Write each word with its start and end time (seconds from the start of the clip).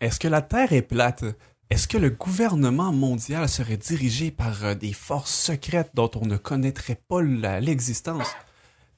Est-ce 0.00 0.20
que 0.20 0.28
la 0.28 0.42
Terre 0.42 0.72
est 0.72 0.82
plate? 0.82 1.24
Est-ce 1.70 1.88
que 1.88 1.98
le 1.98 2.10
gouvernement 2.10 2.92
mondial 2.92 3.48
serait 3.48 3.76
dirigé 3.76 4.30
par 4.30 4.64
euh, 4.64 4.74
des 4.76 4.92
forces 4.92 5.34
secrètes 5.34 5.90
dont 5.94 6.10
on 6.14 6.24
ne 6.24 6.36
connaîtrait 6.36 7.00
pas 7.08 7.20
l'existence? 7.20 8.28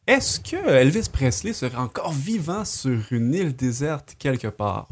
Est-ce 0.07 0.41
que 0.41 0.57
Elvis 0.57 1.09
Presley 1.11 1.55
serait 1.55 1.79
encore 1.79 2.13
vivant 2.13 2.67
sur 2.67 3.01
une 3.13 3.33
île 3.33 3.57
déserte 3.57 4.15
quelque 4.19 4.49
part? 4.49 4.89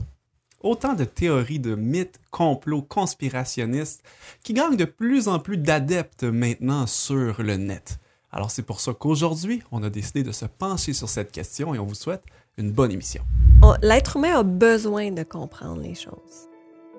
Autant 0.61 0.95
de 0.95 1.05
théories 1.05 1.61
de 1.61 1.75
mythes, 1.75 2.21
complots, 2.31 2.83
conspirationnistes 2.83 4.03
qui 4.43 4.55
gagnent 4.55 4.77
de 4.77 4.87
plus 4.87 5.29
en 5.29 5.39
plus 5.39 5.59
d'adeptes 5.59 6.25
maintenant 6.25 6.87
sur 6.87 7.43
le 7.43 7.57
net. 7.57 7.99
Alors 8.33 8.51
c'est 8.51 8.63
pour 8.63 8.81
ça 8.81 8.95
qu'aujourd'hui, 8.95 9.63
on 9.73 9.83
a 9.83 9.91
décidé 9.91 10.23
de 10.23 10.33
se 10.33 10.47
pencher 10.47 10.95
sur 10.95 11.11
cette 11.11 11.33
question 11.33 11.75
et 11.75 11.79
on 11.79 11.87
vous 11.87 11.95
souhaite 11.95 12.25
une 12.59 12.73
bonne 12.73 12.93
émission. 12.93 13.23
On- 13.63 13.75
L'être 13.83 14.17
humain 14.17 14.39
a 14.39 14.43
besoin 14.43 15.11
de 15.11 15.23
comprendre 15.23 15.81
les 15.81 15.95
choses. 15.95 16.49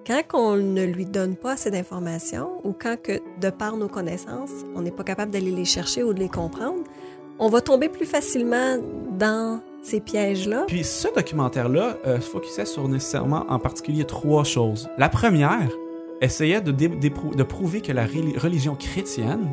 Quand 0.08 0.21
on 0.34 0.55
ne 0.55 0.84
lui 0.86 1.05
donne 1.05 1.36
pas 1.36 1.52
assez 1.54 1.70
d'informations 1.70 2.50
ou 2.63 2.73
quand 2.73 2.95
que, 3.02 3.20
de 3.40 3.50
par 3.50 3.77
nos 3.77 3.88
connaissances, 3.88 4.50
on 4.76 4.81
n'est 4.81 4.91
pas 4.91 5.03
capable 5.03 5.31
d'aller 5.31 5.52
les 5.52 5.66
chercher 5.66 6.02
ou 6.03 6.14
de 6.14 6.20
les 6.20 6.30
comprendre, 6.30 6.84
on 7.38 7.48
va 7.50 7.62
tomber 7.62 7.90
plus 7.90 8.05
facilement 8.05 8.77
dans 9.17 9.62
ces 9.81 10.00
pièges-là. 10.00 10.64
Puis 10.67 10.84
ce 10.84 11.08
documentaire-là 11.14 11.98
euh, 12.08 12.20
se 12.20 12.30
focusait 12.30 12.66
sur 12.66 12.88
nécessairement 12.88 13.45
en 13.50 13.59
particulier 13.59 14.03
trois 14.05 14.44
choses. 14.44 14.89
La 14.98 15.09
première 15.09 15.70
essayait 16.22 16.59
de, 16.62 17.44
prouver 17.44 17.81
que 17.81 17.91
la 17.94 18.05
reli- 18.05 18.38
religion 18.38 18.76
chrétienne 18.76 19.48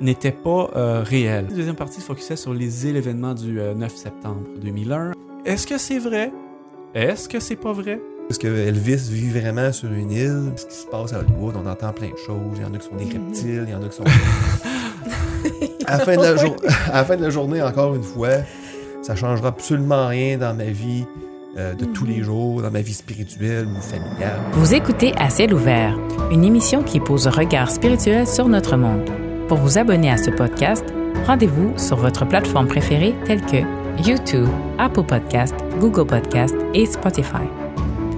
n'était 0.00 0.30
pas 0.30 0.70
euh, 0.76 1.02
réelle. 1.02 1.46
La 1.48 1.56
deuxième 1.56 1.74
partie 1.74 2.00
se 2.00 2.06
focusait 2.06 2.36
sur 2.36 2.52
les 2.54 2.86
événements 2.86 3.34
du 3.34 3.58
euh, 3.60 3.74
9 3.74 3.96
septembre 3.96 4.42
2001. 4.60 5.12
Est-ce 5.46 5.64
que 5.64 5.78
c'est 5.78 6.00
vrai? 6.00 6.32
Est-ce 6.92 7.28
que 7.28 7.38
c'est 7.38 7.54
pas 7.54 7.72
vrai? 7.72 8.00
Est-ce 8.28 8.40
que 8.40 8.48
Elvis 8.48 9.08
vit 9.12 9.30
vraiment 9.30 9.70
sur 9.70 9.92
une 9.92 10.10
île? 10.10 10.50
Ce 10.56 10.66
qui 10.66 10.74
se 10.74 10.86
passe 10.86 11.12
à 11.12 11.20
Hollywood, 11.20 11.54
on 11.56 11.68
entend 11.70 11.92
plein 11.92 12.08
de 12.08 12.16
choses. 12.16 12.56
Il 12.56 12.62
y 12.62 12.64
en 12.64 12.74
a 12.74 12.78
qui 12.78 12.88
sont 12.88 12.96
des 12.96 13.04
reptiles, 13.04 13.64
il 13.68 13.70
y 13.70 13.74
en 13.76 13.80
a 13.80 13.88
qui 13.88 13.96
sont. 13.96 14.02
à, 15.86 15.98
la 15.98 16.04
fin 16.04 16.16
de 16.16 16.22
la 16.22 16.36
jour- 16.36 16.56
à 16.92 16.96
la 16.96 17.04
fin 17.04 17.16
de 17.16 17.22
la 17.22 17.30
journée, 17.30 17.62
encore 17.62 17.94
une 17.94 18.02
fois, 18.02 18.30
ça 19.02 19.14
changera 19.14 19.50
absolument 19.50 20.08
rien 20.08 20.36
dans 20.36 20.52
ma 20.52 20.64
vie 20.64 21.04
euh, 21.56 21.74
de 21.74 21.84
tous 21.84 22.06
les 22.06 22.24
jours, 22.24 22.60
dans 22.60 22.72
ma 22.72 22.80
vie 22.80 22.94
spirituelle 22.94 23.68
ou 23.68 23.80
familiale. 23.80 24.40
Vous 24.54 24.74
écoutez 24.74 25.14
À 25.16 25.30
ciel 25.30 25.54
ouvert, 25.54 25.96
une 26.32 26.42
émission 26.42 26.82
qui 26.82 26.98
pose 26.98 27.28
un 27.28 27.30
regard 27.30 27.70
spirituel 27.70 28.26
sur 28.26 28.48
notre 28.48 28.76
monde. 28.76 29.08
Pour 29.46 29.58
vous 29.58 29.78
abonner 29.78 30.10
à 30.10 30.16
ce 30.16 30.30
podcast, 30.30 30.84
rendez-vous 31.24 31.72
sur 31.78 31.98
votre 31.98 32.26
plateforme 32.26 32.66
préférée 32.66 33.14
telle 33.26 33.42
que 33.42 33.85
YouTube, 34.04 34.48
Apple 34.78 35.04
Podcast, 35.04 35.54
Google 35.80 36.06
Podcast 36.06 36.54
et 36.74 36.86
Spotify. 36.86 37.46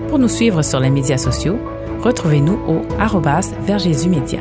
Pour 0.08 0.18
nous 0.18 0.28
suivre 0.28 0.62
sur 0.62 0.80
les 0.80 0.90
médias 0.90 1.18
sociaux, 1.18 1.58
retrouvez-nous 2.00 2.58
au 2.66 2.82
arrobas 2.98 3.52
Média. 4.08 4.40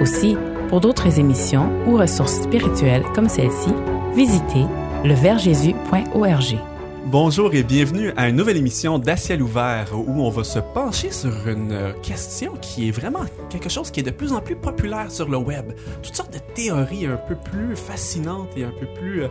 Aussi, 0.00 0.36
pour 0.68 0.80
d'autres 0.80 1.18
émissions 1.18 1.70
ou 1.86 1.96
ressources 1.96 2.42
spirituelles 2.42 3.04
comme 3.14 3.28
celle-ci, 3.28 3.72
visitez 4.14 4.66
leversjésus.org. 5.04 6.58
Bonjour 7.06 7.54
et 7.54 7.62
bienvenue 7.62 8.12
à 8.16 8.28
une 8.28 8.36
nouvelle 8.36 8.56
émission 8.56 8.98
d'Aciel 8.98 9.42
ouvert 9.42 9.88
où 9.94 10.22
on 10.22 10.30
va 10.30 10.42
se 10.42 10.58
pencher 10.58 11.10
sur 11.10 11.46
une 11.46 11.70
euh, 11.70 11.92
question 12.02 12.54
qui 12.60 12.88
est 12.88 12.90
vraiment 12.90 13.20
quelque 13.50 13.68
chose 13.68 13.90
qui 13.90 14.00
est 14.00 14.04
de 14.04 14.10
plus 14.10 14.32
en 14.32 14.40
plus 14.40 14.56
populaire 14.56 15.10
sur 15.10 15.28
le 15.28 15.36
web. 15.36 15.72
Toutes 16.02 16.16
sortes 16.16 16.32
de 16.32 16.38
théories 16.54 17.06
un 17.06 17.16
peu 17.16 17.34
plus 17.34 17.76
fascinantes 17.76 18.48
et 18.56 18.64
un 18.64 18.72
peu 18.72 18.86
plus 18.98 19.24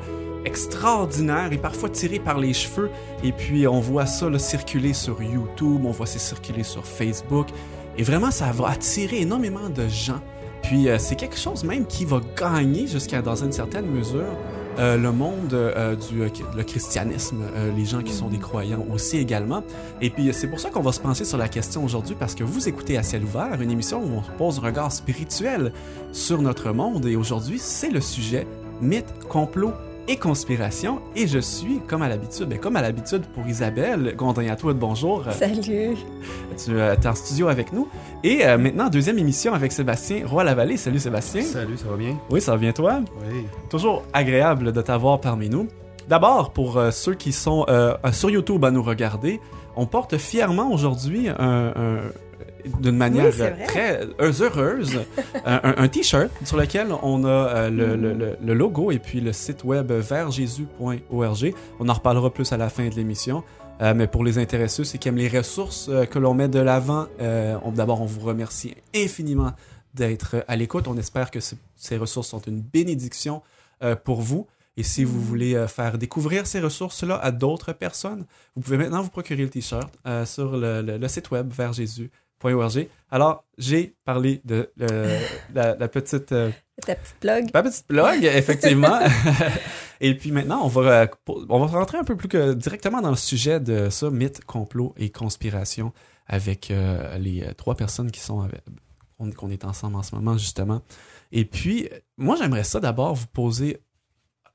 extraordinaires 0.46 1.52
et 1.52 1.58
parfois 1.58 1.90
tirées 1.90 2.20
par 2.20 2.40
les 2.40 2.54
cheveux. 2.54 2.90
Et 3.24 3.32
puis 3.32 3.68
on 3.68 3.80
voit 3.80 4.06
ça 4.06 4.28
circuler 4.40 4.94
sur 4.94 5.22
YouTube, 5.22 5.86
on 5.86 5.92
voit 5.92 6.06
ça 6.06 6.20
circuler 6.20 6.64
sur 6.64 6.86
Facebook. 6.86 7.48
Et 7.98 8.04
vraiment, 8.04 8.32
ça 8.32 8.52
va 8.52 8.70
attirer 8.70 9.22
énormément 9.22 9.70
de 9.70 9.88
gens. 9.88 10.20
Puis 10.64 10.88
euh, 10.88 10.98
c'est 10.98 11.16
quelque 11.16 11.38
chose 11.38 11.64
même 11.64 11.86
qui 11.86 12.06
va 12.06 12.22
gagner 12.38 12.88
jusqu'à 12.88 13.22
dans 13.22 13.36
une 13.36 13.52
certaine 13.52 13.86
mesure 13.86 14.24
euh, 14.80 14.98
le 14.98 15.12
monde 15.12 15.54
euh, 15.54 15.96
du 15.96 16.24
le 16.56 16.64
christianisme, 16.64 17.44
les 17.76 17.86
gens 17.86 18.02
qui 18.02 18.14
sont 18.14 18.30
des 18.30 18.40
croyants 18.40 18.84
aussi 18.92 19.20
également. 19.20 19.62
Et 20.02 20.10
puis 20.10 20.34
c'est 20.34 20.48
pour 20.48 20.60
ça 20.60 20.72
qu'on 20.72 20.82
va 20.82 20.92
se 20.92 21.00
pencher 21.00 21.26
sur 21.26 21.38
la 21.38 21.48
question 21.48 21.84
aujourd'hui 21.84 22.16
parce 22.18 22.34
que 22.34 22.44
vous 22.44 22.68
écoutez 22.68 22.98
à 22.98 23.04
ciel 23.04 23.24
ouvert, 23.24 23.62
une 23.62 23.70
émission 23.70 24.02
où 24.02 24.18
on 24.18 24.38
pose 24.38 24.58
un 24.60 24.62
regard 24.62 24.92
spirituel 24.92 25.74
sur 26.12 26.42
notre 26.42 26.72
monde 26.72 27.06
et 27.06 27.16
aujourd'hui 27.16 27.60
c'est 27.60 27.92
le 27.92 28.02
sujet 28.02 28.48
mythe, 28.82 29.14
complot 29.30 29.74
et 30.08 30.18
conspiration 30.18 31.00
et 31.16 31.28
je 31.28 31.40
suis 31.40 31.80
comme 31.88 32.02
à 32.02 32.10
l'habitude, 32.10 32.48
ben, 32.50 32.60
comme 32.60 32.76
à 32.76 32.82
l'habitude 32.82 33.24
pour 33.34 33.48
Isabelle 33.48 34.16
Gondin 34.18 34.48
à 34.50 34.56
toi 34.56 34.74
de 34.74 34.80
bonjour. 34.80 35.24
Salut! 35.32 35.96
Tu 36.64 36.72
euh, 36.72 36.96
es 36.96 37.08
en 37.08 37.16
studio 37.16 37.48
avec 37.48 37.72
nous 37.74 37.88
et 38.24 38.46
euh, 38.46 38.58
maintenant 38.58 38.90
deuxième 38.90 39.18
émission 39.18 39.54
avec 39.54 39.72
Sébastien 39.72 40.26
Roy-Lavallée. 40.28 40.78
Salut 40.78 41.00
Sébastien. 41.00 41.44
Salut, 41.44 41.78
ça 41.78 41.86
va 41.90 41.96
bien? 41.98 42.18
Oui, 42.30 42.42
ça 42.42 42.52
va 42.52 42.58
bien 42.58 42.72
toi? 42.74 43.00
Oui. 43.32 43.46
Toujours 43.70 44.04
agréable 44.14 44.72
de 44.74 44.82
t'avoir 44.82 45.22
parmi 45.22 45.50
nous. 45.50 45.68
D'abord, 46.10 46.52
pour 46.52 46.78
euh, 46.78 46.92
ceux 46.92 47.14
qui 47.14 47.32
sont 47.32 47.66
euh, 47.70 47.96
sur 48.12 48.30
YouTube 48.30 48.64
à 48.66 48.72
nous 48.72 48.84
regarder, 48.84 49.40
on 49.78 49.86
porte 49.86 50.18
fièrement 50.18 50.72
aujourd'hui 50.72 51.30
un, 51.30 51.38
un- 51.76 52.00
d'une 52.80 52.96
manière 52.98 53.26
Oui, 53.34 53.42
euh, 53.42 53.66
très 53.68 54.02
euh, 54.22 54.32
heureuse 54.42 55.00
un, 55.46 55.74
un- 55.78 55.88
t-shirt 55.88 56.30
sur 56.46 56.58
lequel 56.58 56.88
on 57.04 57.24
a 57.26 57.28
euh, 57.30 57.70
le, 57.70 57.96
le- 57.96 58.14
le- 58.14 58.38
le 58.44 58.54
logo 58.54 58.92
et 58.92 59.00
puis 59.00 59.20
le 59.22 59.34
site 59.34 59.64
web 59.64 59.92
vertjésus.org. 59.92 61.54
On 61.80 61.90
en 61.90 61.94
reparlera 61.94 62.30
plus 62.34 62.52
à 62.52 62.58
la 62.58 62.70
fin 62.70 62.88
de 62.88 62.96
l'émission. 62.96 63.44
Euh, 63.82 63.94
mais 63.96 64.08
pour 64.08 64.24
les 64.24 64.38
intéressés, 64.38 64.84
c'est 64.86 64.98
qui 65.00 65.10
aiment 65.10 65.18
les 65.18 65.28
ressources 65.28 65.88
euh, 65.90 66.06
que 66.06 66.20
l'on 66.20 66.34
met 66.36 66.48
de 66.48 66.60
l'avant, 66.60 67.08
euh, 67.20 67.58
d'abord, 67.76 68.02
on 68.02 68.06
vous 68.06 68.22
remercie 68.22 68.76
infiniment 68.96 69.52
d'être 69.96 70.36
euh, 70.36 70.42
à 70.48 70.56
l'écoute. 70.56 70.88
On 70.88 70.96
espère 70.98 71.32
que 71.32 71.40
ce- 71.40 71.56
ces 71.76 71.98
ressources 71.98 72.28
sont 72.30 72.42
une 72.42 72.62
bénédiction 72.62 73.42
euh, 73.84 73.96
pour 73.96 74.22
vous. 74.22 74.46
Et 74.78 74.84
si 74.84 75.04
vous 75.04 75.20
voulez 75.22 75.56
euh, 75.56 75.68
faire 75.68 75.98
découvrir 75.98 76.46
ces 76.48 76.60
ressources-là 76.60 77.16
à 77.18 77.32
d'autres 77.32 77.74
personnes, 77.74 78.26
vous 78.56 78.62
pouvez 78.62 78.78
maintenant 78.78 79.02
vous 79.02 79.10
procurer 79.10 79.42
le 79.44 79.50
t-shirt 79.50 79.92
euh, 80.08 80.26
sur 80.26 80.56
le, 80.56 80.82
le- 80.84 80.98
le 80.98 81.08
site 81.08 81.32
web 81.32 81.52
Alors, 83.12 83.44
j'ai 83.58 83.96
parlé 84.06 84.42
de 84.46 84.72
euh, 84.82 85.20
la, 85.54 85.76
la 85.76 85.88
petite 85.88 86.32
euh, 86.32 86.52
Ta 86.86 86.96
petite 86.96 87.16
blog. 87.22 87.46
ma 87.54 87.64
petite 87.64 87.88
blog, 87.88 88.24
effectivement. 88.24 89.00
et 90.02 90.16
puis 90.18 90.32
maintenant, 90.32 90.62
on 90.64 90.68
va, 90.68 91.08
on 91.28 91.60
va 91.66 91.80
rentrer 91.80 91.98
un 91.98 92.04
peu 92.04 92.16
plus 92.16 92.28
que 92.28 92.54
directement 92.54 93.02
dans 93.02 93.12
le 93.12 93.16
sujet 93.16 93.60
de 93.60 93.90
ça, 93.90 94.10
mythe, 94.10 94.44
complot 94.46 94.94
et 94.98 95.10
conspiration, 95.12 95.94
avec 96.28 96.72
euh, 96.72 97.18
les 97.18 97.44
euh, 97.44 97.54
trois 97.54 97.76
personnes 97.76 98.10
qui 98.12 98.20
sont 98.20 98.42
avec, 98.42 98.62
on- 99.20 99.30
qu'on 99.32 99.50
est 99.50 99.66
ensemble 99.66 99.96
en 99.96 100.04
ce 100.04 100.16
moment, 100.16 100.38
justement. 100.38 100.82
Et 101.32 101.46
puis, 101.46 101.90
moi, 102.18 102.36
j'aimerais 102.36 102.64
ça 102.64 102.80
d'abord 102.80 103.14
vous 103.16 103.28
poser. 103.28 103.78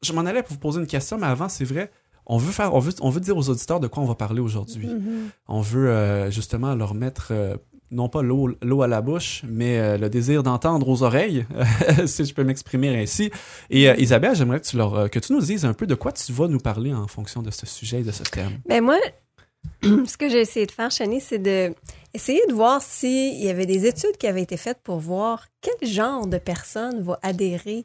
Je 0.02 0.12
m'en 0.12 0.22
allais 0.26 0.42
pour 0.42 0.52
vous 0.54 0.60
poser 0.60 0.80
une 0.80 0.86
question, 0.86 1.18
mais 1.18 1.26
avant, 1.26 1.48
c'est 1.48 1.64
vrai. 1.64 1.90
On 2.30 2.36
veut 2.36 2.52
faire, 2.52 2.74
on 2.74 2.78
veut, 2.78 2.92
on 3.00 3.08
veut 3.10 3.20
dire 3.20 3.36
aux 3.36 3.48
auditeurs 3.48 3.80
de 3.80 3.86
quoi 3.86 4.02
on 4.02 4.06
va 4.06 4.14
parler 4.14 4.40
aujourd'hui. 4.40 4.86
Mhm. 4.86 5.30
On 5.48 5.60
veut 5.62 5.88
euh, 5.88 6.30
justement 6.30 6.74
leur 6.74 6.92
mettre 6.94 7.28
euh, 7.30 7.56
non 7.90 8.08
pas 8.08 8.22
l'eau 8.22 8.82
à 8.82 8.86
la 8.86 9.00
bouche, 9.00 9.42
mais 9.48 9.78
euh, 9.78 9.96
le 9.96 10.10
désir 10.10 10.42
d'entendre 10.42 10.88
aux 10.88 11.02
oreilles, 11.02 11.46
si 12.06 12.24
je 12.24 12.34
peux 12.34 12.44
m'exprimer 12.44 12.96
ainsi. 13.00 13.30
Et 13.70 13.88
euh, 13.88 13.94
Isabelle, 13.96 14.34
j'aimerais 14.34 14.60
que 14.60 14.66
tu, 14.66 14.80
euh, 14.80 15.08
que 15.08 15.18
tu 15.18 15.32
nous 15.32 15.40
dises 15.40 15.64
un 15.64 15.72
peu 15.72 15.86
de 15.86 15.94
quoi 15.94 16.12
tu 16.12 16.32
vas 16.32 16.48
nous 16.48 16.58
parler 16.58 16.92
en 16.92 17.06
fonction 17.06 17.42
de 17.42 17.50
ce 17.50 17.66
sujet 17.66 18.00
et 18.00 18.04
de 18.04 18.12
ce 18.12 18.22
thème. 18.24 18.60
Ben 18.66 18.82
moi, 18.82 18.98
ce 19.82 20.16
que 20.16 20.28
j'ai 20.28 20.40
essayé 20.40 20.66
de 20.66 20.70
faire, 20.70 20.90
Chani, 20.90 21.20
c'est 21.20 21.38
de 21.38 21.72
essayer 22.14 22.42
de 22.48 22.54
voir 22.54 22.82
s'il 22.82 23.42
y 23.42 23.48
avait 23.48 23.66
des 23.66 23.86
études 23.86 24.16
qui 24.18 24.26
avaient 24.26 24.42
été 24.42 24.56
faites 24.56 24.80
pour 24.82 24.98
voir 24.98 25.46
quel 25.60 25.88
genre 25.88 26.26
de 26.26 26.38
personne 26.38 27.02
va 27.02 27.18
adhérer 27.22 27.84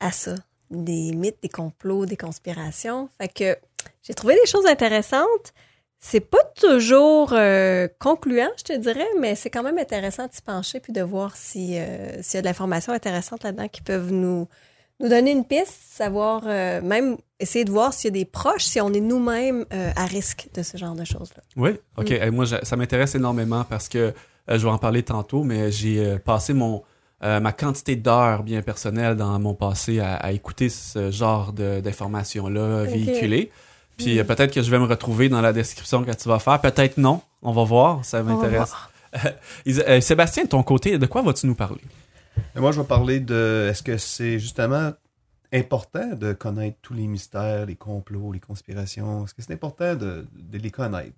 à 0.00 0.10
ça. 0.10 0.34
Des 0.70 1.12
mythes, 1.12 1.42
des 1.42 1.48
complots, 1.48 2.06
des 2.06 2.16
conspirations. 2.16 3.08
Fait 3.20 3.28
que 3.28 3.56
j'ai 4.02 4.14
trouvé 4.14 4.34
des 4.34 4.46
choses 4.46 4.66
intéressantes. 4.66 5.52
C'est 6.04 6.20
pas 6.20 6.42
toujours 6.60 7.32
euh, 7.32 7.86
concluant, 8.00 8.50
je 8.58 8.64
te 8.64 8.76
dirais, 8.76 9.06
mais 9.20 9.36
c'est 9.36 9.50
quand 9.50 9.62
même 9.62 9.78
intéressant 9.78 10.26
de 10.26 10.32
s'y 10.32 10.42
pencher 10.42 10.80
puis 10.80 10.92
de 10.92 11.00
voir 11.00 11.36
si, 11.36 11.78
euh, 11.78 12.20
s'il 12.22 12.34
y 12.34 12.38
a 12.38 12.40
de 12.42 12.46
l'information 12.46 12.92
intéressante 12.92 13.44
là-dedans 13.44 13.68
qui 13.68 13.82
peuvent 13.82 14.10
nous, 14.10 14.48
nous 14.98 15.08
donner 15.08 15.30
une 15.30 15.44
piste, 15.44 15.78
savoir, 15.90 16.42
euh, 16.46 16.80
même 16.82 17.18
essayer 17.38 17.64
de 17.64 17.70
voir 17.70 17.92
s'il 17.92 18.08
y 18.08 18.18
a 18.18 18.18
des 18.18 18.24
proches, 18.24 18.64
si 18.64 18.80
on 18.80 18.92
est 18.92 19.00
nous-mêmes 19.00 19.64
à 19.70 20.04
risque 20.04 20.48
de 20.54 20.64
ce 20.64 20.76
genre 20.76 20.96
de 20.96 21.04
choses-là. 21.04 21.42
Oui, 21.56 21.78
ok. 21.96 22.10
Mm. 22.10 22.30
Moi, 22.30 22.46
ça 22.46 22.76
m'intéresse 22.76 23.14
énormément 23.14 23.62
parce 23.62 23.88
que 23.88 24.12
je 24.48 24.56
vais 24.56 24.72
en 24.72 24.78
parler 24.78 25.04
tantôt, 25.04 25.44
mais 25.44 25.70
j'ai 25.70 26.18
passé 26.18 26.52
mon 26.52 26.82
ma 27.20 27.52
quantité 27.52 27.94
d'heures 27.94 28.42
bien 28.42 28.62
personnelles 28.62 29.14
dans 29.14 29.38
mon 29.38 29.54
passé 29.54 30.00
à, 30.00 30.16
à 30.16 30.32
écouter 30.32 30.68
ce 30.68 31.12
genre 31.12 31.52
d'informations-là 31.52 32.82
véhiculées. 32.82 33.52
Puis 34.04 34.16
Mm. 34.16 34.18
euh, 34.20 34.24
peut-être 34.24 34.52
que 34.52 34.62
je 34.62 34.70
vais 34.70 34.78
me 34.78 34.84
retrouver 34.86 35.28
dans 35.28 35.40
la 35.40 35.52
description 35.52 36.04
que 36.04 36.10
tu 36.12 36.28
vas 36.28 36.38
faire. 36.38 36.60
Peut-être 36.60 36.96
non. 36.98 37.20
On 37.42 37.52
va 37.52 37.64
voir. 37.64 38.04
Ça 38.04 38.22
m'intéresse. 38.22 38.72
euh, 39.66 40.00
Sébastien, 40.00 40.44
de 40.44 40.48
ton 40.48 40.62
côté, 40.62 40.98
de 40.98 41.06
quoi 41.06 41.22
vas-tu 41.22 41.46
nous 41.46 41.54
parler? 41.54 41.80
Et 42.56 42.60
moi, 42.60 42.72
je 42.72 42.80
vais 42.80 42.86
parler 42.86 43.20
de. 43.20 43.68
Est-ce 43.70 43.82
que 43.82 43.96
c'est 43.98 44.38
justement 44.38 44.92
important 45.52 46.14
de 46.14 46.32
connaître 46.32 46.78
tous 46.80 46.94
les 46.94 47.06
mystères, 47.06 47.66
les 47.66 47.76
complots, 47.76 48.32
les 48.32 48.40
conspirations? 48.40 49.24
Est-ce 49.24 49.34
que 49.34 49.42
c'est 49.42 49.52
important 49.52 49.94
de, 49.94 50.26
de 50.34 50.58
les 50.58 50.70
connaître? 50.70 51.12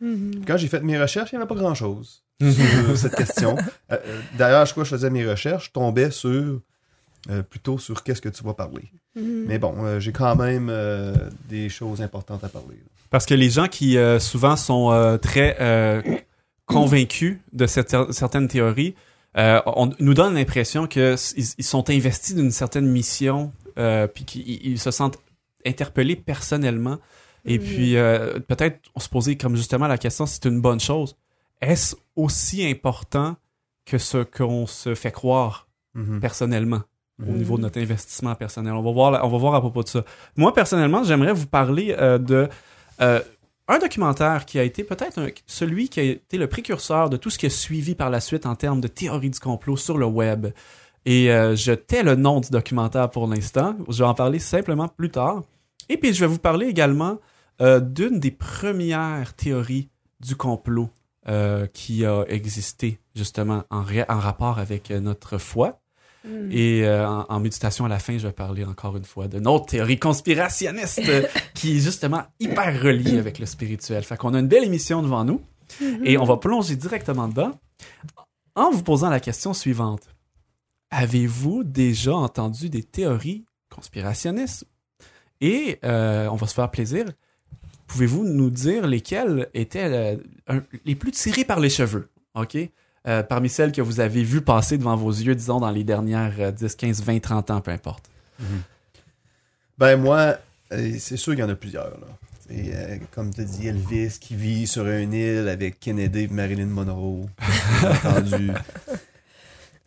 Mhm. 0.00 0.44
Quand 0.46 0.56
j'ai 0.56 0.68
fait 0.68 0.80
mes 0.82 0.98
recherches, 0.98 1.32
il 1.32 1.36
n'y 1.36 1.42
avait 1.42 1.48
pas 1.48 1.54
grand-chose 1.60 2.22
sur 2.40 2.96
cette 2.96 3.14
question. 3.16 3.54
Euh, 3.92 3.98
euh, 4.06 4.20
D'ailleurs, 4.38 4.64
je 4.64 4.72
crois 4.72 4.84
que 4.84 4.88
je 4.88 4.94
faisais 4.94 5.10
mes 5.10 5.28
recherches, 5.28 5.66
je 5.66 5.72
tombais 5.72 6.10
sur 6.10 6.60
euh, 7.28 7.42
plutôt 7.42 7.76
sur 7.76 8.02
qu'est-ce 8.02 8.22
que 8.22 8.30
tu 8.30 8.42
vas 8.42 8.54
parler. 8.54 8.90
Mhm. 9.16 9.44
Mais 9.46 9.58
bon, 9.58 9.74
euh, 9.84 10.00
j'ai 10.00 10.12
quand 10.12 10.36
même 10.36 10.68
euh, 10.70 11.14
des 11.48 11.68
choses 11.68 12.00
importantes 12.02 12.44
à 12.44 12.48
parler. 12.48 12.76
là. 12.76 12.88
Parce 13.10 13.26
que 13.26 13.34
les 13.34 13.50
gens 13.50 13.66
qui 13.66 13.96
euh, 13.98 14.18
souvent 14.20 14.56
sont 14.56 14.92
euh, 14.92 15.18
très 15.18 15.56
euh, 15.60 16.00
convaincus 16.66 17.38
de 17.52 17.66
cette- 17.66 17.94
certaines 18.12 18.48
théories, 18.48 18.94
euh, 19.36 19.60
on 19.66 19.90
nous 19.98 20.14
donne 20.14 20.34
l'impression 20.34 20.86
que 20.86 21.14
s- 21.14 21.34
ils, 21.58 21.64
sont 21.64 21.90
investis 21.90 22.34
d'une 22.34 22.50
certaine 22.52 22.86
mission, 22.86 23.52
euh, 23.78 24.06
puis 24.06 24.24
qu'ils 24.24 24.64
ils 24.66 24.78
se 24.78 24.90
sentent 24.90 25.18
interpellés 25.66 26.16
personnellement. 26.16 26.98
Et 27.44 27.58
Mhm. 27.58 27.64
puis 27.64 27.96
euh, 27.96 28.38
peut-être 28.40 28.78
on 28.94 29.00
se 29.00 29.08
posait 29.08 29.36
comme 29.36 29.56
justement 29.56 29.88
la 29.88 29.98
question, 29.98 30.26
c'est 30.26 30.44
une 30.44 30.60
bonne 30.60 30.80
chose. 30.80 31.16
Est-ce 31.60 31.96
aussi 32.16 32.64
important 32.66 33.36
que 33.86 33.98
ce 33.98 34.18
qu'on 34.22 34.66
se 34.66 34.94
fait 34.94 35.10
croire 35.12 35.66
Mhm. 35.94 36.20
personnellement? 36.20 36.82
Au 37.28 37.32
niveau 37.32 37.56
de 37.56 37.62
notre 37.62 37.80
investissement 37.80 38.34
personnel. 38.34 38.72
On 38.72 38.82
va 38.82 38.92
voir, 38.92 39.10
la- 39.10 39.24
on 39.24 39.28
va 39.28 39.38
voir 39.38 39.54
à 39.54 39.60
propos 39.60 39.82
de 39.82 39.88
ça. 39.88 40.04
Moi, 40.36 40.54
personnellement, 40.54 41.04
j'aimerais 41.04 41.32
vous 41.32 41.46
parler 41.46 41.94
euh, 41.98 42.18
de 42.18 42.48
euh, 43.00 43.20
un 43.68 43.78
documentaire 43.78 44.46
qui 44.46 44.58
a 44.58 44.62
été 44.62 44.84
peut-être 44.84 45.20
celui 45.46 45.88
qui 45.88 46.00
a 46.00 46.02
été 46.02 46.38
le 46.38 46.46
précurseur 46.46 47.10
de 47.10 47.16
tout 47.16 47.30
ce 47.30 47.38
qui 47.38 47.46
a 47.46 47.50
suivi 47.50 47.94
par 47.94 48.10
la 48.10 48.20
suite 48.20 48.46
en 48.46 48.54
termes 48.54 48.80
de 48.80 48.88
théorie 48.88 49.30
du 49.30 49.38
complot 49.38 49.76
sur 49.76 49.98
le 49.98 50.06
web. 50.06 50.48
Et 51.06 51.32
euh, 51.32 51.56
je 51.56 51.72
tais 51.72 52.02
le 52.02 52.14
nom 52.14 52.40
du 52.40 52.50
documentaire 52.50 53.10
pour 53.10 53.26
l'instant. 53.26 53.76
Je 53.88 53.98
vais 53.98 54.08
en 54.08 54.14
parler 54.14 54.38
simplement 54.38 54.88
plus 54.88 55.10
tard. 55.10 55.42
Et 55.88 55.96
puis, 55.96 56.12
je 56.12 56.20
vais 56.20 56.26
vous 56.26 56.38
parler 56.38 56.66
également 56.66 57.18
euh, 57.60 57.80
d'une 57.80 58.20
des 58.20 58.30
premières 58.30 59.34
théories 59.34 59.88
du 60.20 60.36
complot 60.36 60.90
qui 61.72 62.04
a 62.04 62.24
existé 62.26 62.98
justement 63.14 63.62
en, 63.70 63.84
rapport 63.84 64.58
avec 64.58 64.90
notre 64.90 65.38
foi. 65.38 65.80
Mhm. 66.24 66.50
Et 66.52 66.84
euh, 66.86 67.08
en, 67.08 67.24
en 67.28 67.40
méditation 67.40 67.84
à 67.86 67.88
la 67.88 67.98
fin, 67.98 68.18
je 68.18 68.26
vais 68.26 68.32
parler 68.32 68.64
encore 68.64 68.96
une 68.96 69.04
fois 69.04 69.26
d'une 69.28 69.46
autre 69.46 69.66
théorie 69.66 69.98
conspirationniste 69.98 71.00
euh, 71.08 71.22
qui 71.54 71.76
est 71.76 71.80
justement 71.80 72.22
hyper 72.38 72.82
reliée 72.82 73.18
avec 73.18 73.38
le 73.38 73.46
spirituel. 73.46 74.02
Fait 74.02 74.16
qu'on 74.18 74.34
a 74.34 74.38
une 74.40 74.48
belle 74.48 74.64
émission 74.64 75.02
devant 75.02 75.24
nous 75.24 75.40
et 76.04 76.18
on 76.18 76.24
va 76.24 76.36
plonger 76.36 76.76
directement 76.76 77.28
dedans 77.28 77.52
en 78.54 78.70
vous 78.70 78.82
posant 78.82 79.08
la 79.08 79.20
question 79.20 79.54
suivante. 79.54 80.02
Avez-vous 80.90 81.62
déjà 81.64 82.14
entendu 82.14 82.68
des 82.68 82.82
théories 82.82 83.44
conspirationnistes? 83.74 84.66
Et 85.40 85.78
euh, 85.84 86.28
on 86.28 86.34
va 86.36 86.46
se 86.46 86.54
faire 86.54 86.70
plaisir. 86.70 87.06
Pouvez-vous 87.86 88.24
nous 88.24 88.50
dire 88.50 88.86
lesquelles 88.86 89.48
étaient 89.54 90.18
un- 90.48 90.62
les 90.84 90.94
plus 90.96 91.12
tirées 91.12 91.44
par 91.44 91.60
les 91.60 91.70
cheveux? 91.70 92.10
OK? 92.34 92.58
Euh, 93.08 93.22
parmi 93.22 93.48
celles 93.48 93.72
que 93.72 93.80
vous 93.80 94.00
avez 94.00 94.22
vues 94.22 94.42
passer 94.42 94.76
devant 94.76 94.94
vos 94.96 95.10
yeux, 95.10 95.34
disons, 95.34 95.58
dans 95.60 95.70
les 95.70 95.84
dernières 95.84 96.34
euh, 96.38 96.50
10, 96.50 96.74
15, 96.76 97.02
20, 97.02 97.20
30 97.20 97.50
ans, 97.50 97.60
peu 97.62 97.70
importe. 97.70 98.04
Ben 99.78 99.96
moi, 99.96 100.36
euh, 100.72 100.92
c'est 100.98 101.16
sûr 101.16 101.32
qu'il 101.32 101.40
y 101.40 101.44
en 101.44 101.48
a 101.48 101.54
plusieurs. 101.54 101.86
Là. 101.90 102.06
Et, 102.50 102.72
euh, 102.74 102.96
comme 103.12 103.32
tu 103.32 103.44
dit, 103.44 103.68
Elvis 103.68 104.18
qui 104.20 104.34
vit 104.36 104.66
sur 104.66 104.86
une 104.86 105.12
île 105.14 105.48
avec 105.48 105.80
Kennedy 105.80 106.20
et 106.24 106.28
Marilyn 106.28 106.66
Monroe. 106.66 107.26
Entendu. 108.04 108.50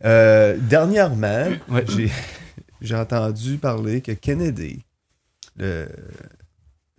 Euh, 0.06 0.58
dernièrement, 0.60 1.50
Ouais. 1.70 1.86
j'ai 2.82 2.96
entendu 2.96 3.58
parler 3.58 4.02
que 4.02 4.12
Kennedy, 4.14 4.84
le, 5.58 5.88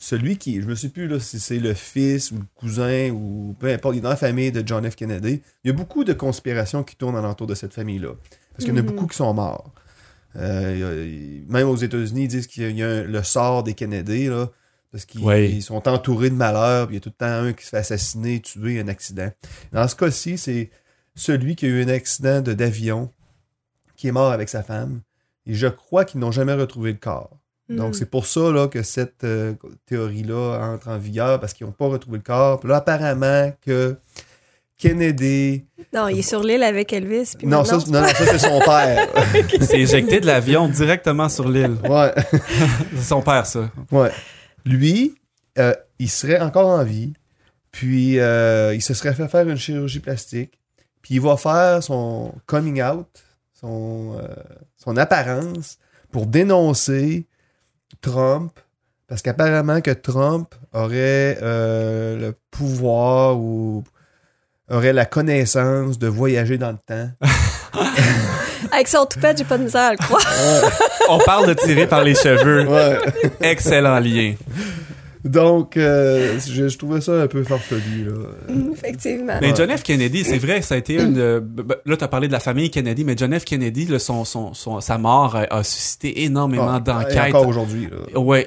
celui 0.07 0.37
qui, 0.37 0.61
je 0.61 0.67
me 0.67 0.75
sais 0.75 0.91
plus 0.91 1.07
là, 1.09 1.19
si 1.19 1.41
c'est 1.41 1.59
le 1.59 1.73
fils 1.75 2.31
ou 2.31 2.37
le 2.37 2.45
cousin 2.55 3.11
ou 3.11 3.55
peu 3.59 3.73
importe, 3.73 3.95
il 3.95 3.99
est 3.99 4.03
dans 4.03 4.11
la 4.11 4.17
famille 4.17 4.53
de 4.53 4.63
John 4.67 4.89
F. 4.91 4.97
Kennedy. 4.97 5.41
Il 5.65 5.69
y 5.69 5.71
a 5.71 5.73
beaucoup 5.73 6.05
de 6.05 6.13
conspirations 6.13 6.83
qui 6.85 6.95
tournent 6.97 7.17
alentour 7.17 7.47
de 7.47 7.55
cette 7.55 7.73
famille-là. 7.73 8.11
Parce 8.53 8.65
qu'il 8.65 8.69
y 8.69 8.73
en 8.73 8.77
a 8.79 8.83
Mhm. 8.83 8.87
beaucoup 8.87 9.07
qui 9.07 9.17
sont 9.17 9.33
morts. 9.33 9.73
Euh, 10.37 11.07
il 11.47 11.51
même 11.51 11.69
aux 11.69 11.77
États-Unis, 11.77 12.25
ils 12.25 12.29
disent 12.29 12.47
qu'il 12.47 12.77
y 12.77 12.83
a 12.83 12.87
un- 12.89 13.03
le 13.05 13.23
sort 13.23 13.63
des 13.63 13.75
Kennedy, 13.75 14.27
là, 14.27 14.51
parce 14.93 15.05
qu'ils 15.07 15.63
sont 15.63 15.89
entourés 15.89 16.31
de 16.31 16.35
malheurs, 16.35 16.87
puis 16.89 16.97
il 16.97 16.99
y 16.99 17.01
a 17.01 17.01
tout 17.01 17.09
le 17.11 17.15
temps 17.27 17.47
un 17.47 17.53
qui 17.53 17.65
se 17.65 17.71
fait 17.71 17.79
assassiner, 17.79 18.41
tuer, 18.41 18.81
un 18.81 18.89
accident. 18.89 19.31
Dans 19.73 19.89
ce 19.89 19.97
cas-ci, 19.97 20.37
c'est 20.39 20.71
celui 21.15 21.57
qui 21.57 21.67
a 21.67 21.69
eu 21.69 21.83
un 21.83 21.89
accident 21.89 22.41
de- 22.43 22.53
d'avion, 22.53 23.11
qui 23.97 24.09
est 24.09 24.13
mort 24.13 24.33
avec 24.33 24.49
sa 24.49 24.63
femme, 24.63 25.01
et 25.47 25.55
je 25.55 25.67
crois 25.69 26.05
qu'ils 26.05 26.21
n'ont 26.21 26.33
jamais 26.33 26.53
retrouvé 26.55 26.93
le 26.93 26.99
corps. 26.99 27.39
Donc, 27.69 27.89
Mhm. 27.89 27.95
c'est 27.95 28.11
pour 28.11 28.27
ça 28.27 28.51
là, 28.53 28.69
que 28.69 28.83
cette 28.83 29.25
euh, 29.25 29.55
théorie-là 29.87 30.59
entre 30.75 30.89
en 30.89 30.99
vigueur, 30.99 31.41
parce 31.41 31.55
qu'ils 31.55 31.67
n'ont 31.67 31.73
pas 31.73 31.87
retrouvé 31.87 32.19
le 32.19 32.23
corps. 32.23 32.61
Puis 32.61 32.69
là, 32.69 32.77
apparemment 32.77 33.53
que 33.65 33.97
Kennedy... 34.77 35.65
Non, 35.93 36.09
il 36.09 36.19
est 36.19 36.23
sur 36.23 36.43
l'île 36.43 36.63
avec 36.63 36.93
Elvis. 36.93 37.35
puis 37.39 37.47
Non, 37.47 37.65
ça, 37.65 37.77
maintenant, 37.77 38.01
non, 38.01 38.07
non, 38.07 38.13
ça 38.15 38.27
c'est 38.27 38.39
son 38.39 38.59
père. 38.61 39.09
Il 39.55 39.65
s'est 39.65 39.81
éjecté 39.81 40.21
de 40.21 40.27
l'avion 40.27 40.69
directement 40.69 41.29
sur 41.29 41.49
l'île. 41.49 41.77
ouais. 41.89 42.13
C'est 42.97 43.03
son 43.05 43.23
père, 43.23 43.47
ça. 43.47 43.71
Ouais. 43.93 44.11
Lui, 44.67 45.15
euh, 45.59 45.75
il 45.99 46.11
serait 46.11 46.41
encore 46.41 46.69
en 46.69 46.83
vie, 46.83 47.13
puis 47.71 48.19
euh, 48.19 48.75
il 48.75 48.83
se 48.83 48.95
serait 48.95 49.15
fait 49.15 49.29
faire 49.29 49.49
une 49.49 49.57
chirurgie 49.57 50.01
plastique, 50.01 50.59
puis 51.03 51.15
il 51.15 51.21
va 51.21 51.37
faire 51.37 51.83
son 51.83 52.35
coming 52.47 52.83
out, 52.83 53.07
son, 53.59 54.17
euh, 54.19 54.27
son 54.77 54.97
apparence, 54.97 55.79
pour 56.11 56.27
dénoncer 56.27 57.27
Trump, 58.05 58.53
parce 59.09 59.23
qu'apparemment 59.23 59.81
que 59.81 59.91
Trump 59.91 60.55
aurait 60.75 61.39
euh, 61.41 62.19
le 62.19 62.37
pouvoir 62.51 63.39
ou 63.39 63.83
aurait 64.71 64.93
la 64.93 65.07
connaissance 65.07 65.99
de 65.99 66.07
voyager 66.07 66.59
dans 66.59 66.73
le 66.73 66.79
temps. 66.87 67.09
Avec 68.73 68.89
son 68.89 69.07
toupette, 69.07 69.39
j'ai 69.39 69.45
pas 69.45 69.57
de 69.57 69.65
misère 69.65 69.89
à 69.89 69.93
le 69.93 69.97
croire. 69.97 70.23
On 71.09 71.19
parle 71.19 71.47
de 71.47 71.55
tirer 71.55 71.87
par 71.87 72.03
les 72.03 72.15
cheveux. 72.15 72.67
Ouais. 72.69 72.99
Excellent 73.41 73.99
lien. 74.01 74.35
Donc, 75.25 75.77
euh, 75.79 76.39
je, 76.39 76.69
je 76.69 76.77
trouvais 76.79 77.01
ça 77.01 77.13
un 77.23 77.27
peu 77.27 77.43
farfelu. 77.45 78.05
Là. 78.07 78.55
Effectivement. 78.73 79.39
Mais 79.41 79.49
Ouais. 79.49 79.55
John 79.57 79.71
F. 79.75 79.83
Kennedy, 79.83 80.23
c'est 80.25 80.39
vrai, 80.39 80.61
ça 80.63 80.75
a 80.75 80.79
été 80.79 80.95
une. 80.95 81.15
b- 81.39 81.77
Là, 81.87 81.97
tu 81.97 82.05
as 82.05 82.09
parlé 82.09 82.29
de 82.29 82.33
la 82.33 82.41
famille 82.41 82.71
Kennedy, 82.71 83.05
mais 83.05 83.15
John 83.17 83.39
F. 83.39 83.45
Kennedy, 83.45 83.87
là, 83.87 83.99
son, 83.99 84.25
son, 84.25 84.53
son- 84.53 84.81
sa 84.81 84.99
mort 84.99 85.35
a, 85.37 85.43
a 85.55 85.63
suscité 85.65 86.25
énormément 86.25 86.75
Ah, 86.75 86.81
d'enquêtes. 86.81 87.35
Encore 87.35 87.49
aujourd'hui. 87.49 87.89
là. 88.13 88.21
Ouais, 88.21 88.47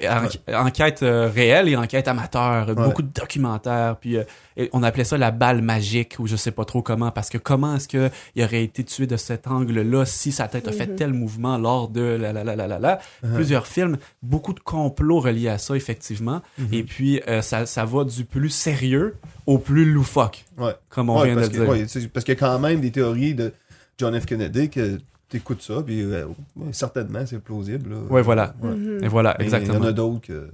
en- 0.54 0.66
enquête 0.68 1.02
euh, 1.04 1.30
réelle 1.34 1.68
et 1.68 1.76
enquête 1.76 2.08
amateur, 2.08 2.74
beaucoup 2.76 3.02
de 3.02 3.12
documentaires, 3.14 3.96
puis 4.00 4.18
euh, 4.18 4.24
on 4.74 4.84
appelait 4.84 5.04
ça 5.04 5.18
la 5.18 5.32
balle 5.32 5.62
magique 5.62 6.16
ou 6.20 6.28
je 6.28 6.36
sais 6.36 6.52
pas 6.52 6.66
trop 6.66 6.82
comment 6.82 7.12
parce 7.12 7.30
que 7.30 7.38
comment 7.38 7.76
est-ce 7.76 7.88
que 7.88 8.10
il 8.36 8.44
aurait 8.44 8.64
été 8.64 8.84
tué 8.84 9.06
de 9.08 9.18
cet 9.18 9.48
angle-là 9.48 10.06
si 10.06 10.32
sa 10.32 10.48
tête 10.48 10.68
a 10.68 10.72
fait 10.72 10.88
tel 10.96 11.14
mouvement 11.14 11.58
lors 11.58 11.90
de 11.90 12.02
la 12.02 12.34
la 12.34 12.44
la 12.44 12.56
la 12.56 12.68
la 12.68 12.80
la 12.80 13.00
Uh-huh. 13.24 13.34
plusieurs 13.36 13.68
films, 13.68 13.98
beaucoup 14.24 14.54
de 14.54 14.60
complots 14.60 15.20
reliés 15.20 15.50
à 15.50 15.58
ça 15.58 15.76
effectivement 15.76 16.42
Mm-hmm. 16.60 16.74
et 16.74 16.84
puis 16.84 17.22
euh, 17.28 17.42
ça 17.42 17.66
ça 17.66 17.86
va 17.86 18.04
du 18.04 18.26
plus 18.26 18.50
sérieux 18.50 19.16
au 19.46 19.58
plus 19.60 19.86
loufoque 19.92 20.46
Ouais. 20.58 20.74
comme 20.90 21.10
on 21.10 21.20
Ouais, 21.22 21.28
vient 21.34 21.36
de 21.42 21.48
que, 21.48 21.52
dire. 21.52 21.70
ouais, 21.70 21.86
parce 22.14 22.26
qu'il 22.26 22.34
y 22.34 22.38
a 22.38 22.40
quand 22.40 22.60
même 22.60 22.82
des 22.82 22.92
théories 22.92 23.34
de 23.36 23.54
John 23.98 24.20
F. 24.20 24.26
Kennedy 24.26 24.70
que 24.70 25.00
t'écoutes 25.30 25.62
ça, 25.62 25.82
puis 25.86 26.02
euh, 26.02 26.26
ouais, 26.56 26.68
certainement 26.72 27.26
c'est 27.26 27.40
plausible. 27.40 27.90
là. 27.92 27.98
Ouais, 28.10 28.22
voilà. 28.22 28.56
Ouais. 28.62 28.70
Mhm. 28.72 29.04
Et 29.04 29.08
voilà, 29.08 29.36
exactement. 29.42 29.74
Il 29.76 29.80
y 29.82 29.86
en 29.86 29.90
a 29.90 29.92
d'autres 29.92 30.22
que. 30.22 30.50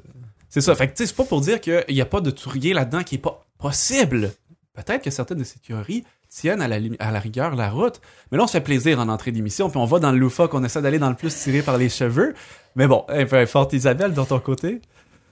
C'est 0.53 0.62
ça. 0.62 0.75
Fait 0.75 0.88
que, 0.88 0.91
tu 0.91 0.98
sais, 0.98 1.07
c'est 1.07 1.15
pas 1.15 1.24
pour 1.24 1.41
dire 1.41 1.60
qu'il 1.60 1.83
n'y 1.89 2.00
a 2.00 2.05
pas 2.05 2.22
de 2.22 2.29
tout 2.29 2.48
rien 2.48 2.75
là-dedans 2.75 3.01
qui 3.01 3.15
est 3.15 3.17
pas 3.17 3.43
possible. 3.57 4.31
Peut-être 4.75 5.03
que 5.03 5.10
certaines 5.10 5.39
de 5.39 5.43
ces 5.43 5.57
théories 5.57 6.03
tiennent 6.29 6.62
à 6.62 6.67
la, 6.67 7.19
rigueur 7.19 7.55
la 7.55 7.72
route. 7.72 8.00
Mais 8.31 8.38
là, 8.38 8.43
on 8.43 8.48
se 8.48 8.51
fait 8.51 8.62
plaisir 8.62 9.00
en 9.00 9.10
entrée 9.10 9.31
d'émission, 9.31 9.72
puis 9.72 9.79
on 9.79 9.86
va 9.86 9.98
dans 9.98 10.12
le 10.12 10.19
loufoque, 10.19 10.53
on 10.53 10.63
essaie 10.63 10.83
d'aller 10.83 11.00
dans 11.00 11.10
le 11.10 11.15
plus 11.15 11.36
tiré 11.36 11.63
par 11.63 11.79
les 11.79 11.89
cheveux. 11.89 12.36
Mais 12.75 12.86
bon, 12.86 13.03
eh, 13.12 13.25
peu 13.25 13.38
importe, 13.38 13.74
Isabelle, 13.74 14.13
de 14.13 14.24
ton 14.24 14.39
côté? 14.39 14.79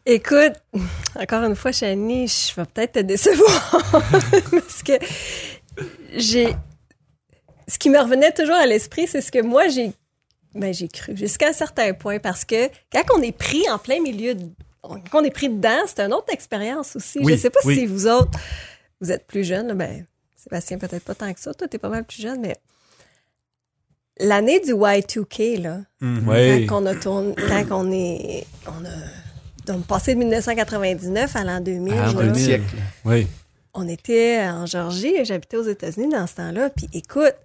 Écoute, 0.08 0.54
encore 1.16 1.44
une 1.44 1.56
fois, 1.56 1.72
Chani, 1.72 2.28
je 2.28 2.56
vais 2.56 2.66
peut-être 2.66 2.94
te 2.94 3.00
décevoir. 3.00 3.80
parce 4.52 4.82
que 4.82 4.94
j'ai. 6.16 6.56
Ce 7.68 7.78
qui 7.78 7.92
me 7.92 8.00
revenait 8.00 8.32
toujours 8.32 8.56
à 8.56 8.66
l'esprit, 8.66 9.06
c'est 9.06 9.22
ce 9.22 9.32
que 9.32 9.44
moi 9.44 9.68
j'ai. 9.68 9.92
Ben, 10.56 10.74
j'ai 10.74 10.88
cru 10.88 11.16
jusqu'à 11.16 11.50
un 11.50 11.54
certain 11.54 11.94
point 11.94 12.18
parce 12.18 12.44
que 12.44 12.70
quand 12.92 13.04
on 13.16 13.22
est 13.22 13.38
pris 13.38 13.70
en 13.70 13.78
plein 13.78 14.02
milieu, 14.02 14.36
de- 14.84 15.10
quand 15.10 15.22
on 15.22 15.24
est 15.24 15.32
pris 15.32 15.50
dedans, 15.50 15.82
c'est 15.88 16.00
une 16.02 16.14
autre 16.14 16.32
expérience 16.34 16.96
aussi. 16.96 17.20
Oui, 17.24 17.34
je 17.34 17.38
sais 17.38 17.50
pas 17.50 17.60
oui. 17.66 17.76
si 17.76 17.86
vous 17.86 18.08
autres, 18.08 18.38
vous 19.00 19.12
êtes 19.12 19.26
plus 19.28 19.44
jeunes, 19.44 19.74
ben, 19.74 20.06
Sébastien 20.36 20.78
peut-être 20.78 21.04
pas 21.04 21.16
tant 21.16 21.32
que 21.34 21.40
ça, 21.40 21.54
toi 21.54 21.68
t'es 21.68 21.78
pas 21.78 21.90
mal 21.90 22.04
plus 22.04 22.22
jeune, 22.22 22.42
mais 22.42 22.56
l'année 24.20 24.60
du 24.60 24.74
Y2K, 24.74 25.58
là, 25.62 25.80
Oui. 26.02 26.66
quand 26.68 26.84
on 26.84 26.86
a 26.86 26.96
tourné, 26.96 27.34
quand 27.70 27.86
on 27.86 27.92
est, 27.92 28.46
on 28.68 28.86
a 28.86 28.90
donc, 29.66 29.86
passé 29.86 30.14
de 30.16 30.20
1999 30.20 31.36
à 31.36 31.44
l'an 31.44 31.62
2000, 31.62 31.94
Ah, 31.94 31.98
là, 31.98 32.08
Un 32.10 32.14
2000. 32.14 32.36
siècle. 32.44 32.76
Oui. 33.06 33.28
on 33.74 33.88
était 33.88 34.44
en 34.50 34.66
Georgie 34.66 35.16
et 35.16 35.24
j'habitais 35.24 35.56
aux 35.58 35.64
États-Unis 35.64 36.10
dans 36.10 36.28
ce 36.28 36.36
temps-là. 36.36 36.70
Puis 36.72 36.90
écoute, 36.94 37.36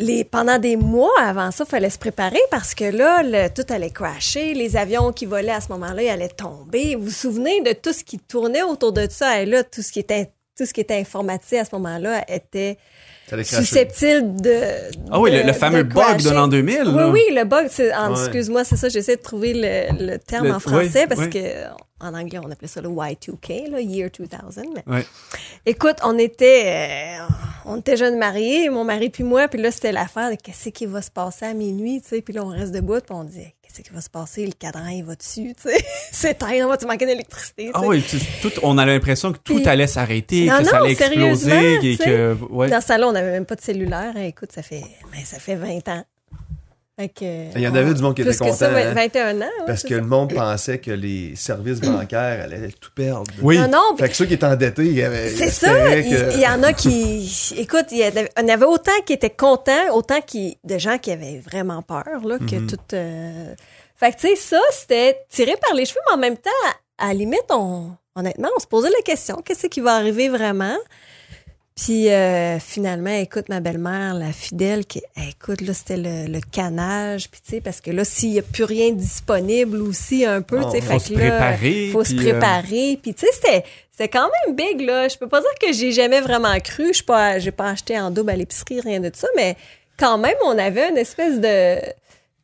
les, 0.00 0.24
pendant 0.24 0.58
des 0.58 0.76
mois 0.76 1.12
avant 1.22 1.50
ça, 1.50 1.64
il 1.66 1.70
fallait 1.70 1.90
se 1.90 1.98
préparer 1.98 2.40
parce 2.50 2.74
que 2.74 2.84
là, 2.84 3.22
le- 3.22 3.48
tout 3.54 3.66
allait 3.72 3.90
crasher. 3.90 4.54
Les 4.54 4.76
avions 4.76 5.12
qui 5.12 5.26
volaient 5.26 5.52
à 5.52 5.60
ce 5.60 5.68
moment-là, 5.68 6.02
ils 6.02 6.08
allaient 6.08 6.28
tomber. 6.28 6.96
Vous 6.96 7.04
vous 7.04 7.10
souvenez 7.10 7.60
de 7.60 7.72
tout 7.72 7.92
ce 7.92 8.02
qui 8.02 8.18
tournait 8.18 8.62
autour 8.62 8.92
de 8.92 9.06
ça? 9.08 9.40
Et 9.42 9.46
là, 9.46 9.62
tout 9.62 9.82
ce 9.82 9.92
qui 9.92 10.00
était, 10.00 10.30
tout 10.58 10.66
ce 10.66 10.72
qui 10.72 10.80
était 10.80 10.96
informatisé 10.98 11.58
à 11.60 11.64
ce 11.64 11.70
moment-là 11.76 12.24
était 12.28 12.78
susceptible 13.44 14.40
de. 14.40 14.60
Ah 15.10 15.20
oui, 15.20 15.30
le, 15.30 15.42
le 15.42 15.52
fameux 15.52 15.84
de 15.84 15.92
bug 15.92 16.22
de 16.22 16.30
l'an 16.30 16.48
2000. 16.48 16.82
Oui, 16.86 16.94
là. 16.96 17.08
oui, 17.10 17.20
le 17.32 17.44
bug, 17.44 17.68
Ouais. 17.78 18.20
excuse-moi, 18.20 18.64
c'est 18.64 18.76
ça, 18.76 18.88
j'essaie 18.88 19.16
de 19.16 19.22
trouver 19.22 19.54
le, 19.54 20.12
le 20.12 20.18
terme 20.18 20.46
Le- 20.48 20.54
en 20.54 20.60
français 20.60 21.02
oui, 21.02 21.06
parce 21.08 21.20
oui. 21.20 21.30
que 21.30 21.38
en 22.00 22.14
anglais, 22.14 22.38
on 22.42 22.50
appelait 22.50 22.68
ça 22.68 22.80
le 22.80 22.88
Y2K, 22.88 23.70
le 23.70 23.80
Year 23.82 24.10
2000. 24.10 24.28
Mais 24.86 24.94
Ouais. 24.94 25.06
écoute, 25.66 25.96
on 26.04 26.18
était, 26.18 26.64
euh, 27.20 27.26
on 27.66 27.78
était 27.78 27.96
jeunes 27.96 28.18
mariés, 28.18 28.68
mon 28.70 28.84
mari 28.84 29.10
puis 29.10 29.24
moi, 29.24 29.48
puis 29.48 29.60
là, 29.60 29.70
c'était 29.70 29.92
l'affaire 29.92 30.30
de 30.30 30.36
qu'est-ce 30.36 30.70
qui 30.70 30.86
va 30.86 31.02
se 31.02 31.10
passer 31.10 31.46
à 31.46 31.54
minuit, 31.54 32.00
tu 32.02 32.08
sais, 32.08 32.22
puis 32.22 32.34
là, 32.34 32.44
on 32.44 32.48
reste 32.48 32.72
debout, 32.72 33.00
puis 33.00 33.14
on 33.14 33.24
dit, 33.24 33.46
qu'est-ce 33.62 33.82
qui 33.82 33.92
va 33.94 34.00
se 34.00 34.10
passer, 34.10 34.46
le 34.46 34.52
cadran, 34.52 34.88
il 34.88 35.04
va 35.04 35.14
dessus, 35.14 35.54
tu 35.60 35.68
sais, 35.70 35.84
c'est 36.12 36.30
éteint, 36.32 36.64
on 36.64 36.68
va-tu 36.68 36.86
manquer 36.86 37.06
d'électricité, 37.06 37.70
Ah 37.74 37.82
oui, 37.84 38.02
tout, 38.42 38.50
on 38.62 38.78
avait 38.78 38.92
l'impression 38.92 39.32
que 39.32 39.38
tout 39.38 39.56
Puis- 39.56 39.68
allait 39.68 39.86
s'arrêter, 39.86 40.46
Non, 40.46 40.58
que 40.58 40.64
ça 40.64 40.78
non, 40.78 40.84
allait 40.84 40.92
exploser, 40.92 41.74
et 41.92 41.96
que. 41.96 42.36
Ouais. 42.50 42.68
Dans 42.68 42.80
ce 42.80 42.86
salon, 42.88 43.08
on 43.08 43.12
n'avait 43.12 43.32
même 43.32 43.46
pas 43.46 43.54
de 43.56 43.60
cellulaire. 43.60 44.12
hein, 44.16 44.22
Écoute, 44.24 44.52
ça 44.52 44.62
fait, 44.62 44.82
ben, 45.12 45.24
ça 45.24 45.38
fait 45.38 45.54
20 45.56 45.86
ans. 45.88 46.04
Il 47.00 47.60
y 47.60 47.68
en 47.68 47.74
avait 47.74 47.94
du 47.94 48.02
monde 48.02 48.14
qui 48.14 48.22
plus 48.22 48.34
était 48.34 48.50
que 48.50 48.54
ça, 48.54 48.68
content, 48.68 48.78
hein. 48.78 48.92
21 48.94 49.36
ans. 49.36 49.40
ouais, 49.40 49.46
Parce 49.66 49.80
c'est 49.82 49.88
que 49.88 49.94
ça. 49.94 50.00
le 50.00 50.06
monde 50.06 50.34
pensait 50.34 50.78
que 50.78 50.90
les 50.90 51.34
services 51.36 51.80
bancaires 51.80 52.44
allaient 52.44 52.68
tout 52.80 52.90
perdre. 52.94 53.24
Oui. 53.42 53.58
Non, 53.58 53.68
non, 53.68 53.96
Fait 53.98 54.08
que 54.08 54.16
ceux 54.16 54.26
qui 54.26 54.34
étaient 54.34 54.44
endettés, 54.46 54.84
ils 54.86 55.02
avaient. 55.02 55.30
C'est 55.30 55.46
ils 55.46 55.50
ça. 55.52 55.96
Il, 55.96 56.04
que- 56.10 56.34
il 56.34 56.40
y 56.40 56.46
en 56.46 56.62
a 56.62 56.72
qui. 56.72 57.54
Écoute, 57.56 57.86
il 57.92 57.98
y 57.98 58.04
en 58.04 58.08
avait, 58.08 58.30
il 58.40 58.46
y 58.46 58.50
avait 58.50 58.64
autant 58.66 58.92
qui 59.06 59.12
étaient 59.14 59.30
contents, 59.30 59.92
autant 59.94 60.20
qui, 60.20 60.58
de 60.64 60.78
gens 60.78 60.98
qui 60.98 61.10
avaient 61.12 61.38
vraiment 61.44 61.82
peur, 61.82 62.04
là, 62.24 62.38
que 62.38 62.56
Mhm. 62.56 62.66
tout. 62.66 62.76
euh, 62.94 63.54
Fait 63.96 64.12
que, 64.12 64.16
tu 64.20 64.28
sais, 64.28 64.36
ça, 64.36 64.60
c'était 64.72 65.18
tiré 65.28 65.54
par 65.60 65.74
les 65.74 65.84
cheveux, 65.84 66.00
mais 66.08 66.14
en 66.14 66.18
même 66.18 66.36
temps, 66.38 66.50
à 66.98 67.08
la 67.08 67.14
limite, 67.14 67.44
on, 67.50 67.90
honnêtement, 68.16 68.48
on 68.56 68.60
se 68.60 68.66
posait 68.66 68.88
la 68.90 69.02
question 69.02 69.36
qu'est-ce 69.44 69.66
qui 69.66 69.80
va 69.80 69.94
arriver 69.96 70.28
vraiment? 70.30 70.76
Puis 71.82 72.10
euh, 72.10 72.58
finalement, 72.58 73.10
écoute, 73.10 73.48
ma 73.48 73.60
belle-mère, 73.60 74.12
la 74.12 74.32
fidèle, 74.32 74.84
qui, 74.84 75.00
eh, 75.16 75.30
écoute, 75.30 75.62
là, 75.62 75.72
c'était 75.72 75.96
le, 75.96 76.30
le 76.30 76.40
canage, 76.40 77.30
puis 77.30 77.40
tu 77.42 77.52
sais, 77.52 77.60
parce 77.62 77.80
que 77.80 77.90
là, 77.90 78.04
s'il 78.04 78.32
n'y 78.32 78.38
a 78.38 78.42
plus 78.42 78.64
rien 78.64 78.92
disponible 78.92 79.80
aussi, 79.80 80.26
un 80.26 80.42
peu, 80.42 80.62
tu 80.64 80.72
sais, 80.72 80.80
Faut 80.82 80.92
fait 80.92 80.98
se 80.98 81.08
que 81.14 81.18
là, 81.18 81.30
préparer. 81.30 81.88
faut 81.90 82.04
se 82.04 82.12
euh, 82.14 82.16
préparer. 82.18 82.98
Puis 83.02 83.14
tu 83.14 83.24
sais, 83.24 83.32
c'était 83.32 83.64
c'était 83.90 84.08
quand 84.08 84.28
même 84.46 84.54
big 84.56 84.82
là. 84.82 85.08
Je 85.08 85.16
peux 85.16 85.26
pas 85.28 85.40
dire 85.40 85.50
que 85.60 85.72
j'ai 85.72 85.90
jamais 85.92 86.20
vraiment 86.20 86.58
cru. 86.60 86.88
Je 86.88 86.96
suis 86.96 87.04
pas 87.04 87.38
j'ai 87.38 87.50
pas 87.50 87.70
acheté 87.70 87.98
en 87.98 88.10
double 88.10 88.30
à 88.30 88.36
l'épicerie 88.36 88.80
rien 88.80 89.00
de 89.00 89.10
ça, 89.14 89.28
mais 89.34 89.56
quand 89.98 90.18
même 90.18 90.36
on 90.44 90.58
avait 90.58 90.90
une 90.90 90.98
espèce 90.98 91.40
de 91.40 91.76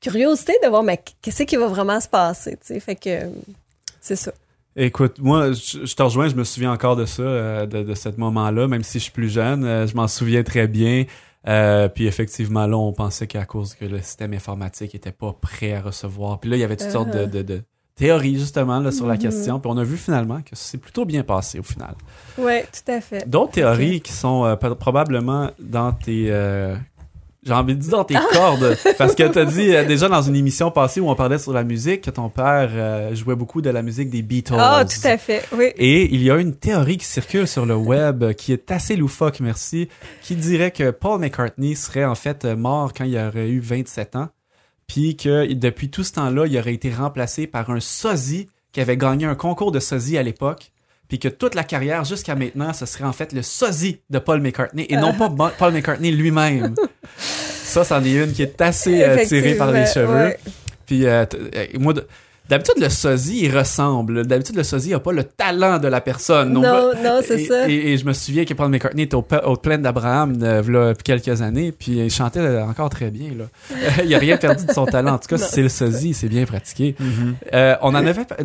curiosité 0.00 0.54
de 0.62 0.68
voir 0.68 0.82
mais 0.82 0.98
qu'est-ce 1.20 1.42
qui 1.42 1.56
va 1.56 1.66
vraiment 1.66 2.00
se 2.00 2.08
passer, 2.08 2.52
tu 2.52 2.74
sais? 2.74 2.80
Fait 2.80 2.94
que 2.96 3.10
euh, 3.10 3.28
c'est 4.00 4.16
ça. 4.16 4.32
Écoute, 4.78 5.18
moi, 5.20 5.52
je, 5.52 5.86
je 5.86 5.94
te 5.96 6.02
rejoins, 6.02 6.28
je 6.28 6.34
me 6.34 6.44
souviens 6.44 6.70
encore 6.72 6.96
de 6.96 7.06
ça, 7.06 7.22
euh, 7.22 7.64
de, 7.66 7.82
de 7.82 7.94
ce 7.94 8.10
moment-là, 8.16 8.68
même 8.68 8.82
si 8.82 8.98
je 8.98 9.04
suis 9.04 9.12
plus 9.12 9.30
jeune, 9.30 9.64
euh, 9.64 9.86
je 9.86 9.94
m'en 9.96 10.06
souviens 10.06 10.42
très 10.42 10.68
bien. 10.68 11.04
Euh, 11.48 11.88
puis 11.88 12.06
effectivement, 12.06 12.66
là, 12.66 12.76
on 12.76 12.92
pensait 12.92 13.26
qu'à 13.26 13.46
cause 13.46 13.74
que 13.74 13.86
le 13.86 14.00
système 14.02 14.34
informatique 14.34 14.94
était 14.94 15.12
pas 15.12 15.32
prêt 15.40 15.72
à 15.72 15.80
recevoir. 15.80 16.40
Puis 16.40 16.50
là, 16.50 16.56
il 16.56 16.60
y 16.60 16.64
avait 16.64 16.76
toutes 16.76 16.90
sortes 16.90 17.10
de, 17.10 17.24
de, 17.24 17.40
de 17.42 17.62
théories, 17.94 18.38
justement, 18.38 18.78
là, 18.80 18.90
sur 18.92 19.06
la 19.06 19.14
Mhm. 19.14 19.20
question. 19.20 19.60
Puis 19.60 19.70
on 19.72 19.78
a 19.78 19.84
vu 19.84 19.96
finalement 19.96 20.42
que 20.42 20.50
c'est 20.54 20.76
plutôt 20.78 21.06
bien 21.06 21.22
passé, 21.22 21.58
au 21.58 21.62
final. 21.62 21.94
Ouais, 22.36 22.64
tout 22.64 22.92
à 22.92 23.00
fait. 23.00 23.26
D'autres 23.26 23.52
théories 23.52 24.02
qui 24.02 24.12
sont 24.12 24.58
probablement 24.78 25.50
dans 25.58 25.92
tes... 25.92 26.30
j'ai 27.46 27.52
envie 27.52 27.76
de 27.76 27.80
dire 27.80 27.92
dans 27.92 28.04
tes 28.04 28.18
cordes. 28.32 28.76
Parce 28.98 29.14
que 29.14 29.22
t'as 29.22 29.44
dit 29.44 29.74
euh, 29.74 29.84
déjà 29.84 30.08
dans 30.08 30.22
une 30.22 30.34
émission 30.34 30.70
passée 30.70 31.00
où 31.00 31.08
on 31.08 31.14
parlait 31.14 31.38
sur 31.38 31.52
la 31.52 31.62
musique 31.62 32.02
que 32.02 32.10
ton 32.10 32.28
père 32.28 32.70
euh, 32.72 33.14
jouait 33.14 33.36
beaucoup 33.36 33.62
de 33.62 33.70
la 33.70 33.82
musique 33.82 34.10
des 34.10 34.22
Beatles. 34.22 34.56
Ah, 34.58 34.84
tout 34.84 35.06
à 35.06 35.16
fait. 35.16 35.44
Oui. 35.52 35.66
Et 35.76 36.12
il 36.12 36.22
y 36.22 36.30
a 36.30 36.38
une 36.38 36.54
théorie 36.54 36.96
qui 36.96 37.04
circule 37.04 37.46
sur 37.46 37.64
le 37.64 37.76
web 37.76 38.24
euh, 38.24 38.32
qui 38.32 38.52
est 38.52 38.70
assez 38.72 38.96
loufoque, 38.96 39.38
merci, 39.38 39.88
qui 40.22 40.34
dirait 40.34 40.72
que 40.72 40.90
Paul 40.90 41.20
McCartney 41.20 41.76
serait 41.76 42.04
en 42.04 42.16
fait 42.16 42.44
mort 42.44 42.92
quand 42.92 43.04
il 43.04 43.16
aurait 43.16 43.48
eu 43.48 43.60
27 43.60 44.16
ans, 44.16 44.28
puis 44.88 45.16
que 45.16 45.52
depuis 45.52 45.88
tout 45.88 46.02
ce 46.02 46.14
temps-là, 46.14 46.46
il 46.46 46.58
aurait 46.58 46.74
été 46.74 46.92
remplacé 46.92 47.46
par 47.46 47.70
un 47.70 47.80
sosie 47.80 48.48
qui 48.72 48.80
avait 48.80 48.96
gagné 48.96 49.24
un 49.24 49.36
concours 49.36 49.70
de 49.70 49.78
sosie 49.78 50.18
à 50.18 50.22
l'époque, 50.24 50.72
puis 51.08 51.20
que 51.20 51.28
toute 51.28 51.54
la 51.54 51.62
carrière 51.62 52.04
jusqu'à 52.04 52.34
maintenant, 52.34 52.72
ce 52.72 52.86
serait 52.86 53.04
en 53.04 53.12
fait 53.12 53.32
le 53.32 53.42
sosie 53.42 54.00
de 54.10 54.18
Paul 54.18 54.40
McCartney 54.40 54.86
et 54.88 54.96
non 54.96 55.12
pas 55.18 55.30
Paul 55.56 55.72
McCartney 55.72 56.10
lui-même. 56.10 56.74
Ça, 57.76 57.84
c'en 57.84 58.04
est 58.04 58.12
une 58.24 58.32
qui 58.32 58.42
est 58.42 58.60
assez 58.60 59.02
euh, 59.02 59.24
tirée 59.26 59.54
par 59.54 59.70
les 59.72 59.86
cheveux. 59.86 60.14
ouais. 60.14 60.38
Puis 60.86 61.04
euh, 61.06 61.24
euh, 61.54 61.66
moi, 61.78 61.92
de- 61.92 62.06
d'habitude, 62.48 62.76
le 62.80 62.88
sosie, 62.88 63.40
il 63.42 63.56
ressemble. 63.58 64.24
D'habitude, 64.26 64.54
le 64.56 64.62
sosie 64.62 64.90
n'a 64.90 65.00
pas 65.00 65.12
le 65.12 65.24
talent 65.24 65.78
de 65.78 65.88
la 65.88 66.00
personne. 66.00 66.52
Non, 66.52 66.60
On 66.62 67.02
non, 67.02 67.20
c'est 67.26 67.44
ça. 67.44 67.68
Et, 67.68 67.92
et 67.92 67.98
je 67.98 68.04
me 68.06 68.12
souviens 68.12 68.44
que 68.44 68.54
Paul 68.54 68.70
McCartney 68.70 69.02
était 69.02 69.16
au, 69.16 69.26
au 69.44 69.56
plaine 69.56 69.82
d'Abraham 69.82 70.38
euh, 70.42 70.62
v'là 70.62 70.94
quelques 70.94 71.42
années, 71.42 71.72
puis 71.72 71.98
il 71.98 72.10
chantait 72.10 72.40
encore 72.60 72.88
très 72.88 73.10
bien. 73.10 73.30
Là. 73.36 73.44
Il 74.04 74.14
a 74.14 74.18
rien 74.18 74.36
perdu 74.36 74.64
de 74.64 74.72
son 74.72 74.86
talent. 74.86 75.14
En 75.14 75.18
tout 75.18 75.28
cas, 75.28 75.38
si 75.38 75.50
c'est 75.50 75.62
le 75.62 75.68
sosie, 75.68 76.14
c'est 76.14 76.28
bien 76.28 76.44
pratiqué. 76.44 76.94
Mhm. 77.00 77.34
Euh, 77.52 77.74
on 77.82 77.88
en 77.88 77.94
avait 77.96 78.24
pa- 78.24 78.36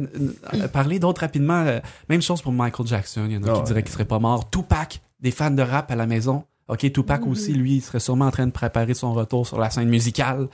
parlé 0.73 0.97
d'autres 0.99 1.21
rapidement. 1.21 1.63
même 2.09 2.21
chose 2.23 2.41
pour 2.41 2.51
Michael 2.51 2.87
Jackson. 2.87 3.21
Il 3.27 3.33
y 3.33 3.37
en 3.37 3.43
a 3.43 3.45
Ah 3.49 3.53
qui 3.53 3.59
ouais. 3.59 3.65
diraient 3.67 3.83
qu'il 3.83 3.91
serait 3.93 4.05
pas 4.05 4.19
mort. 4.19 4.49
Tupac, 4.49 4.99
des 5.21 5.31
fans 5.31 5.51
de 5.51 5.61
rap 5.61 5.91
à 5.91 5.95
la 5.95 6.07
maison. 6.07 6.43
Ok, 6.67 6.89
Tupac 6.93 7.27
aussi, 7.27 7.51
lui, 7.53 7.75
il 7.77 7.81
serait 7.81 7.99
sûrement 7.99 8.25
en 8.27 8.31
train 8.31 8.47
de 8.47 8.51
préparer 8.51 8.93
son 8.93 9.13
retour 9.13 9.45
sur 9.45 9.59
la 9.59 9.69
scène 9.69 9.89
musicale. 9.89 10.47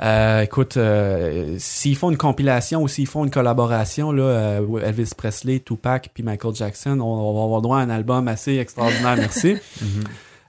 Euh, 0.00 0.42
écoute, 0.42 0.76
euh, 0.76 1.56
s'ils 1.58 1.96
font 1.96 2.10
une 2.10 2.16
compilation 2.16 2.82
ou 2.82 2.88
s'ils 2.88 3.08
font 3.08 3.24
une 3.24 3.30
collaboration, 3.30 4.12
là, 4.12 4.22
euh, 4.22 4.78
Elvis 4.84 5.10
Presley, 5.16 5.58
Tupac 5.60 6.10
puis 6.14 6.22
Michael 6.22 6.54
Jackson, 6.54 7.00
on, 7.00 7.04
on 7.04 7.34
va 7.38 7.42
avoir 7.44 7.62
droit 7.62 7.78
à 7.78 7.80
un 7.82 7.90
album 7.90 8.28
assez 8.28 8.58
extraordinaire, 8.58 9.16
merci. 9.16 9.56
Mhm. 9.82 10.04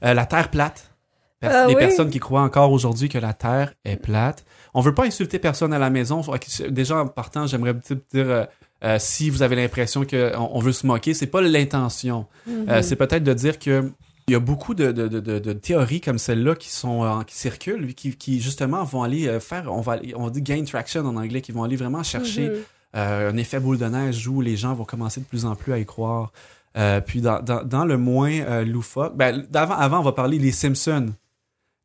Euh, 0.06 0.14
la 0.14 0.26
Terre 0.28 0.50
plate. 0.52 0.92
Pers- 1.40 1.52
Ah 1.54 1.66
les 1.68 1.74
oui. 1.74 1.80
personnes 1.80 2.10
qui 2.12 2.20
croient 2.20 2.42
encore 2.44 2.72
aujourd'hui 2.72 3.10
que 3.10 3.18
la 3.18 3.34
Terre 3.34 3.74
est 3.86 3.96
plate. 3.98 4.46
On 4.76 4.82
veut 4.82 4.94
pas 4.94 5.06
insulter 5.06 5.40
personne 5.40 5.74
à 5.74 5.80
la 5.80 5.90
maison. 5.90 6.22
Déjà, 6.70 6.98
en 7.02 7.08
partant, 7.08 7.48
j'aimerais 7.48 7.74
dire, 8.14 8.48
euh, 8.84 8.98
si 9.00 9.32
vous 9.32 9.42
avez 9.42 9.56
l'impression 9.56 10.06
qu'on 10.06 10.50
on 10.54 10.60
veut 10.60 10.72
se 10.72 10.86
moquer, 10.86 11.16
c'est 11.16 11.26
pas 11.28 11.42
l'intention. 11.42 12.28
Mhm. 12.46 12.66
Euh, 12.70 12.82
c'est 12.84 12.96
peut-être 12.96 13.24
de 13.24 13.34
dire 13.34 13.58
que 13.58 13.92
il 14.30 14.34
y 14.34 14.36
a 14.36 14.40
beaucoup 14.40 14.74
de, 14.74 14.92
de, 14.92 15.08
de, 15.08 15.54
théories 15.54 16.02
comme 16.02 16.18
celle-là 16.18 16.56
qui 16.56 16.70
sont 16.70 17.04
euh, 17.06 17.24
qui 17.24 17.36
circulent, 17.36 17.94
qui, 17.96 18.16
qui 18.18 18.42
justement 18.42 18.84
vont 18.84 19.04
aller 19.04 19.28
euh, 19.28 19.40
faire, 19.40 19.72
on 19.74 19.80
va 19.80 19.94
aller- 19.94 20.14
on 20.18 20.30
dit 20.30 20.42
gain 20.42 20.62
traction 20.66 21.06
en 21.06 21.16
anglais, 21.16 21.40
qui 21.42 21.54
vont 21.54 21.64
aller 21.64 21.78
vraiment 21.78 22.04
chercher 22.04 22.50
Mhm. 22.50 22.56
euh, 22.98 23.32
un 23.32 23.38
effet 23.38 23.62
boule 23.62 23.78
de 23.78 23.86
neige 23.86 24.28
où 24.28 24.42
les 24.42 24.58
gens 24.58 24.74
vont 24.74 24.84
commencer 24.84 25.22
de 25.22 25.26
plus 25.26 25.46
en 25.46 25.56
plus 25.56 25.72
à 25.72 25.80
y 25.80 25.86
croire. 25.86 26.34
Euh, 26.78 27.00
puis 27.00 27.22
dans, 27.22 27.42
dans, 27.42 27.64
dans 27.64 27.86
le 27.86 27.98
moins 27.98 28.32
euh, 28.32 28.66
loufoque, 28.66 29.16
ben, 29.16 29.46
d'avant, 29.50 29.76
avant, 29.76 30.00
on 30.00 30.04
va 30.04 30.12
parler 30.12 30.40
des 30.40 30.52
Simpsons. 30.52 31.08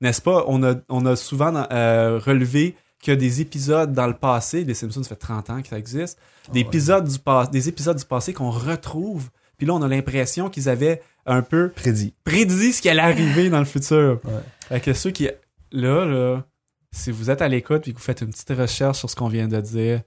N'est-ce 0.01 0.21
pas? 0.21 0.45
On 0.49 0.65
a, 0.65 0.75
on 0.89 1.07
a 1.07 1.15
souvent 1.15 1.55
euh, 1.71 2.19
relevé 2.19 2.75
que 3.05 3.13
des 3.13 3.41
épisodes 3.41 3.93
dans 3.93 4.09
le 4.09 4.15
passé, 4.15 4.65
les 4.65 4.75
Simpsons, 4.75 5.05
ça 5.05 5.11
fait 5.11 5.15
30 5.17 5.51
ans 5.51 5.63
que 5.63 5.69
ça 5.69 5.79
existe, 5.79 6.19
des, 6.53 6.61
ouais. 6.61 6.67
épisodes 6.67 7.07
du 7.09 7.19
pas- 7.21 7.47
des 7.47 7.69
épisodes 7.69 7.97
du 7.97 8.05
passé 8.05 8.33
qu'on 8.33 8.51
retrouve. 8.51 9.31
Puis 9.59 9.67
là, 9.69 9.75
on 9.75 9.83
a 9.83 9.87
l'impression 9.89 10.51
qu'ils 10.51 10.69
avaient 10.69 11.01
un 11.27 11.43
peu 11.43 11.71
Prédit. 11.71 12.15
prédit 12.25 12.73
ce 12.73 12.83
qui 12.83 12.89
allait 12.89 13.01
arriver 13.03 13.49
dans 13.51 13.59
le 13.61 13.65
futur. 13.65 14.21
Ouais. 14.25 14.31
Fait 14.69 14.81
que 14.81 14.93
ceux 14.93 15.11
qui... 15.11 15.29
Là, 15.71 16.05
là, 16.05 16.45
si 16.91 17.11
vous 17.11 17.31
êtes 17.31 17.41
à 17.43 17.49
l'écoute 17.49 17.89
et 17.89 17.93
que 17.93 17.97
vous 17.99 18.03
faites 18.05 18.21
une 18.21 18.29
petite 18.31 18.51
recherche 18.51 18.99
sur 18.99 19.09
ce 19.09 19.17
qu'on 19.17 19.29
vient 19.29 19.49
de 19.49 19.61
dire, 19.61 20.03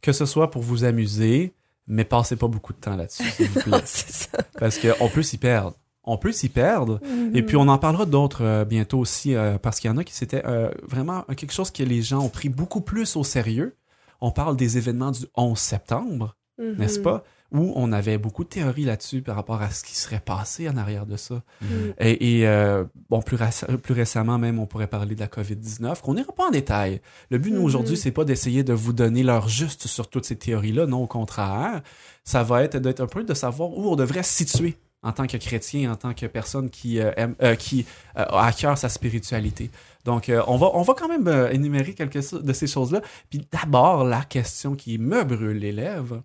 que 0.00 0.12
ce 0.12 0.24
soit 0.24 0.50
pour 0.50 0.62
vous 0.62 0.84
amuser, 0.84 1.52
mais 1.86 2.04
passez 2.04 2.36
pas 2.36 2.48
beaucoup 2.48 2.72
de 2.72 2.78
temps 2.78 2.96
là-dessus, 2.96 3.28
s'il 3.30 3.48
vous 3.48 3.60
plaît. 3.60 3.80
c'est 3.84 4.10
ça. 4.30 4.38
Parce 4.58 4.78
qu'on 4.78 5.08
peut 5.08 5.22
s'y 5.22 5.36
perdre. 5.38 5.76
On 6.04 6.16
peut 6.16 6.32
s'y 6.32 6.48
perdre. 6.48 7.00
Et 7.34 7.42
puis 7.42 7.56
on 7.56 7.68
en 7.68 7.78
parlera 7.78 8.06
d'autres 8.06 8.42
euh, 8.42 8.64
bientôt 8.64 8.98
aussi, 8.98 9.34
euh, 9.36 9.58
parce 9.58 9.78
qu'il 9.78 9.90
y 9.90 9.92
en 9.94 9.98
a 9.98 10.04
qui 10.04 10.14
c'était 10.14 10.42
euh, 10.46 10.70
vraiment 10.88 11.22
quelque 11.36 11.52
chose 11.52 11.70
que 11.70 11.82
les 11.84 12.02
gens 12.02 12.20
ont 12.20 12.28
pris 12.28 12.48
beaucoup 12.48 12.80
plus 12.80 13.14
au 13.16 13.22
sérieux. 13.22 13.76
On 14.20 14.30
parle 14.30 14.56
des 14.56 14.78
événements 14.78 15.10
du 15.12 15.26
11 15.36 15.58
septembre, 15.58 16.36
Mhm. 16.58 16.76
n'est-ce 16.78 16.98
pas? 17.00 17.24
Où 17.52 17.72
on 17.76 17.92
avait 17.92 18.16
beaucoup 18.16 18.44
de 18.44 18.48
théories 18.48 18.84
là-dessus 18.84 19.20
par 19.20 19.36
rapport 19.36 19.60
à 19.60 19.70
ce 19.70 19.84
qui 19.84 19.94
serait 19.94 20.20
passé 20.20 20.68
en 20.68 20.76
arrière 20.78 21.04
de 21.04 21.16
ça. 21.16 21.42
Mhm. 21.60 21.94
Et, 22.00 22.38
et, 22.40 22.46
euh, 22.48 22.84
bon, 23.10 23.20
plus, 23.20 23.36
réce- 23.36 23.66
plus 23.82 23.92
récemment 23.94 24.38
même, 24.38 24.58
on 24.58 24.66
pourrait 24.66 24.86
parler 24.86 25.14
de 25.14 25.20
la 25.20 25.26
COVID-19, 25.28 26.00
qu'on 26.00 26.14
n'ira 26.14 26.32
pas 26.32 26.46
en 26.46 26.50
détail. 26.50 27.00
Le 27.30 27.38
but, 27.38 27.50
nous, 27.52 27.62
aujourd'hui, 27.62 27.96
c'est 27.96 28.10
pas 28.10 28.24
d'essayer 28.24 28.64
de 28.64 28.72
vous 28.72 28.92
donner 28.94 29.22
l'heure 29.22 29.48
juste 29.48 29.86
sur 29.86 30.08
toutes 30.08 30.24
ces 30.24 30.36
théories-là, 30.36 30.86
non, 30.86 31.02
au 31.02 31.06
contraire. 31.06 31.82
Ça 32.24 32.42
va 32.42 32.62
être 32.62 32.76
d'être 32.78 33.00
un 33.00 33.06
peu 33.06 33.22
de 33.22 33.34
savoir 33.34 33.70
où 33.76 33.90
on 33.90 33.96
devrait 33.96 34.22
se 34.22 34.32
situer 34.32 34.76
en 35.02 35.10
tant 35.12 35.26
que 35.26 35.36
chrétien, 35.36 35.90
en 35.92 35.96
tant 35.96 36.14
que 36.14 36.26
personne 36.26 36.70
qui, 36.70 37.00
euh, 37.00 37.10
aime, 37.16 37.34
euh, 37.42 37.56
qui 37.56 37.84
euh, 38.16 38.22
a 38.24 38.46
à 38.46 38.52
cœur 38.52 38.78
sa 38.78 38.88
spiritualité. 38.88 39.68
Donc, 40.04 40.28
euh, 40.28 40.42
on, 40.46 40.56
va, 40.56 40.70
on 40.74 40.82
va 40.82 40.94
quand 40.94 41.08
même 41.08 41.26
euh, 41.26 41.50
énumérer 41.50 41.92
quelques 41.94 42.32
de 42.40 42.52
ces 42.52 42.66
choses-là. 42.68 43.02
Puis 43.28 43.40
d'abord, 43.50 44.04
la 44.04 44.22
question 44.22 44.74
qui 44.76 44.98
me 44.98 45.24
brûle 45.24 45.58
les 45.58 45.72
lèvres, 45.72 46.22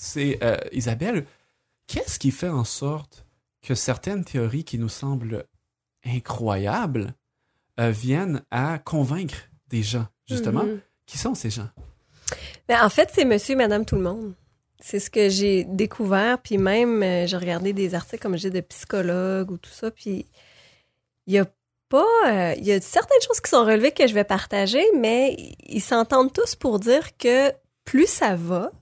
c'est, 0.00 0.38
euh, 0.42 0.56
Isabelle, 0.72 1.26
qu'est-ce 1.86 2.18
qui 2.18 2.30
fait 2.30 2.48
en 2.48 2.64
sorte 2.64 3.26
que 3.60 3.74
certaines 3.74 4.24
théories 4.24 4.64
qui 4.64 4.78
nous 4.78 4.88
semblent 4.88 5.44
incroyables 6.06 7.12
euh, 7.78 7.90
viennent 7.90 8.42
à 8.50 8.78
convaincre 8.78 9.50
des 9.68 9.82
gens, 9.82 10.06
justement? 10.26 10.64
Mhm. 10.64 10.80
Qui 11.04 11.18
sont 11.18 11.34
ces 11.34 11.50
gens? 11.50 11.68
Ben, 12.66 12.82
en 12.82 12.88
fait, 12.88 13.10
c'est 13.12 13.26
monsieur 13.26 13.52
et 13.52 13.56
madame 13.56 13.84
tout 13.84 13.96
le 13.96 14.00
monde. 14.00 14.32
C'est 14.80 15.00
ce 15.00 15.10
que 15.10 15.28
j'ai 15.28 15.64
découvert, 15.64 16.40
puis 16.40 16.56
même, 16.56 17.02
euh, 17.02 17.26
j'ai 17.26 17.36
regardé 17.36 17.74
des 17.74 17.94
articles, 17.94 18.22
comme 18.22 18.38
je 18.38 18.48
dis, 18.48 18.54
de 18.54 18.60
psychologues 18.62 19.50
ou 19.50 19.58
tout 19.58 19.70
ça, 19.70 19.90
puis 19.90 20.24
il 21.26 21.34
y 21.34 21.38
a 21.38 21.46
pas... 21.90 22.06
euh, 22.26 22.54
Il 22.56 22.64
y 22.64 22.72
a 22.72 22.80
certaines 22.80 23.20
choses 23.20 23.40
qui 23.40 23.50
sont 23.50 23.66
relevées 23.66 23.92
que 23.92 24.06
je 24.06 24.14
vais 24.14 24.24
partager, 24.24 24.82
mais 24.96 25.36
ils 25.66 25.82
s'entendent 25.82 26.32
tous 26.32 26.54
pour 26.54 26.78
dire 26.80 27.18
que 27.18 27.52
plus 27.84 28.08
ça 28.08 28.34
va, 28.34 28.72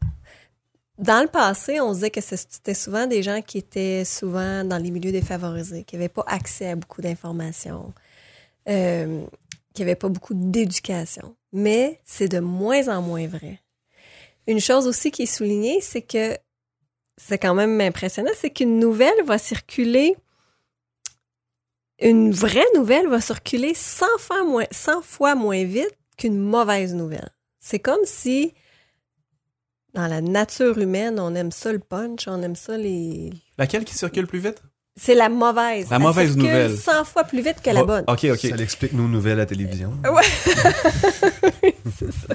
dans 0.99 1.23
le 1.23 1.29
passé, 1.29 1.81
on 1.81 1.93
disait 1.93 2.11
que 2.11 2.21
c'était 2.21 2.75
souvent 2.75 3.07
des 3.07 3.23
gens 3.23 3.41
qui 3.41 3.59
étaient 3.59 4.05
souvent 4.05 4.65
dans 4.65 4.79
les 4.79 4.91
milieux 4.91 5.13
défavorisés, 5.13 5.85
qui 5.85 5.95
n'avaient 5.95 6.09
pas 6.09 6.25
accès 6.27 6.71
à 6.71 6.77
beaucoup 6.77 7.01
d'informations, 7.01 7.95
euh, 8.69 9.25
qui 9.75 9.83
n'avaient 9.83 9.95
pas 9.95 10.09
beaucoup 10.09 10.35
d'éducation. 10.35 11.37
Mais 11.53 12.01
c'est 12.05 12.29
de 12.29 12.41
moins 12.41 12.89
en 12.89 13.01
moins 13.01 13.29
vrai. 13.29 13.61
Une 14.49 14.61
chose 14.61 14.89
aussi 14.89 15.13
qui 15.13 15.23
est 15.23 15.27
soulignée, 15.27 15.81
c'est 15.81 16.03
que 16.03 16.37
c'est 17.17 17.39
quand 17.39 17.55
même 17.55 17.81
impressionnant, 17.81 18.31
c'est 18.35 18.51
qu'une 18.51 18.81
nouvelle 18.81 19.23
va 19.25 19.39
circuler, 19.39 20.17
une 22.01 22.33
vraie 22.33 22.67
nouvelle 22.75 23.07
va 23.09 23.21
circuler 23.21 23.73
100 23.75 24.07
fois 24.19 24.45
moins, 24.45 24.67
100 24.71 25.03
fois 25.03 25.35
moins 25.37 25.63
vite 25.65 25.97
qu'une 26.17 26.39
mauvaise 26.39 26.95
nouvelle. 26.95 27.31
C'est 27.61 27.79
comme 27.79 28.05
si 28.05 28.55
dans 29.95 30.07
la 30.07 30.21
nature 30.21 30.79
humaine, 30.79 31.19
on 31.19 31.35
aime 31.35 31.51
ça 31.53 31.73
le 31.73 31.79
punch, 31.79 32.27
on 32.29 32.43
aime 32.43 32.57
ça 32.57 32.77
les. 32.77 33.31
Laquelle 33.59 33.85
qui 33.85 33.95
circule 33.95 34.27
plus 34.27 34.39
vite? 34.41 34.63
C'est 35.01 35.15
la 35.15 35.29
mauvaise. 35.29 35.89
La 35.91 35.97
Elle 35.97 36.03
mauvaise 36.03 36.33
circule 36.33 36.43
nouvelle. 36.51 36.77
100 36.77 37.05
fois 37.05 37.23
plus 37.25 37.41
vite 37.41 37.63
que 37.63 37.71
la 37.71 37.83
Oh, 37.83 37.87
bonne. 37.87 38.05
OK, 38.09 38.25
OK. 38.33 38.39
Ça 38.41 38.57
explique 38.57 38.93
nos 38.93 39.07
nouvelles 39.07 39.35
à 39.35 39.43
la 39.43 39.47
télévision. 39.47 39.93
C'est 41.97 42.13
ça. 42.13 42.35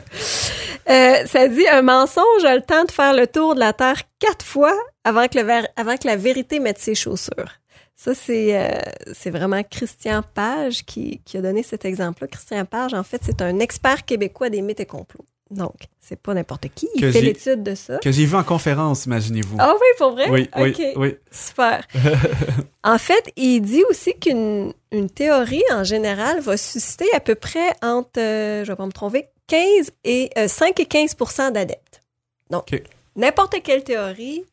Euh, 0.89 1.25
ça 1.25 1.47
dit 1.47 1.67
un 1.67 1.81
mensonge 1.81 2.43
a 2.45 2.55
le 2.55 2.61
temps 2.61 2.83
de 2.85 2.91
faire 2.91 3.13
le 3.13 3.27
tour 3.27 3.55
de 3.55 3.59
la 3.59 3.73
Terre 3.73 4.01
quatre 4.19 4.45
fois 4.45 4.73
avant 5.03 5.27
que, 5.27 5.37
le 5.39 5.45
ver- 5.45 5.67
avant 5.75 5.95
que 5.97 6.07
la 6.07 6.15
vérité 6.15 6.59
mette 6.59 6.77
ses 6.79 6.95
chaussures. 6.95 7.51
Ça, 7.95 8.13
c'est 8.15 8.57
euh, 8.59 8.79
c'est 9.13 9.29
vraiment 9.29 9.61
Christian 9.63 10.23
Page 10.33 10.83
qui, 10.85 11.21
qui 11.25 11.37
a 11.37 11.41
donné 11.41 11.63
cet 11.63 11.85
exemple-là. 11.85 12.27
Christian 12.27 12.65
Page, 12.65 12.93
en 12.93 13.03
fait, 13.03 13.21
c'est 13.23 13.41
un 13.41 13.59
expert 13.59 14.03
québécois 14.05 14.49
des 14.49 14.61
mythes 14.61 14.79
et 14.81 14.85
complots. 14.85 15.25
Donc, 15.51 15.75
c'est 15.99 16.19
pas 16.19 16.33
n'importe 16.33 16.67
qui. 16.73 16.87
Il 16.95 17.01
Que 17.01 17.11
fait 17.11 17.21
l'étude 17.21 17.63
de 17.63 17.75
ça. 17.75 17.97
Que 17.99 18.11
j'ai 18.11 18.25
vu 18.25 18.35
en 18.35 18.43
conférence, 18.43 19.05
imaginez-vous. 19.05 19.57
Ah 19.59 19.73
oui, 19.73 19.87
pour 19.97 20.11
vrai? 20.11 20.29
oui, 20.29 20.49
oui. 20.95 21.17
Super. 21.31 21.85
en 22.83 22.97
fait, 22.97 23.31
il 23.35 23.61
dit 23.61 23.83
aussi 23.89 24.13
qu'une 24.19 24.73
une 24.91 25.09
théorie, 25.09 25.63
en 25.71 25.83
général, 25.83 26.39
va 26.39 26.55
susciter 26.55 27.05
à 27.13 27.19
peu 27.19 27.35
près 27.35 27.73
entre, 27.81 28.19
euh, 28.19 28.63
je 28.63 28.71
vais 28.71 28.75
pas 28.75 28.85
me 28.85 28.91
tromper, 28.91 29.27
15 29.47 29.91
et, 30.03 30.29
euh, 30.37 30.47
5 30.47 30.79
et 30.79 30.85
15% 30.85 31.51
d'adeptes. 31.51 32.01
Donc, 32.49 32.69
n'importe 33.15 33.55
quelle 33.63 33.83
théorie 33.83 34.43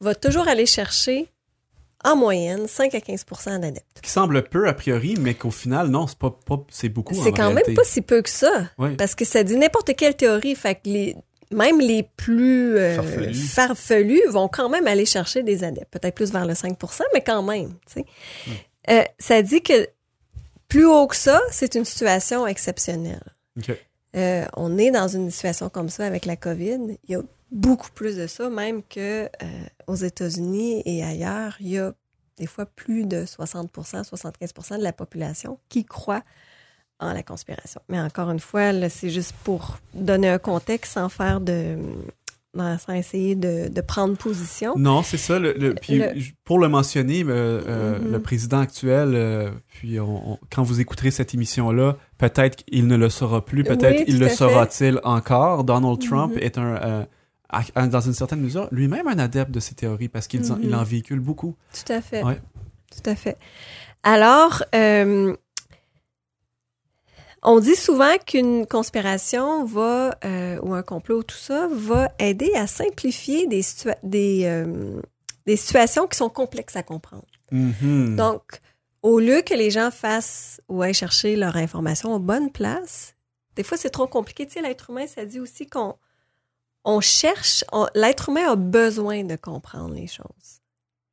va 0.00 0.14
toujours 0.14 0.48
aller 0.48 0.66
chercher, 0.66 1.28
en 2.06 2.16
moyenne, 2.16 2.68
5 2.68 2.94
à 2.94 2.98
15% 2.98 3.60
d'adeptes. 3.60 4.00
Qui 4.00 4.10
semble 4.10 4.44
peu 4.44 4.68
a 4.68 4.72
priori, 4.72 5.16
mais 5.18 5.34
qu'au 5.34 5.50
final, 5.50 5.88
non, 5.88 6.06
c'est 6.06 6.18
pas, 6.18 6.30
pas 6.30 6.64
c'est 6.70 6.88
beaucoup. 6.88 7.14
C'est 7.14 7.30
en 7.30 7.32
quand 7.32 7.48
réalité. 7.48 7.70
même 7.70 7.76
pas 7.76 7.84
si 7.84 8.00
peu 8.00 8.22
que 8.22 8.30
ça. 8.30 8.68
Oui. 8.78 8.94
Parce 8.96 9.14
que 9.14 9.24
ça 9.24 9.42
dit 9.42 9.56
n'importe 9.56 9.94
quelle 9.96 10.14
théorie. 10.14 10.54
Fait 10.54 10.76
que 10.76 10.80
les, 10.84 11.16
même 11.50 11.80
les 11.80 12.04
plus 12.16 12.78
euh, 12.78 12.94
Farfelus. 12.94 13.34
farfelus 13.34 14.28
vont 14.30 14.48
quand 14.48 14.68
même 14.68 14.86
aller 14.86 15.04
chercher 15.04 15.42
des 15.42 15.64
adeptes. 15.64 15.90
Peut-être 15.90 16.14
plus 16.14 16.32
vers 16.32 16.46
le 16.46 16.54
5% 16.54 17.02
mais 17.12 17.22
quand 17.22 17.42
même. 17.42 17.74
sais. 17.86 18.04
Euh, 18.88 19.02
ça 19.18 19.42
dit 19.42 19.62
que 19.62 19.88
plus 20.68 20.86
haut 20.86 21.06
que 21.08 21.16
ça, 21.16 21.40
c'est 21.50 21.74
une 21.74 21.84
situation 21.84 22.46
exceptionnelle. 22.46 23.22
Euh, 24.16 24.44
on 24.56 24.78
est 24.78 24.90
dans 24.90 25.08
une 25.08 25.30
situation 25.30 25.68
comme 25.68 25.88
ça 25.88 26.06
avec 26.06 26.24
la 26.24 26.36
COVID. 26.36 26.98
Il 27.08 27.12
y 27.12 27.14
a 27.16 27.20
beaucoup 27.50 27.90
plus 27.94 28.16
de 28.16 28.26
ça, 28.26 28.48
même 28.50 28.82
que 28.82 29.24
euh, 29.26 29.28
aux 29.86 29.94
États-Unis 29.96 30.82
et 30.84 31.02
ailleurs, 31.04 31.56
il 31.60 31.68
y 31.68 31.78
a 31.78 31.92
des 32.38 32.46
fois 32.46 32.66
plus 32.66 33.06
de 33.06 33.24
60% 33.24 33.68
75% 34.04 34.78
de 34.78 34.82
la 34.82 34.92
population 34.92 35.58
qui 35.68 35.84
croit 35.84 36.22
en 36.98 37.12
la 37.12 37.22
conspiration. 37.22 37.80
Mais 37.88 38.00
encore 38.00 38.30
une 38.30 38.40
fois, 38.40 38.72
c'est 38.88 39.10
juste 39.10 39.34
pour 39.44 39.78
donner 39.94 40.28
un 40.28 40.38
contexte 40.38 40.92
sans 40.94 41.08
faire 41.08 41.40
de. 41.40 41.76
sans 42.54 42.94
essayer 42.94 43.34
de, 43.34 43.68
de 43.68 43.80
prendre 43.82 44.16
position. 44.16 44.72
Non, 44.78 45.02
c'est 45.02 45.18
ça. 45.18 45.38
Le, 45.38 45.52
le- 45.52 45.74
puis 45.74 45.98
Le- 45.98 46.12
pour 46.44 46.58
le 46.58 46.68
mentionner, 46.68 47.22
euh, 47.22 47.60
euh, 47.68 47.98
le 47.98 48.18
président 48.20 48.60
actuel, 48.60 49.10
euh, 49.14 49.50
puis 49.68 50.00
on- 50.00 50.32
on- 50.32 50.38
quand 50.50 50.62
vous 50.62 50.80
écouterez 50.80 51.10
cette 51.10 51.34
émission-là, 51.34 51.96
peut-être 52.16 52.64
qu'il 52.64 52.86
ne 52.86 52.96
le 52.96 53.10
saura 53.10 53.44
plus, 53.44 53.62
peut-être 53.62 53.98
Oui, 53.98 54.04
il 54.08 54.18
le 54.18 54.30
saura-t-il 54.30 55.00
encore. 55.04 55.64
Donald 55.64 56.00
Trump 56.00 56.32
Mhm. 56.34 56.38
est 56.42 56.56
un, 56.56 57.06
à- 57.48 57.86
dans 57.86 58.00
une 58.00 58.12
certaine 58.14 58.40
mesure, 58.40 58.68
lui-même 58.72 59.06
un 59.08 59.18
adepte 59.18 59.50
de 59.50 59.60
ces 59.60 59.74
théories 59.74 60.08
parce 60.08 60.26
qu'il 60.26 60.42
en, 60.50 60.56
Mhm. 60.56 60.62
il 60.64 60.74
en 60.74 60.82
véhicule 60.84 61.20
beaucoup. 61.20 61.54
Tout 61.72 61.92
à 61.92 62.00
fait. 62.00 62.22
Ouais. 62.22 62.40
Tout 62.90 63.08
à 63.10 63.14
fait. 63.14 63.36
Alors, 64.02 64.62
euh, 64.74 65.34
on 67.42 67.60
dit 67.60 67.76
souvent 67.76 68.16
qu'une 68.26 68.66
conspiration 68.66 69.64
va, 69.64 70.16
euh, 70.24 70.58
ou 70.62 70.74
un 70.74 70.82
complot, 70.82 71.22
tout 71.22 71.36
ça, 71.36 71.68
va 71.70 72.10
aider 72.18 72.52
à 72.54 72.66
simplifier 72.66 73.46
des, 73.46 73.62
situa- 73.62 73.98
des, 74.02 74.42
euh, 74.44 75.00
des 75.46 75.56
situations 75.56 76.06
qui 76.06 76.16
sont 76.16 76.28
complexes 76.30 76.76
à 76.76 76.82
comprendre. 76.82 77.26
Mhm. 77.52 78.16
Donc, 78.16 78.42
au 79.02 79.20
lieu 79.20 79.42
que 79.42 79.54
les 79.54 79.70
gens 79.70 79.90
fassent 79.92 80.60
ou 80.68 80.82
aillent 80.82 80.94
chercher 80.94 81.36
leur 81.36 81.56
information 81.56 82.14
aux 82.14 82.18
bonnes 82.18 82.50
places, 82.50 83.14
des 83.54 83.62
fois 83.62 83.76
c'est 83.78 83.90
trop 83.90 84.06
compliqué. 84.08 84.46
Tu 84.46 84.54
sais, 84.54 84.62
l'être 84.62 84.90
humain, 84.90 85.06
ça 85.06 85.24
dit 85.24 85.38
aussi 85.38 85.66
qu'on 85.68 85.94
on 86.86 87.00
cherche, 87.00 87.64
l'être 87.94 88.28
humain 88.30 88.52
a 88.52 88.56
besoin 88.56 89.24
de 89.24 89.34
comprendre 89.34 89.92
les 89.92 90.06
choses. 90.06 90.62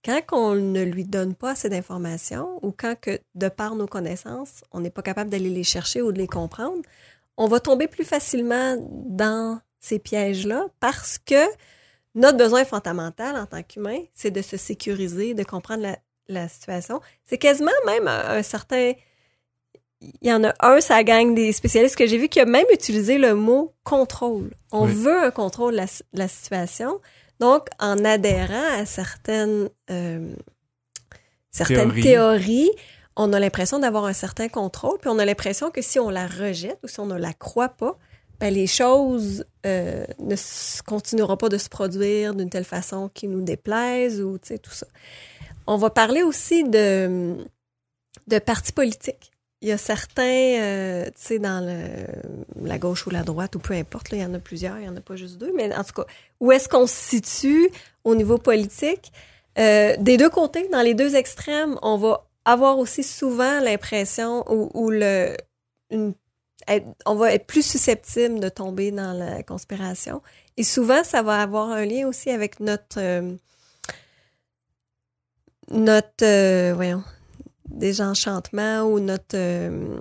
Quand 0.06 0.22
on 0.32 0.56
ne 0.56 0.84
lui 0.84 1.04
donne 1.04 1.34
pas 1.34 1.52
assez 1.52 1.68
d'informations 1.68 2.60
ou 2.62 2.72
quand 2.72 2.96
que, 3.00 3.20
de 3.34 3.50
par 3.50 3.76
nos 3.76 3.88
connaissances, 3.88 4.64
on 4.72 4.82
n'est 4.82 4.92
pas 4.92 5.02
capable 5.02 5.32
d'aller 5.32 5.50
les 5.50 5.64
chercher 5.64 6.02
ou 6.02 6.12
de 6.12 6.20
les 6.20 6.28
comprendre, 6.28 6.82
on 7.38 7.48
va 7.48 7.60
tomber 7.60 7.88
plus 7.88 8.04
facilement 8.04 8.76
dans 8.80 9.60
ces 9.80 9.98
pièges-là 9.98 10.68
parce 10.80 11.18
que 11.18 11.44
notre 12.14 12.38
besoin 12.38 12.66
fondamental 12.66 13.36
en 13.36 13.48
tant 13.48 13.64
qu'humain, 13.64 14.00
c'est 14.14 14.30
de 14.30 14.44
se 14.44 14.58
sécuriser, 14.58 15.34
de 15.34 15.44
comprendre 15.44 15.88
la, 16.28 16.48
situation. 16.48 17.02
C'est 17.26 17.40
quasiment 17.40 17.72
même 17.86 18.08
un 18.08 18.44
certain... 18.44 18.94
Il 20.22 20.30
y 20.30 20.34
en 20.34 20.44
a 20.44 20.54
un, 20.60 20.82
ça 20.82 21.04
gagne 21.04 21.34
des 21.36 21.52
spécialistes 21.54 21.96
que 21.96 22.08
j'ai 22.08 22.18
vu 22.18 22.28
qui 22.30 22.40
a 22.40 22.46
même 22.46 22.66
utilisé 22.72 23.18
le 23.18 23.36
mot 23.36 23.74
contrôle. 23.84 24.52
On 24.72 24.86
Oui. 24.86 24.94
veut 24.94 25.18
un 25.24 25.32
contrôle 25.32 25.74
de 25.74 25.78
la, 25.78 25.86
de 25.86 26.20
la 26.20 26.28
situation. 26.28 27.00
Donc, 27.40 27.68
en 27.80 28.04
adhérant 28.06 28.80
à 28.80 28.86
certaines, 28.86 29.70
euh, 29.90 30.34
certaines 31.52 31.92
Théories. 31.92 32.02
théories, 32.04 32.72
on 33.16 33.32
a 33.34 33.40
l'impression 33.40 33.80
d'avoir 33.80 34.06
un 34.06 34.14
certain 34.14 34.50
contrôle, 34.50 34.98
puis 35.00 35.10
on 35.10 35.20
a 35.20 35.26
l'impression 35.26 35.72
que 35.72 35.82
si 35.82 36.00
on 36.00 36.10
la 36.10 36.28
rejette 36.28 36.80
ou 36.84 36.88
si 36.88 37.00
on 37.00 37.06
ne 37.06 37.18
la 37.18 37.34
croit 37.34 37.70
pas, 37.70 37.98
ben, 38.40 38.54
les 38.54 38.68
choses 38.68 39.46
euh, 39.66 40.06
ne 40.20 40.36
continueront 40.86 41.38
pas 41.38 41.50
de 41.50 41.58
se 41.58 41.70
produire 41.70 42.34
d'une 42.34 42.50
telle 42.50 42.66
façon 42.66 43.10
qui 43.14 43.28
nous 43.28 43.42
déplaise 43.42 44.22
ou 44.22 44.38
tu 44.38 44.50
sais, 44.50 44.58
tout 44.58 44.72
ça. 44.72 44.88
On 45.68 45.78
va 45.78 45.90
parler 45.90 46.24
aussi 46.24 46.64
de, 46.64 47.38
de 48.28 48.40
partis 48.40 48.74
politiques. 48.74 49.32
Il 49.64 49.70
y 49.70 49.72
a 49.72 49.78
certains, 49.78 50.60
euh, 50.60 51.06
tu 51.06 51.12
sais, 51.16 51.40
dans 51.40 51.66
le, 51.66 52.68
la 52.68 52.78
gauche 52.78 53.08
ou 53.08 53.10
la 53.10 53.24
droite, 53.24 53.56
ou 53.56 53.60
peu 53.60 53.74
importe, 53.74 54.08
il 54.12 54.18
y 54.18 54.26
en 54.26 54.34
a 54.34 54.40
plusieurs, 54.40 54.78
il 54.78 54.82
n'y 54.82 54.90
en 54.90 54.98
a 54.98 55.00
pas 55.00 55.16
juste 55.16 55.38
deux, 55.38 55.54
mais 55.56 55.74
en 55.74 55.86
tout 55.86 55.94
cas, 55.94 56.06
où 56.42 56.52
est-ce 56.52 56.68
qu'on 56.68 56.86
se 56.86 56.94
situe 56.94 57.70
au 58.04 58.14
niveau 58.14 58.38
politique? 58.38 59.14
Euh, 59.58 59.96
des 59.98 60.18
deux 60.18 60.30
côtés, 60.30 60.68
dans 60.68 60.82
les 60.82 60.94
deux 60.94 61.16
extrêmes, 61.16 61.80
on 61.82 61.96
va 61.96 62.28
avoir 62.44 62.78
aussi 62.78 63.04
souvent 63.04 63.62
l'impression 63.62 64.44
ou, 64.50 64.90
le, 64.90 65.38
on 65.92 67.16
va 67.16 67.34
être 67.34 67.48
plus 67.48 67.66
susceptible 67.66 68.42
de 68.42 68.50
tomber 68.50 68.92
dans 68.92 69.14
la 69.14 69.44
conspiration. 69.44 70.22
Et 70.58 70.64
souvent, 70.64 71.06
ça 71.06 71.22
va 71.22 71.42
avoir 71.42 71.70
un 71.70 71.86
lien 71.86 72.06
aussi 72.06 72.32
avec 72.32 72.60
notre 72.60 73.00
euh, 73.00 73.32
notre 75.70 76.74
voyons 76.74 77.04
désenchantement 77.74 78.84
ou 78.84 79.00
notre 79.00 79.36
euh, 79.36 79.98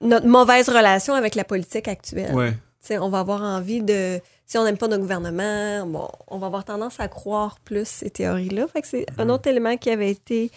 notre 0.00 0.26
mauvaise 0.26 0.68
relation 0.68 1.14
avec 1.14 1.34
la 1.34 1.44
politique 1.44 1.86
actuelle. 1.88 2.34
Ouais. 2.34 2.54
On 2.98 3.08
va 3.10 3.20
avoir 3.20 3.42
envie 3.42 3.80
de 3.82 4.18
si 4.44 4.58
on 4.58 4.64
n'aime 4.64 4.76
pas 4.76 4.88
notre 4.88 5.02
gouvernement, 5.02 5.86
bon, 5.86 6.08
on 6.26 6.38
va 6.38 6.48
avoir 6.48 6.64
tendance 6.64 6.98
à 6.98 7.06
croire 7.08 7.56
plus 7.64 7.86
ces 7.86 8.10
théories-là. 8.10 8.66
Fait 8.66 8.82
que 8.82 8.88
c'est 8.88 9.06
un 9.18 9.28
autre 9.28 9.48
élément 9.48 9.76
qui 9.76 9.88
avait 9.88 10.10
été 10.10 10.50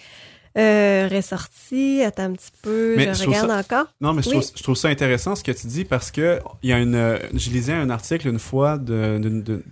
euh, 0.58 1.08
ressorti. 1.12 2.02
Attends 2.02 2.24
un 2.24 2.34
petit 2.34 2.52
peu, 2.64 2.96
Mais 2.98 3.14
je 3.14 3.26
regarde 3.26 3.52
encore. 3.52 3.86
Non, 4.02 4.14
mais 4.14 4.24
je, 4.24 4.30
Oui. 4.32 4.40
trouve, 4.40 4.52
je 4.56 4.64
trouve 4.64 4.76
ça 4.76 4.88
intéressant 4.88 5.36
ce 5.36 5.44
que 5.44 5.52
tu 5.52 5.68
dis 5.68 5.86
parce 5.86 6.10
que 6.12 6.40
il 6.64 6.70
y 6.72 6.74
a 6.74 6.80
une, 6.80 6.96
euh, 6.96 7.20
je 7.34 7.52
lisais 7.52 7.74
un 7.74 7.90
article 7.92 8.28
une 8.28 8.40
fois 8.40 8.78
de- 8.80 9.20
d'une 9.22 9.44
de, 9.44 9.64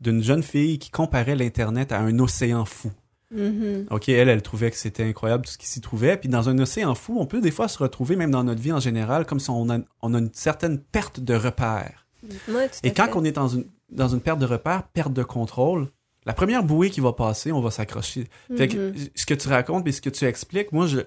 de 0.00 0.20
jeune 0.20 0.42
fille 0.42 0.78
qui 0.78 0.90
comparait 0.90 1.36
l'internet 1.36 1.92
à 1.92 2.00
un 2.00 2.18
océan 2.18 2.66
fou. 2.66 2.90
Mhm. 3.32 3.86
OK, 3.90 4.08
elle, 4.08 4.28
elle 4.28 4.42
trouvait 4.42 4.70
que 4.70 4.76
c'était 4.76 5.04
incroyable 5.04 5.44
tout 5.44 5.52
ce 5.52 5.58
qui 5.58 5.66
s'y 5.68 5.80
trouvait. 5.80 6.16
Puis 6.16 6.28
dans 6.28 6.48
un 6.48 6.58
océan 6.58 6.94
fou, 6.94 7.16
on 7.18 7.26
peut 7.26 7.40
des 7.40 7.50
fois 7.50 7.68
se 7.68 7.78
retrouver, 7.78 8.16
même 8.16 8.30
dans 8.30 8.42
notre 8.44 8.60
vie 8.60 8.72
en 8.72 8.80
général, 8.80 9.24
comme 9.26 9.38
si 9.40 9.50
on 9.50 9.68
a, 9.70 9.78
on 10.02 10.14
a 10.14 10.18
une 10.18 10.30
certaine 10.32 10.78
perte 10.78 11.20
de 11.20 11.34
repère. 11.34 12.06
Ouais, 12.48 12.68
tout 12.68 12.74
Et 12.82 12.92
quand 12.92 13.06
fait. 13.06 13.16
on 13.16 13.24
est 13.24 13.32
dans 13.32 13.48
une, 13.48 13.64
dans 13.90 14.08
une 14.08 14.20
perte 14.20 14.38
de 14.40 14.46
repère, 14.46 14.82
perte 14.88 15.12
de 15.12 15.22
contrôle, 15.22 15.88
la 16.26 16.32
première 16.34 16.62
bouée 16.64 16.90
qui 16.90 17.00
va 17.00 17.12
passer, 17.12 17.50
on 17.52 17.60
va 17.60 17.70
s'accrocher. 17.70 18.26
Que 18.48 18.64
Mhm. 18.90 18.94
ce 19.14 19.24
que 19.26 19.34
tu 19.34 19.48
racontes 19.48 19.86
et 19.88 19.92
ce 19.92 20.00
que 20.02 20.10
tu 20.10 20.24
expliques, 20.26 20.70
moi, 20.72 20.86
je, 20.86 21.00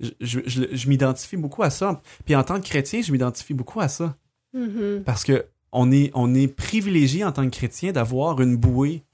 je, 0.00 0.10
je, 0.20 0.40
je- 0.46 0.76
je 0.76 0.88
m'identifie 0.88 1.36
beaucoup 1.36 1.62
à 1.62 1.70
ça. 1.70 2.02
Puis 2.26 2.34
en 2.36 2.42
tant 2.44 2.60
que 2.60 2.66
chrétien, 2.66 3.00
je 3.02 3.10
m'identifie 3.12 3.54
beaucoup 3.54 3.80
à 3.80 3.88
ça. 3.88 4.16
Mhm. 4.52 5.02
Parce 5.06 5.24
que 5.24 5.46
on 5.72 5.90
est, 5.92 6.10
on 6.14 6.34
est 6.34 6.48
privilégié 6.48 7.24
en 7.24 7.32
tant 7.32 7.44
que 7.44 7.54
chrétien 7.56 7.92
d'avoir 7.92 8.40
une 8.40 8.56
bouée, 8.56 9.04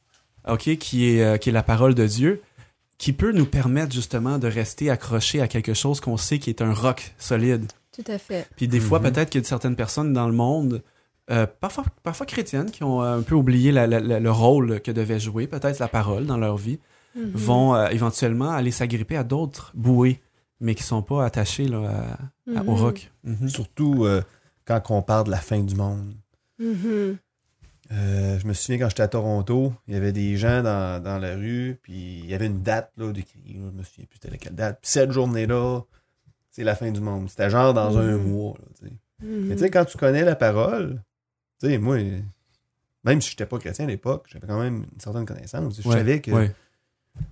OK, 0.48 0.77
qui 0.79 1.09
est, 1.09 1.22
euh, 1.24 1.37
qui 1.37 1.48
est 1.50 1.53
la 1.53 1.62
parole 1.62 1.94
de 1.94 2.07
Dieu, 2.07 2.42
qui 2.98 3.12
peut 3.12 3.33
nous 3.33 3.46
permettre 3.46 3.92
justement 3.92 4.38
de 4.38 4.46
rester 4.48 4.90
accroché 4.90 5.40
à 5.40 5.48
quelque 5.48 5.74
chose 5.74 6.00
qu'on 6.00 6.16
sait 6.16 6.38
qui 6.38 6.50
est 6.50 6.62
un 6.62 6.72
roc 6.72 7.14
solide. 7.18 7.66
Tout 7.94 8.04
à 8.11 8.18
fait. 8.18 8.48
Puis 8.57 8.68
des 8.68 8.80
fois, 8.80 8.98
Mhm. 9.00 9.11
peut-être 9.12 9.30
qu'il 9.30 9.40
y 9.42 9.44
a 9.44 9.48
certaines 9.48 9.76
personnes 9.76 10.12
dans 10.12 10.26
le 10.26 10.33
monde, 10.35 10.83
euh, 11.30 11.46
parfois, 11.61 11.85
parfois 12.02 12.26
chrétiennes, 12.26 12.70
qui 12.70 12.83
ont 12.85 13.02
euh, 13.02 13.18
un 13.18 13.22
peu 13.22 13.35
oublié 13.35 13.72
la- 13.72 13.87
la- 13.87 14.00
la- 14.00 14.20
le 14.20 14.30
rôle 14.30 14.80
que 14.80 14.90
devait 14.90 15.20
jouer, 15.20 15.46
peut-être 15.46 15.78
la 15.78 15.88
parole 15.88 16.26
dans 16.26 16.37
leur 16.38 16.57
vie, 16.57 16.78
Mhm. 17.16 17.30
vont 17.35 17.74
euh, 17.74 17.87
éventuellement 17.88 18.50
aller 18.50 18.70
s'agripper 18.72 19.16
à 19.16 19.24
d'autres 19.24 19.70
bouées, 19.74 20.20
mais 20.61 20.74
qui 20.74 20.83
sont 20.83 21.02
pas 21.02 21.24
attachés 21.24 21.68
là, 21.68 21.78
à- 22.48 22.59
à- 22.59 22.62
au 22.62 22.72
Mhm. 22.72 22.80
roc. 22.80 23.12
Surtout 23.48 24.04
euh, 24.04 24.22
quand 24.64 24.80
on 24.90 25.02
parle 25.02 25.26
de 25.26 25.30
la 25.30 25.38
fin 25.38 25.61
du 25.61 25.74
monde. 25.76 26.14
Euh, 27.94 28.38
je 28.38 28.46
me 28.46 28.52
souviens 28.54 28.78
quand 28.78 28.88
j'étais 28.88 29.02
à 29.02 29.09
Toronto, 29.09 29.72
il 29.87 29.94
y 29.94 29.96
avait 29.96 30.12
des 30.12 30.37
gens 30.37 30.62
dans, 30.62 31.02
dans 31.02 31.18
la 31.18 31.35
rue, 31.37 31.78
puis 31.83 32.20
il 32.24 32.30
y 32.30 32.35
avait 32.35 32.46
une 32.46 32.62
date 32.62 32.90
là, 32.96 33.12
d'écrit. 33.12 33.40
Je 33.46 33.59
me 33.59 33.83
souviens 33.83 34.07
plus 34.09 34.14
c'était 34.20 34.30
laquelle 34.30 34.54
date. 34.54 34.78
Puis 34.83 34.90
cette 34.90 35.12
journée-là, 35.12 35.80
c'est 36.50 36.64
la 36.64 36.74
fin 36.74 36.90
du 36.90 37.00
monde. 37.00 37.28
C'était 37.30 37.50
genre 37.50 37.72
dans 37.74 37.96
un 37.98 38.16
Mhm. 38.16 38.22
mois. 38.30 38.54
là. 38.83 38.88
Mhm. 39.22 39.46
Mais 39.48 39.54
tu 39.54 39.61
sais, 39.61 39.70
quand 39.70 39.85
tu 39.85 39.96
connais 39.96 40.24
la 40.24 40.35
parole, 40.35 41.00
tu 41.61 41.68
sais, 41.68 41.78
moi, 41.78 41.98
même 43.04 43.20
si 43.20 43.28
je 43.30 43.35
n'étais 43.35 43.46
pas 43.46 43.59
chrétien 43.59 43.85
à 43.85 43.88
l'époque, 43.88 44.26
j'avais 44.33 44.46
quand 44.46 44.59
même 44.61 44.87
une 44.92 45.00
certaine 45.00 45.24
connaissance. 45.26 45.80
Je 45.80 45.88
Ouais, 45.88 45.96
savais 45.98 46.20
que, 46.20 46.30
ouais. 46.33 46.50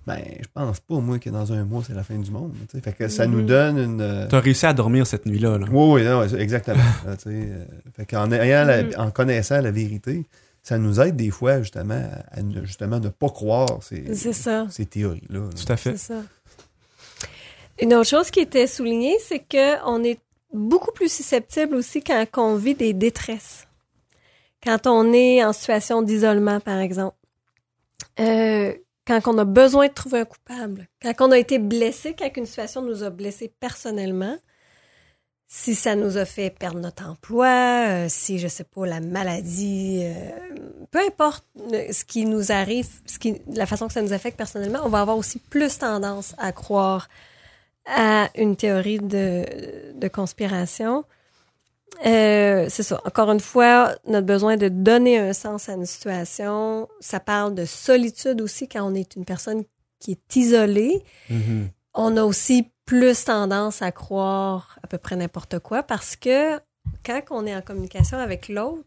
ben, 0.07 0.19
je 0.39 0.47
pense 0.53 0.79
pas, 0.79 0.99
moi, 0.99 1.19
que 1.19 1.29
dans 1.29 1.51
un 1.51 1.65
mois, 1.65 1.83
c'est 1.85 1.93
la 1.93 2.03
fin 2.03 2.17
du 2.17 2.31
monde. 2.31 2.53
tu 2.69 2.77
sais. 2.77 2.81
Fait 2.81 2.93
que 2.93 3.07
ça 3.09 3.27
nous 3.27 3.41
donne 3.41 3.77
une. 3.77 4.01
euh, 4.01 4.27
T'as 4.29 4.39
réussi 4.39 4.65
à 4.65 4.73
dormir 4.73 5.05
cette 5.07 5.25
nuit-là. 5.25 5.57
Là. 5.57 5.65
oui, 5.69 6.01
oui, 6.01 6.03
non, 6.05 6.19
ouais, 6.21 6.33
exactement. 6.41 6.77
Là, 7.05 7.17
tu 7.17 7.23
sais, 7.23 7.49
euh, 7.51 7.65
fait 7.93 8.05
qu'en 8.05 8.31
ayant 8.31 8.63
la- 8.65 8.83
Mhm. 8.83 8.91
en 8.97 9.11
connaissant 9.11 9.59
la 9.59 9.71
vérité, 9.71 10.25
ça 10.63 10.77
nous 10.77 10.99
aide 11.01 11.15
des 11.17 11.29
fois 11.29 11.61
justement 11.61 11.93
à, 12.31 12.39
à 12.39 12.41
ne, 12.41 12.65
justement 12.65 12.99
ne 12.99 13.09
pas 13.09 13.29
croire 13.29 13.83
ces, 13.83 14.15
C'est 14.15 14.33
ça. 14.33 14.65
ces 14.69 14.85
théories-là. 14.85 15.39
là. 15.39 15.49
Tout 15.49 15.71
à 15.71 15.77
fait. 15.77 15.97
Ça. 15.97 16.23
Une 17.81 17.93
autre 17.93 18.09
chose 18.09 18.31
qui 18.31 18.39
était 18.39 18.67
soulignée, 18.67 19.17
c'est 19.19 19.39
que 19.39 19.83
on 19.85 20.03
est 20.03 20.19
beaucoup 20.53 20.91
plus 20.91 21.11
susceptible 21.11 21.75
aussi 21.75 22.01
quand 22.01 22.25
on 22.37 22.55
vit 22.55 22.75
des 22.75 22.93
détresses. 22.93 23.67
Quand 24.63 24.87
on 24.87 25.11
est 25.11 25.43
en 25.43 25.51
situation 25.51 26.01
d'isolement, 26.01 26.59
par 26.61 26.79
exemple. 26.79 27.17
Euh, 28.19 28.73
quand 29.05 29.19
on 29.27 29.37
a 29.37 29.43
besoin 29.43 29.87
de 29.87 29.93
trouver 29.93 30.19
un 30.19 30.25
coupable. 30.25 30.87
Quand 31.01 31.13
on 31.27 31.31
a 31.31 31.37
été 31.37 31.59
blessé, 31.59 32.15
quand 32.17 32.29
une 32.37 32.45
situation 32.45 32.81
nous 32.81 33.03
a 33.03 33.09
blessé 33.09 33.51
personnellement. 33.59 34.37
Si 35.55 35.75
ça 35.75 35.95
nous 35.95 36.17
a 36.17 36.25
fait 36.25 36.49
perdre 36.49 36.79
notre 36.79 37.07
emploi, 37.07 37.85
euh, 37.87 38.05
si, 38.09 38.39
je 38.39 38.47
sais 38.47 38.63
pas, 38.63 38.87
la 38.87 38.99
maladie, 38.99 39.99
euh, 40.01 40.31
peu 40.89 40.97
importe 41.05 41.45
euh, 41.71 41.91
ce 41.91 42.03
qui 42.03 42.25
nous 42.25 42.51
arrive, 42.51 42.87
ce 43.05 43.19
qui, 43.19 43.39
la 43.53 43.67
façon 43.67 43.85
que 43.85 43.93
ça 43.93 44.01
nous 44.01 44.13
affecte 44.13 44.35
personnellement, 44.35 44.79
on 44.83 44.89
va 44.89 45.01
avoir 45.01 45.15
aussi 45.15 45.37
plus 45.37 45.77
tendance 45.77 46.33
à 46.39 46.53
croire 46.53 47.07
à 47.85 48.29
une 48.35 48.55
théorie 48.55 48.97
de, 48.97 50.07
conspiration. 50.07 51.05
C'est 52.03 52.69
ça. 52.69 52.99
Encore 53.05 53.29
une 53.29 53.39
fois, 53.39 53.95
notre 54.07 54.25
besoin 54.25 54.57
de 54.57 54.69
donner 54.69 55.19
un 55.19 55.33
sens 55.33 55.69
à 55.69 55.73
une 55.73 55.85
situation, 55.85 56.89
ça 56.99 57.19
parle 57.19 57.53
de 57.53 57.65
solitude 57.65 58.41
aussi 58.41 58.67
quand 58.67 58.91
on 58.91 58.95
est 58.95 59.15
une 59.15 59.23
personne 59.23 59.65
qui 59.99 60.13
est 60.13 60.35
isolée. 60.35 61.03
Mhm. 61.29 61.69
On 61.93 62.17
a 62.17 62.23
aussi 62.23 62.71
plus 62.85 63.25
tendance 63.25 63.81
à 63.81 63.91
croire 63.91 64.77
à 64.83 64.87
peu 64.87 64.97
près 64.97 65.15
n'importe 65.15 65.59
quoi 65.59 65.83
parce 65.83 66.15
que 66.15 66.59
quand 67.05 67.21
on 67.31 67.45
est 67.45 67.55
en 67.55 67.61
communication 67.61 68.17
avec 68.17 68.49
l'autre, 68.49 68.83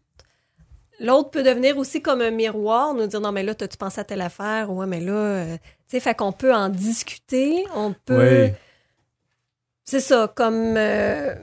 l'autre 0.99 1.29
peut 1.31 1.43
devenir 1.43 1.77
aussi 1.77 2.01
comme 2.01 2.21
un 2.21 2.31
miroir, 2.31 2.93
nous 2.93 3.07
dire 3.07 3.21
non 3.21 3.31
mais 3.31 3.43
là 3.43 3.55
t'as-tu 3.55 3.77
pensé 3.77 3.99
à 4.01 4.03
telle 4.03 4.21
affaire? 4.21 4.71
Ouais 4.71 4.85
mais 4.85 4.99
là 4.99 5.13
euh, 5.13 5.57
tu 5.57 5.61
sais 5.87 5.99
fait 5.99 6.15
qu'on 6.15 6.31
peut 6.31 6.53
en 6.53 6.69
discuter, 6.69 7.65
on 7.75 7.93
peut 7.93 8.45
Oui. 8.49 8.53
c'est 9.85 9.99
ça 10.01 10.31
comme 10.35 10.75
euh, 10.77 11.33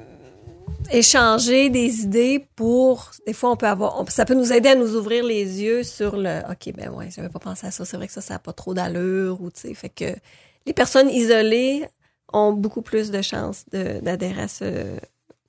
échanger 0.92 1.70
des 1.70 2.03
idées 2.03 2.46
pour 2.57 3.11
des 3.27 3.33
fois 3.33 3.50
on 3.50 3.57
peut 3.57 3.66
avoir 3.66 4.00
on- 4.00 4.07
ça 4.07 4.24
peut 4.24 4.35
nous 4.35 4.53
aider 4.53 4.68
à 4.68 4.74
nous 4.74 4.94
ouvrir 4.96 5.24
les 5.24 5.62
yeux 5.62 5.83
sur 5.83 6.16
le 6.16 6.40
OK 6.50 6.72
ben 6.77 6.90
ouais, 6.90 7.09
j'avais 7.11 7.31
pas 7.31 7.38
pensé 7.38 7.66
à 7.66 7.70
ça, 7.70 7.85
c'est 7.85 7.96
vrai 7.96 8.07
que 8.07 8.12
ça 8.12 8.20
ça 8.20 8.35
a 8.35 8.38
pas 8.38 8.53
trop 8.53 8.74
d'allure 8.74 9.40
ou 9.40 9.50
tu 9.50 9.61
sais 9.62 9.74
fait 9.74 9.88
que 9.88 10.14
les 10.66 10.72
personnes 10.72 11.09
isolées 11.11 11.87
ont 12.33 12.53
beaucoup 12.53 12.83
plus 12.83 13.11
de 13.11 13.22
chances 13.22 13.64
de- 13.72 14.00
d'adhérer 14.00 14.42
à, 14.42 14.48
ce- 14.48 14.98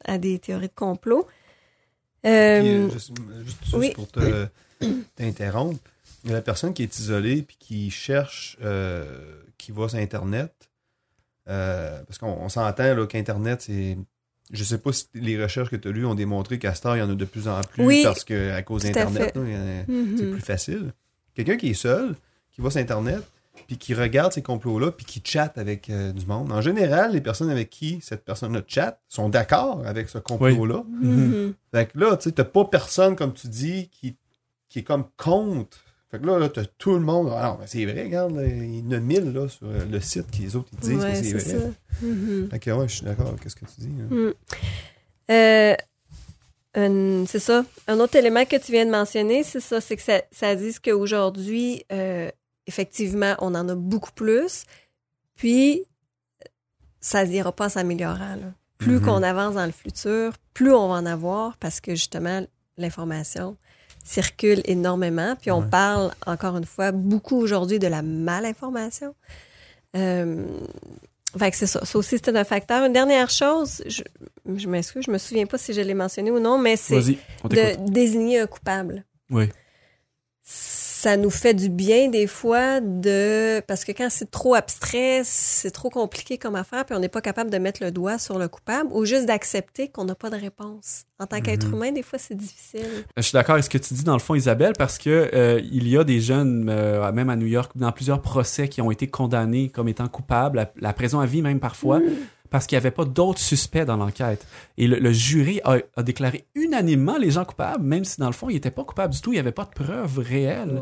à 0.04 0.18
des 0.18 0.40
théories 0.40 0.68
de 0.68 0.74
complot. 0.74 1.26
Euh, 2.26 2.60
Puis, 2.62 2.70
euh, 2.70 2.90
juste, 2.92 3.12
oui. 3.74 3.92
pour 3.94 4.08
te- 4.08 4.48
t'interrompre, 5.16 5.80
la 6.26 6.42
personne 6.42 6.74
qui 6.74 6.84
est 6.84 6.98
isolée 7.00 7.44
puis 7.44 7.56
qui 7.60 7.92
cherche, 7.92 8.58
euh, 8.64 9.42
qui 9.58 9.72
va 9.72 9.88
sur 9.90 10.00
Internet. 10.00 10.52
euh, 11.48 12.02
parce 12.08 12.18
qu'on 12.18 12.28
on 12.42 12.50
s'entend 12.50 13.06
qu'Internet, 13.06 13.62
c'est. 13.62 13.98
Je 14.52 14.64
sais 14.64 14.78
pas 14.80 14.92
si 14.94 15.08
les 15.16 15.42
recherches 15.42 15.70
que 15.70 15.76
tu 15.76 15.88
as 15.88 15.92
lues 15.92 16.06
ont 16.06 16.14
démontré 16.16 16.58
qu'à 16.60 16.74
heure, 16.86 16.96
il 16.96 17.00
y 17.00 17.02
en 17.04 17.10
a 17.10 17.16
de 17.16 17.26
plus 17.26 17.48
en 17.48 17.62
plus 17.62 17.84
Oui, 17.84 18.02
parce 18.04 18.24
que 18.24 18.52
à 18.52 18.62
cause 18.64 18.84
d'Internet, 18.84 19.32
c'est 19.36 20.30
plus 20.32 20.42
facile. 20.42 20.94
Quelqu'un 21.36 21.58
qui 21.58 21.70
est 21.70 21.74
seul, 21.76 22.16
qui 22.52 22.62
va 22.62 22.70
sur 22.72 22.80
Internet, 22.80 23.24
puis 23.68 23.78
qui 23.78 23.94
regarde 23.94 24.32
ces 24.34 24.42
complots-là, 24.44 24.92
puis 24.92 25.06
qui 25.06 25.22
chatte 25.24 25.58
avec 25.58 25.90
euh, 25.90 26.12
du 26.14 26.26
monde. 26.26 26.52
En 26.52 26.62
général, 26.62 27.14
les 27.14 27.22
personnes 27.22 27.50
avec 27.50 27.70
qui 27.70 28.00
cette 28.02 28.24
personne-là 28.24 28.62
chatte 28.68 29.00
sont 29.08 29.30
d'accord 29.30 29.82
avec 29.86 30.08
ce 30.10 30.18
complot-là. 30.20 30.84
Mhm. 31.02 31.54
Fait 31.74 31.92
que 31.92 31.98
là, 32.00 32.16
tu 32.18 32.26
sais, 32.30 32.32
t'as 32.32 32.44
pas 32.44 32.66
personne, 32.66 33.16
comme 33.16 33.34
tu 33.34 33.48
dis, 33.48 33.90
qui, 33.90 34.16
qui 34.70 34.80
est 34.80 34.84
comme 34.84 35.06
contre. 35.18 35.78
Fait 36.12 36.20
que 36.20 36.26
là, 36.28 36.38
là 36.38 36.48
t'as 36.50 36.66
tout 36.78 36.94
le 36.94 37.00
monde. 37.00 37.32
Ah 37.36 37.48
non, 37.50 37.58
mais 37.60 37.66
c'est 37.68 37.84
vrai, 37.86 38.04
regarde, 38.04 38.36
là, 38.36 38.46
il 38.46 38.76
y 38.80 38.88
en 38.88 38.92
a 38.92 39.00
mille 39.00 39.34
là, 39.34 39.48
sur 39.50 39.66
euh, 39.68 39.84
le 39.90 40.00
site 40.00 40.30
qui 40.30 40.44
les 40.44 40.56
autres 40.56 40.70
ils 40.74 40.80
disent 40.80 41.04
Ouais, 41.04 41.12
que 41.14 41.24
c'est 41.24 41.32
vrai. 41.34 41.40
ça. 41.62 42.06
Mhm. 42.06 42.48
Fait 42.52 42.60
que 42.60 42.70
ouais, 42.72 42.88
je 42.88 42.96
suis 42.98 43.06
d'accord 43.06 43.28
avec 43.30 43.50
ce 43.50 43.56
que 43.56 43.66
tu 43.66 43.82
dis. 43.82 43.90
hein. 44.02 44.08
Mm. 44.16 44.34
Euh, 45.32 45.76
un- 46.76 47.26
c'est 47.26 47.40
ça. 47.40 47.66
Un 47.88 48.00
autre 48.00 48.16
élément 48.16 48.46
que 48.46 48.58
tu 48.58 48.72
viens 48.72 48.86
de 48.86 48.92
mentionner, 48.92 49.44
c'est 49.44 49.60
ça, 49.60 49.82
c'est 49.82 49.96
que 49.96 50.02
ça, 50.04 50.22
ça 50.32 50.56
dit 50.56 50.76
qu'aujourd'hui, 50.84 51.84
euh, 51.92 52.30
effectivement, 52.68 53.36
on 53.40 53.54
en 53.56 53.68
a 53.70 53.76
beaucoup 53.76 54.12
plus. 54.12 54.66
Puis, 55.36 55.84
ça 57.00 57.26
n'ira 57.26 57.52
pas 57.52 57.66
en 57.66 57.70
s'améliorant. 57.70 58.38
Plus 58.78 58.96
Mhm. 59.00 59.02
qu'on 59.06 59.24
avance 59.24 59.56
dans 59.56 59.66
le 59.66 59.72
futur, 59.72 60.34
plus 60.54 60.74
on 60.74 60.88
va 60.90 60.96
en 60.96 61.06
avoir 61.06 61.58
parce 61.58 61.80
que 61.80 61.92
justement, 61.92 62.46
l'information 62.78 63.56
circule 64.04 64.62
énormément. 64.66 65.36
Puis 65.40 65.50
on 65.52 65.62
Ouais. 65.62 65.70
parle, 65.70 66.12
encore 66.26 66.58
une 66.58 66.66
fois, 66.66 66.92
beaucoup 66.92 67.38
aujourd'hui 67.38 67.80
de 67.80 67.88
la 67.88 68.02
malinformation. 68.02 69.16
Euh, 69.96 70.46
fait 71.38 71.52
que 71.52 71.58
c'est 71.58 71.68
ça. 71.68 71.84
Ça 71.86 71.98
aussi, 71.98 72.18
c'est 72.24 72.36
un 72.36 72.44
facteur. 72.44 72.84
Une 72.86 72.94
dernière 72.94 73.30
chose, 73.30 73.82
je, 73.88 74.04
je 74.56 74.68
m'excuse, 74.68 75.06
je 75.06 75.12
me 75.12 75.18
souviens 75.18 75.46
pas 75.46 75.58
si 75.58 75.74
je 75.74 75.82
l'ai 75.82 75.94
mentionné 75.94 76.32
ou 76.32 76.40
non, 76.40 76.58
mais 76.58 76.76
c'est 76.76 77.00
de 77.00 77.90
désigner 77.92 78.40
un 78.42 78.48
coupable. 78.48 79.04
Oui. 79.30 79.50
Ça 81.06 81.18
nous 81.18 81.30
fait 81.30 81.54
du 81.54 81.70
bien 81.70 82.10
des 82.10 82.26
fois 82.26 82.82
de 82.82 83.60
parce 83.68 83.86
que 83.86 83.92
quand 83.92 84.08
c'est 84.10 84.32
trop 84.32 84.56
abstrait, 84.56 85.22
c'est 85.24 85.70
trop 85.70 85.92
compliqué 85.92 86.40
comme 86.40 86.56
affaire, 86.56 86.84
puis 86.84 86.96
on 86.96 87.00
n'est 87.00 87.10
pas 87.10 87.22
capable 87.22 87.52
de 87.52 87.60
mettre 87.60 87.84
le 87.84 87.92
doigt 87.92 88.18
sur 88.18 88.40
le 88.40 88.48
coupable 88.48 88.90
ou 88.92 89.06
juste 89.06 89.28
d'accepter 89.28 89.88
qu'on 89.90 90.06
n'a 90.06 90.16
pas 90.16 90.32
de 90.32 90.36
réponse. 90.36 91.04
En 91.20 91.28
tant 91.28 91.42
qu'être 91.42 91.68
Mhm. 91.68 91.74
humain, 91.76 91.92
des 91.92 92.02
fois 92.02 92.18
c'est 92.18 92.34
difficile. 92.34 92.88
Je 93.18 93.22
suis 93.22 93.34
d'accord 93.34 93.54
avec 93.54 93.66
ce 93.66 93.70
que 93.70 93.78
tu 93.78 93.94
dis 93.94 94.04
dans 94.04 94.14
le 94.16 94.20
fond, 94.20 94.34
Isabelle, 94.34 94.74
parce 94.80 94.98
que 94.98 95.30
euh, 95.32 95.62
il 95.72 95.88
y 95.88 95.96
a 95.96 96.04
des 96.04 96.20
jeunes, 96.22 96.70
euh, 96.72 97.12
même 97.12 97.30
à 97.30 97.36
New 97.36 97.46
York, 97.46 97.74
dans 97.76 97.92
plusieurs 97.92 98.24
procès 98.24 98.68
qui 98.68 98.82
ont 98.82 98.90
été 98.90 99.06
condamnés 99.06 99.70
comme 99.70 99.88
étant 99.88 100.08
coupables, 100.08 100.58
à 100.58 100.72
la 100.78 100.92
prison 100.92 101.20
à 101.20 101.28
vie 101.28 101.44
même 101.44 101.60
parfois, 101.60 102.02
parce 102.56 102.68
qu'il 102.68 102.76
n'y 102.78 102.82
avait 102.84 102.92
pas 102.92 103.04
d'autres 103.04 103.40
suspects 103.42 103.84
dans 103.86 103.98
l'enquête. 103.98 104.48
Et 104.78 104.88
le, 104.88 104.98
le 104.98 105.12
jury 105.12 105.60
a, 105.66 105.78
a 105.98 106.04
déclaré 106.04 106.46
unanimement 106.56 107.18
les 107.18 107.32
gens 107.32 107.44
coupables, 107.44 107.84
même 107.84 108.06
si 108.06 108.18
dans 108.22 108.28
le 108.28 108.34
fond, 108.34 108.50
ils 108.50 108.54
n'étaient 108.54 108.72
pas 108.72 108.86
coupables 108.86 109.14
du 109.14 109.20
tout, 109.20 109.32
il 109.34 109.36
n'y 109.36 109.40
avait 109.40 109.52
pas 109.52 109.66
de 109.66 109.72
preuves 109.84 110.20
réelles. 110.20 110.82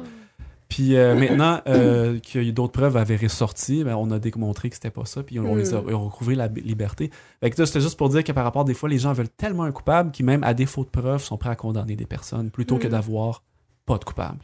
Puis 0.70 0.96
euh, 0.96 1.16
maintenant 1.16 1.62
euh, 1.68 2.20
que 2.20 2.50
d'autres 2.52 2.74
preuves 2.74 2.96
avaient 2.98 3.16
ressorti, 3.16 3.84
ben, 3.84 3.96
on 3.96 4.12
a 4.12 4.20
démontré 4.20 4.70
que 4.70 4.76
c'était 4.76 4.92
pas 4.92 5.06
ça, 5.06 5.24
puis 5.24 5.40
on, 5.40 5.52
on 5.52 5.56
les 5.56 5.74
a, 5.74 5.82
Mm. 5.82 5.86
on 5.90 5.94
a 5.96 6.06
recouvré 6.06 6.36
la 6.36 6.48
liberté. 6.48 7.10
Fait 7.42 7.50
que 7.50 7.66
c'était 7.66 7.82
juste 7.82 7.98
pour 7.98 8.10
dire 8.10 8.24
que 8.24 8.32
par 8.32 8.44
rapport, 8.44 8.66
des 8.66 8.74
fois, 8.76 8.88
les 8.90 9.00
gens 9.00 9.14
veulent 9.14 9.30
tellement 9.30 9.64
un 9.64 9.72
coupable 9.72 10.12
qui, 10.12 10.22
même 10.24 10.44
à 10.44 10.54
défaut 10.54 10.84
de 10.84 10.90
preuves, 10.90 11.24
sont 11.24 11.38
prêts 11.38 11.50
à 11.50 11.56
condamner 11.56 11.96
des 11.96 12.06
personnes 12.06 12.50
plutôt 12.52 12.78
que 12.78 12.88
Mm. 12.88 12.92
d'avoir 12.92 13.44
pas 13.88 13.98
de 13.98 14.04
coupable. 14.04 14.40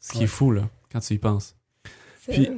Ce 0.00 0.12
qui 0.12 0.24
est 0.24 0.26
fou, 0.26 0.52
là, 0.52 0.62
quand 0.90 1.00
tu 1.00 1.14
y 1.14 1.18
penses. 1.18 1.54
c'est- 2.22 2.32
Puis- 2.32 2.50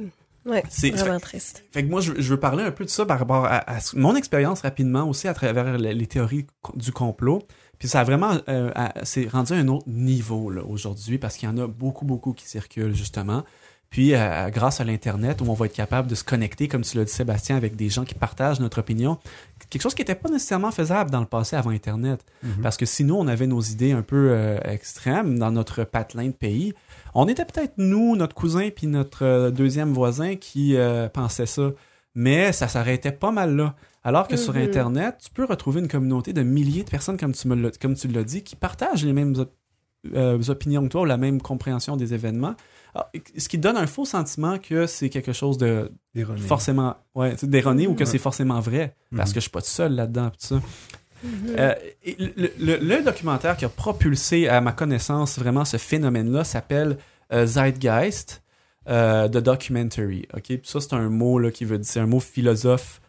Ouais, 0.45 0.63
C'est- 0.69 0.91
vraiment 0.91 1.19
triste. 1.19 1.63
Fait 1.71 1.83
que 1.83 1.89
moi, 1.89 2.01
je, 2.01 2.13
je 2.17 2.29
veux 2.29 2.39
parler 2.39 2.63
un 2.63 2.71
peu 2.71 2.83
de 2.85 2.89
ça 2.89 3.05
par 3.05 3.19
rapport 3.19 3.45
à, 3.45 3.63
mon 3.93 4.15
expérience 4.15 4.61
rapidement 4.61 5.07
aussi 5.07 5.27
à 5.27 5.33
travers 5.33 5.77
les, 5.77 5.93
les 5.93 6.07
théories 6.07 6.47
du 6.75 6.91
complot. 6.91 7.43
Puis 7.79 7.87
ça 7.87 8.01
a 8.01 8.03
vraiment, 8.03 8.37
euh, 8.49 8.71
c'est 9.03 9.27
rendu 9.29 9.53
à 9.53 9.57
un 9.57 9.67
autre 9.67 9.87
niveau 9.87 10.49
là, 10.49 10.61
aujourd'hui 10.63 11.17
parce 11.17 11.37
qu'il 11.37 11.49
y 11.49 11.51
en 11.51 11.57
a 11.57 11.67
beaucoup, 11.67 12.05
beaucoup 12.05 12.33
qui 12.33 12.47
circulent 12.47 12.95
justement. 12.95 13.43
Puis 13.89 14.15
euh, 14.15 14.49
grâce 14.49 14.81
à 14.81 14.83
l'Internet 14.83 15.41
où 15.41 15.45
on 15.47 15.53
va 15.53 15.67
être 15.67 15.73
capable 15.73 16.07
de 16.07 16.15
se 16.15 16.23
connecter, 16.23 16.67
comme 16.67 16.81
tu 16.81 16.97
l'as 16.97 17.05
dit 17.05 17.11
Sébastien, 17.11 17.55
avec 17.57 17.75
des 17.75 17.89
gens 17.89 18.05
qui 18.05 18.15
partagent 18.15 18.59
notre 18.59 18.79
opinion, 18.79 19.19
quelque 19.69 19.81
chose 19.83 19.93
qui 19.93 20.01
n'était 20.01 20.15
pas 20.15 20.29
nécessairement 20.29 20.71
faisable 20.71 21.11
dans 21.11 21.19
le 21.19 21.27
passé 21.27 21.55
avant 21.55 21.69
Internet. 21.69 22.25
Parce 22.63 22.75
que 22.75 22.85
si 22.87 23.03
nous, 23.03 23.13
on 23.15 23.27
avait 23.27 23.45
nos 23.45 23.61
idées 23.61 23.91
un 23.91 24.01
peu 24.01 24.29
euh, 24.31 24.57
extrêmes 24.63 25.37
dans 25.37 25.51
notre 25.51 25.83
patelin 25.83 26.27
de 26.27 26.31
pays, 26.31 26.73
on 27.15 27.27
était 27.27 27.45
peut-être 27.45 27.73
nous, 27.77 28.15
notre 28.15 28.35
cousin, 28.35 28.69
puis 28.75 28.87
notre 28.87 29.23
euh, 29.25 29.51
deuxième 29.51 29.93
voisin 29.93 30.35
qui 30.35 30.75
euh, 30.75 31.09
pensait 31.09 31.45
ça. 31.45 31.71
Mais 32.15 32.51
ça 32.51 32.67
s'arrêtait 32.67 33.11
pas 33.11 33.31
mal 33.31 33.55
là. 33.55 33.75
Alors 34.03 34.27
que 34.27 34.35
sur 34.37 34.53
Mhm. 34.53 34.61
Internet, 34.63 35.15
tu 35.23 35.29
peux 35.31 35.45
retrouver 35.45 35.79
une 35.81 35.87
communauté 35.87 36.33
de 36.33 36.43
milliers 36.43 36.83
de 36.83 36.89
personnes, 36.89 37.17
comme 37.17 37.33
tu, 37.33 37.47
me 37.47 37.55
l'as- 37.55 37.77
comme 37.79 37.95
tu 37.95 38.07
l'as 38.07 38.23
dit, 38.23 38.43
qui 38.43 38.55
partagent 38.55 39.03
les 39.05 39.13
mêmes 39.13 39.33
op- 39.37 39.53
euh, 40.13 40.37
opinions 40.49 40.83
que 40.83 40.89
toi 40.89 41.01
ou 41.01 41.05
la 41.05 41.17
même 41.17 41.41
compréhension 41.41 41.95
des 41.95 42.13
événements. 42.13 42.55
Alors, 42.93 43.09
ce 43.37 43.47
qui 43.49 43.57
donne 43.57 43.77
un 43.77 43.87
faux 43.87 44.05
sentiment 44.05 44.59
que 44.59 44.85
c'est 44.85 45.09
quelque 45.09 45.31
chose 45.33 45.57
de 45.57 45.89
forcément 46.45 46.97
ouais, 47.15 47.35
d'erroné 47.41 47.87
ou 47.87 47.93
que 47.95 47.99
Ouais. 48.01 48.05
c'est 48.05 48.17
forcément 48.19 48.59
vrai. 48.59 48.95
Parce 49.15 49.29
Mhm. 49.29 49.33
que 49.35 49.39
je 49.39 49.43
suis 49.43 49.49
pas 49.51 49.61
tout 49.61 49.67
seul 49.67 49.95
là-dedans. 49.95 50.29
Euh, 51.57 51.73
le, 52.59 53.01
documentaire 53.01 53.55
qui 53.57 53.65
a 53.65 53.69
propulsé 53.69 54.47
à 54.47 54.61
ma 54.61 54.71
connaissance 54.71 55.39
vraiment 55.39 55.65
ce 55.65 55.77
phénomène-là 55.77 56.43
s'appelle 56.43 56.97
euh, 57.31 57.45
Zeitgeist, 57.45 58.43
euh, 58.89 59.27
The 59.27 59.37
Documentary. 59.37 60.27
Ok, 60.33 60.43
Puis 60.43 60.61
ça 60.63 60.81
c'est 60.81 60.93
un 60.93 61.09
mot 61.09 61.39
là 61.39 61.51
qui 61.51 61.65
veut 61.65 61.77
dire, 61.77 62.01
un 62.01 62.07
mot 62.07 62.19
philosophe 62.19 63.01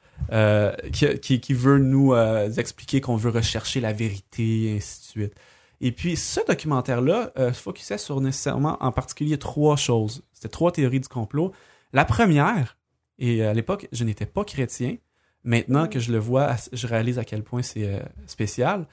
qui, 0.92 1.54
veut 1.54 1.78
nous 1.78 2.14
expliquer 2.56 3.00
qu'on 3.00 3.16
veut 3.16 3.30
rechercher 3.30 3.80
la 3.80 3.92
vérité 3.92 4.66
et 4.66 4.76
ainsi 4.76 5.00
de 5.00 5.04
suite. 5.04 5.34
Et 5.80 5.90
puis 5.90 6.16
ce 6.16 6.40
documentaire-là 6.46 7.32
se 7.36 7.60
focusait 7.60 7.98
sur 7.98 8.20
nécessairement 8.20 8.78
en 8.80 8.92
particulier 8.92 9.38
trois 9.38 9.76
choses. 9.76 10.22
C'était 10.32 10.48
trois 10.48 10.70
théories 10.70 11.00
du 11.00 11.08
complot. 11.08 11.52
La 11.92 12.04
première, 12.04 12.76
et 13.18 13.44
à 13.44 13.52
l'époque 13.52 13.88
je 13.90 14.04
n'étais 14.04 14.26
pas 14.26 14.44
chrétien, 14.44 14.96
maintenant 15.44 15.86
que 15.86 16.00
je 16.00 16.10
le 16.10 16.18
vois, 16.18 16.56
je 16.72 16.86
réalise 16.86 17.18
à 17.18 17.24
quel 17.24 17.42
point 17.42 17.62
c'est 17.62 17.86
euh, 17.86 18.00
spécial, 18.26 18.86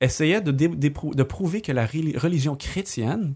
essayait 0.00 0.40
de, 0.40 1.22
prouver 1.22 1.60
que 1.60 1.72
la 1.72 1.86
reli- 1.86 2.16
religion 2.16 2.56
chrétienne 2.56 3.34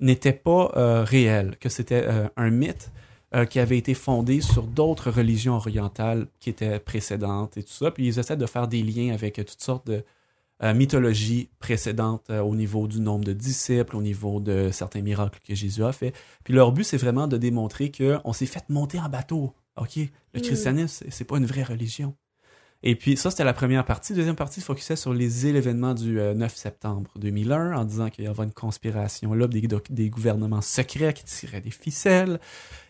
n'était 0.00 0.32
pas 0.32 0.72
euh, 0.76 1.04
réelle, 1.04 1.56
que 1.58 1.68
c'était 1.68 2.04
euh, 2.06 2.28
un 2.36 2.50
mythe 2.50 2.90
euh, 3.34 3.44
qui 3.44 3.58
avait 3.60 3.78
été 3.78 3.94
fondé 3.94 4.40
sur 4.40 4.66
d'autres 4.66 5.10
religions 5.10 5.54
orientales 5.54 6.26
qui 6.40 6.50
étaient 6.50 6.78
précédentes 6.78 7.56
et 7.56 7.62
tout 7.62 7.72
ça. 7.72 7.90
Puis 7.90 8.06
ils 8.06 8.18
essaient 8.18 8.36
de 8.36 8.46
faire 8.46 8.68
des 8.68 8.82
liens 8.82 9.14
avec 9.14 9.36
toutes 9.36 9.62
sortes 9.62 9.86
de 9.86 10.04
mythologies 10.74 11.48
précédentes 11.58 12.30
au 12.30 12.54
niveau 12.54 12.86
du 12.86 13.00
nombre 13.00 13.24
de 13.24 13.32
disciples, 13.32 13.96
au 13.96 14.00
niveau 14.00 14.38
de 14.38 14.70
certains 14.70 15.00
miracles 15.00 15.40
que 15.44 15.56
Jésus 15.56 15.82
a 15.82 15.90
fait. 15.90 16.12
Puis 16.44 16.54
leur 16.54 16.70
but, 16.70 16.84
c'est 16.84 16.98
vraiment 16.98 17.26
de 17.26 17.36
démontrer 17.36 17.90
qu'on 17.90 18.32
s'est 18.32 18.46
fait 18.46 18.62
monter 18.68 19.00
en 19.00 19.08
bateau. 19.08 19.54
OK? 19.76 19.96
Le 19.96 20.40
Mm. 20.40 20.42
christianisme, 20.42 21.06
c'est- 21.10 21.24
pas 21.24 21.36
une 21.38 21.46
vraie 21.46 21.62
religion. 21.62 22.14
Et 22.84 22.96
puis 22.96 23.16
ça, 23.16 23.30
c'était 23.30 23.44
la 23.44 23.52
première 23.52 23.84
partie. 23.84 24.12
Deuxième 24.12 24.34
partie 24.34 24.60
focusait 24.60 24.96
sur 24.96 25.14
les 25.14 25.46
événements 25.46 25.94
du 25.94 26.18
euh, 26.18 26.34
9 26.34 26.56
septembre 26.56 27.12
2001 27.16 27.76
en 27.76 27.84
disant 27.84 28.10
qu'il 28.10 28.24
y 28.24 28.26
avait 28.26 28.42
une 28.42 28.52
conspiration 28.52 29.34
là, 29.34 29.46
des, 29.46 30.10
gouvernements 30.10 30.60
secrets 30.62 31.14
qui 31.14 31.22
tiraient 31.24 31.60
des 31.60 31.70
ficelles. 31.70 32.40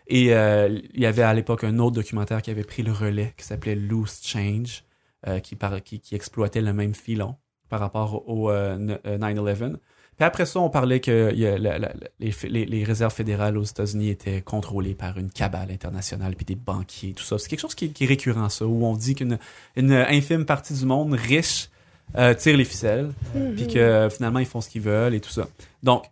Et 0.07 0.33
euh, 0.33 0.79
il 0.95 0.99
y 0.99 1.05
avait 1.05 1.21
à 1.21 1.33
l'époque 1.35 1.63
un 1.63 1.77
autre 1.77 1.95
documentaire 1.95 2.41
qui 2.41 2.49
avait 2.49 2.63
pris 2.63 2.81
le 2.81 2.91
relais 2.91 3.35
qui 3.37 3.45
s'appelait 3.45 3.75
Loose 3.75 4.19
Change, 4.23 4.83
euh, 5.27 5.39
qui, 5.39 5.55
par- 5.55 5.83
qui, 5.83 5.99
qui 5.99 6.15
exploitait 6.15 6.61
le 6.61 6.73
même 6.73 6.95
filon 6.95 7.35
par 7.69 7.79
rapport 7.79 8.27
au 8.27 8.49
euh, 8.49 8.75
n- 8.75 8.99
euh, 9.05 9.17
9-11. 9.19 9.77
Puis 10.15 10.25
après 10.25 10.45
ça, 10.45 10.59
on 10.59 10.69
parlait 10.69 10.99
que 10.99 11.31
il 11.33 11.39
y 11.39 11.47
a 11.47 11.57
la- 11.57 11.79
la- 11.79 11.93
les, 12.19 12.31
f- 12.31 12.47
les- 12.47 12.65
les 12.65 12.83
réserves 12.83 13.13
fédérales 13.13 13.57
aux 13.57 13.63
États-Unis 13.63 14.09
étaient 14.09 14.41
contrôlées 14.41 14.93
par 14.95 15.17
une 15.17 15.31
cabale 15.31 15.71
internationale, 15.71 16.35
puis 16.35 16.45
des 16.45 16.55
banquiers, 16.55 17.13
tout 17.13 17.23
ça. 17.23 17.37
C'est 17.39 17.49
quelque 17.49 17.59
chose 17.61 17.75
qui, 17.75 17.91
qui 17.91 18.03
est 18.03 18.07
récurrent, 18.07 18.49
ça, 18.49 18.65
où 18.65 18.85
on 18.85 18.95
dit 18.95 19.15
qu'une 19.15 19.39
une 19.75 19.91
infime 19.91 20.45
partie 20.45 20.73
du 20.73 20.85
monde 20.85 21.13
riche 21.13 21.69
euh, 22.17 22.33
tire 22.33 22.57
les 22.57 22.65
ficelles, 22.65 23.11
puis 23.55 23.67
que 23.67 24.07
finalement 24.11 24.39
ils 24.39 24.45
font 24.45 24.61
ce 24.61 24.69
qu'ils 24.69 24.81
veulent 24.81 25.15
et 25.15 25.19
tout 25.21 25.31
ça. 25.31 25.47
Donc, 25.81 26.05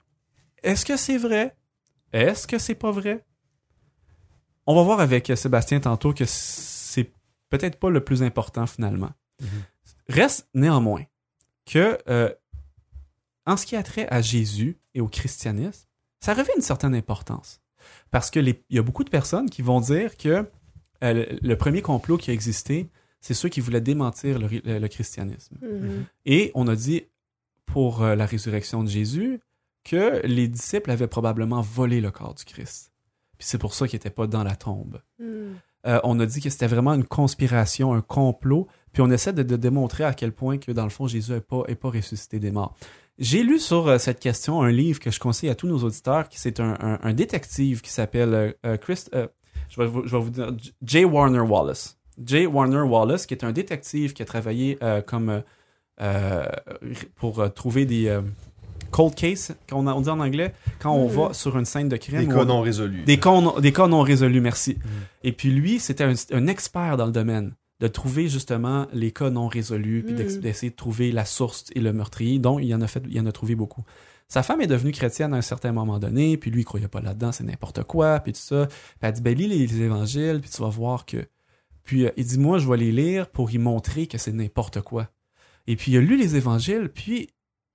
est-ce 0.64 0.84
que 0.86 0.98
c'est 0.98 1.18
vrai? 1.18 1.56
Est-ce 2.14 2.48
que 2.48 2.58
c'est 2.58 2.76
pas 2.76 2.92
vrai? 2.92 3.24
On 4.66 4.76
va 4.76 4.84
voir 4.84 5.00
avec 5.00 5.30
euh, 5.30 5.36
Sébastien 5.36 5.80
tantôt 5.80 6.14
que 6.14 6.24
c'est 6.26 7.12
peut-être 7.50 7.78
pas 7.80 7.90
le 7.90 8.04
plus 8.04 8.24
important 8.24 8.66
finalement. 8.68 9.12
Mhm. 9.42 9.48
Reste 10.10 10.48
néanmoins 10.54 11.04
que 11.66 11.98
euh, 12.10 12.30
en 13.46 13.58
ce 13.58 13.66
qui 13.66 13.76
a 13.76 13.84
trait 13.84 14.08
à 14.10 14.22
Jésus 14.22 14.78
et 14.94 15.02
au 15.02 15.08
christianisme, 15.08 15.86
ça 16.20 16.34
revêt 16.34 16.52
une 16.56 16.62
certaine 16.62 16.94
importance. 16.96 17.62
Parce 18.12 18.30
que 18.30 18.40
les- 18.40 18.64
il 18.70 18.76
y 18.76 18.80
a 18.80 18.84
beaucoup 18.84 19.04
de 19.04 19.10
personnes 19.10 19.50
qui 19.50 19.62
vont 19.62 19.82
dire 19.82 20.16
que 20.18 20.30
euh, 21.04 21.14
le, 21.14 21.28
le 21.42 21.56
premier 21.58 21.82
complot 21.82 22.18
qui 22.18 22.30
a 22.30 22.34
existé, 22.34 22.90
c'est 23.22 23.34
ceux 23.34 23.50
qui 23.50 23.60
voulaient 23.60 23.82
démentir 23.82 24.38
le, 24.38 24.46
ri- 24.46 24.62
le- 24.64 24.78
le 24.80 24.88
christianisme. 24.88 25.56
Mhm. 25.62 26.06
Et 26.26 26.52
on 26.54 26.68
a 26.68 26.76
dit 26.76 27.06
pour 27.66 28.04
euh, 28.04 28.16
la 28.16 28.26
résurrection 28.26 28.84
de 28.84 28.90
Jésus 28.90 29.40
que 29.84 30.22
les 30.26 30.48
disciples 30.48 30.92
avaient 30.92 31.08
probablement 31.08 31.62
volé 31.62 32.02
le 32.02 32.12
corps 32.12 32.36
du 32.36 32.46
Christ. 32.46 32.92
Puis 33.40 33.48
c'est 33.48 33.58
pour 33.58 33.74
ça 33.74 33.88
qu'ils 33.88 33.96
n'étaient 33.98 34.12
pas 34.12 34.28
dans 34.28 34.44
la 34.44 34.56
tombe. 34.56 35.02
Mhm. 35.20 35.56
Euh, 35.88 36.00
on 36.04 36.20
a 36.20 36.28
dit 36.28 36.42
que 36.42 36.52
c'était 36.52 36.68
vraiment 36.68 36.94
une 36.94 37.06
conspiration, 37.06 37.94
un 37.96 38.02
complot, 38.02 38.68
puis 38.94 39.02
on 39.02 39.10
essaie 39.10 39.34
de, 39.34 39.42
de 39.42 39.56
démontrer 39.56 40.04
à 40.04 40.14
quel 40.14 40.32
point 40.32 40.60
que 40.60 40.72
dans 40.72 40.84
le 40.84 40.92
fond 40.92 41.08
Jésus 41.08 41.32
n'est 41.32 41.42
pas, 41.42 41.64
est 41.68 41.74
pas 41.76 41.90
ressuscité 41.90 42.38
des 42.40 42.52
morts. 42.52 42.76
J'ai 43.22 43.44
lu 43.44 43.60
sur 43.60 43.88
euh, 43.88 43.98
cette 44.00 44.20
question 44.20 44.62
un 44.64 44.72
livre 44.72 45.00
que 45.00 45.12
je 45.12 45.20
conseille 45.20 45.50
à 45.50 45.56
tous 45.56 45.68
nos 45.68 45.78
auditeurs, 45.84 46.28
qui 46.28 46.40
c'est 46.40 46.60
un, 46.60 46.76
un- 46.82 47.00
un 47.02 47.14
détective 47.14 47.82
qui 47.82 47.92
s'appelle 47.92 48.34
euh, 48.34 48.52
euh, 48.66 48.78
Chris, 48.78 49.04
euh, 49.16 49.28
je, 49.70 49.80
vais 49.80 49.88
vous, 49.88 50.02
je 50.08 50.18
vais 50.18 50.22
vous 50.24 50.30
dire 50.32 50.52
J-. 50.84 51.06
Warner 51.06 51.40
Wallace. 51.40 51.98
J. 52.26 52.46
Warner 52.48 52.82
Wallace, 52.82 53.26
qui 53.28 53.34
est 53.36 53.44
un 53.46 53.52
détective 53.52 54.14
qui 54.14 54.22
a 54.22 54.26
travaillé 54.26 54.78
euh, 54.84 55.02
comme 55.02 55.30
euh, 55.30 55.42
euh, 56.02 56.44
pour 57.16 57.40
euh, 57.40 57.48
trouver 57.50 57.86
des 57.86 58.08
euh, 58.08 58.22
cold 58.92 59.16
cases, 59.16 59.54
qu'on 59.70 59.88
on 59.88 60.02
dit 60.02 60.10
en 60.10 60.20
anglais, 60.20 60.54
quand 60.80 60.92
on 60.94 61.08
Mhm. 61.08 61.16
va 61.28 61.34
sur 61.34 61.58
une 61.58 61.66
scène 61.66 61.90
de 61.90 61.98
crime. 61.98 62.20
Des 62.20 62.28
cas 62.28 62.42
on- 62.42 62.46
non 62.46 62.62
résolus. 62.62 63.04
des 63.04 63.18
cas, 63.20 63.40
non, 63.40 63.60
des 63.60 63.72
cas 63.72 63.88
non 63.88 64.02
résolus, 64.02 64.42
merci. 64.42 64.74
Mm. 64.76 64.88
Et 65.24 65.32
puis 65.32 65.52
lui, 65.52 65.80
c'était 65.80 66.04
un, 66.04 66.14
un 66.34 66.48
expert 66.48 66.98
dans 66.98 67.06
le 67.06 67.12
domaine 67.12 67.54
de 67.82 67.88
trouver 67.88 68.30
justement 68.30 68.88
les 68.94 69.12
cas 69.12 69.30
non 69.32 69.48
résolus, 69.48 70.04
puis 70.04 70.14
Mm. 70.14 70.40
d'essayer 70.40 70.70
de 70.70 70.76
trouver 70.76 71.12
la 71.12 71.26
source 71.26 71.66
et 71.76 71.80
le 71.82 71.92
meurtrier. 71.92 72.40
Donc, 72.40 72.60
il 72.64 72.74
en 72.76 72.82
a 72.82 72.88
fait, 72.88 73.04
il 73.10 73.20
en 73.20 73.26
a 73.26 73.32
trouvé 73.32 73.56
beaucoup. 73.56 73.84
Sa 74.28 74.44
femme 74.44 74.62
est 74.62 74.68
devenue 74.68 74.92
chrétienne 74.92 75.34
à 75.34 75.38
un 75.38 75.42
certain 75.42 75.72
moment 75.74 76.00
donné, 76.00 76.38
puis 76.38 76.52
lui, 76.52 76.62
il 76.62 76.64
croyait 76.64 76.88
pas 76.88 77.02
là-dedans, 77.02 77.32
c'est 77.32 77.44
n'importe 77.44 77.84
quoi, 77.84 78.20
puis 78.20 78.32
tout 78.34 78.40
ça. 78.40 78.68
Puis 78.68 78.78
elle 79.02 79.12
dit, 79.14 79.22
ben 79.22 79.36
lis 79.36 79.48
les, 79.48 79.68
les 79.68 79.82
évangiles, 79.82 80.40
puis 80.42 80.50
tu 80.50 80.62
vas 80.62 80.70
voir 80.70 81.06
que... 81.06 81.28
Puis 81.84 82.06
euh, 82.06 82.12
il 82.16 82.26
dit, 82.26 82.38
moi, 82.38 82.60
je 82.60 82.70
vais 82.70 82.78
les 82.78 82.92
lire 82.92 83.28
pour 83.28 83.52
y 83.52 83.58
montrer 83.58 84.06
que 84.08 84.18
c'est 84.20 84.32
n'importe 84.32 84.82
quoi. 84.82 85.10
Et 85.68 85.76
puis 85.76 85.92
il 85.92 85.98
a 85.98 86.02
lu 86.02 86.16
les 86.18 86.36
évangiles, 86.36 86.90
puis 86.90 87.30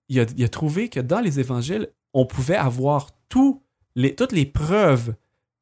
il 0.08 0.20
a, 0.20 0.26
il 0.36 0.44
a 0.44 0.48
trouvé 0.48 0.88
que 0.88 1.00
dans 1.00 1.20
les 1.20 1.40
évangiles, 1.40 1.88
on 2.14 2.24
pouvait 2.26 2.56
avoir 2.56 3.10
tous 3.28 3.60
les, 3.96 4.14
toutes 4.14 4.32
les 4.32 4.46
preuves 4.46 5.14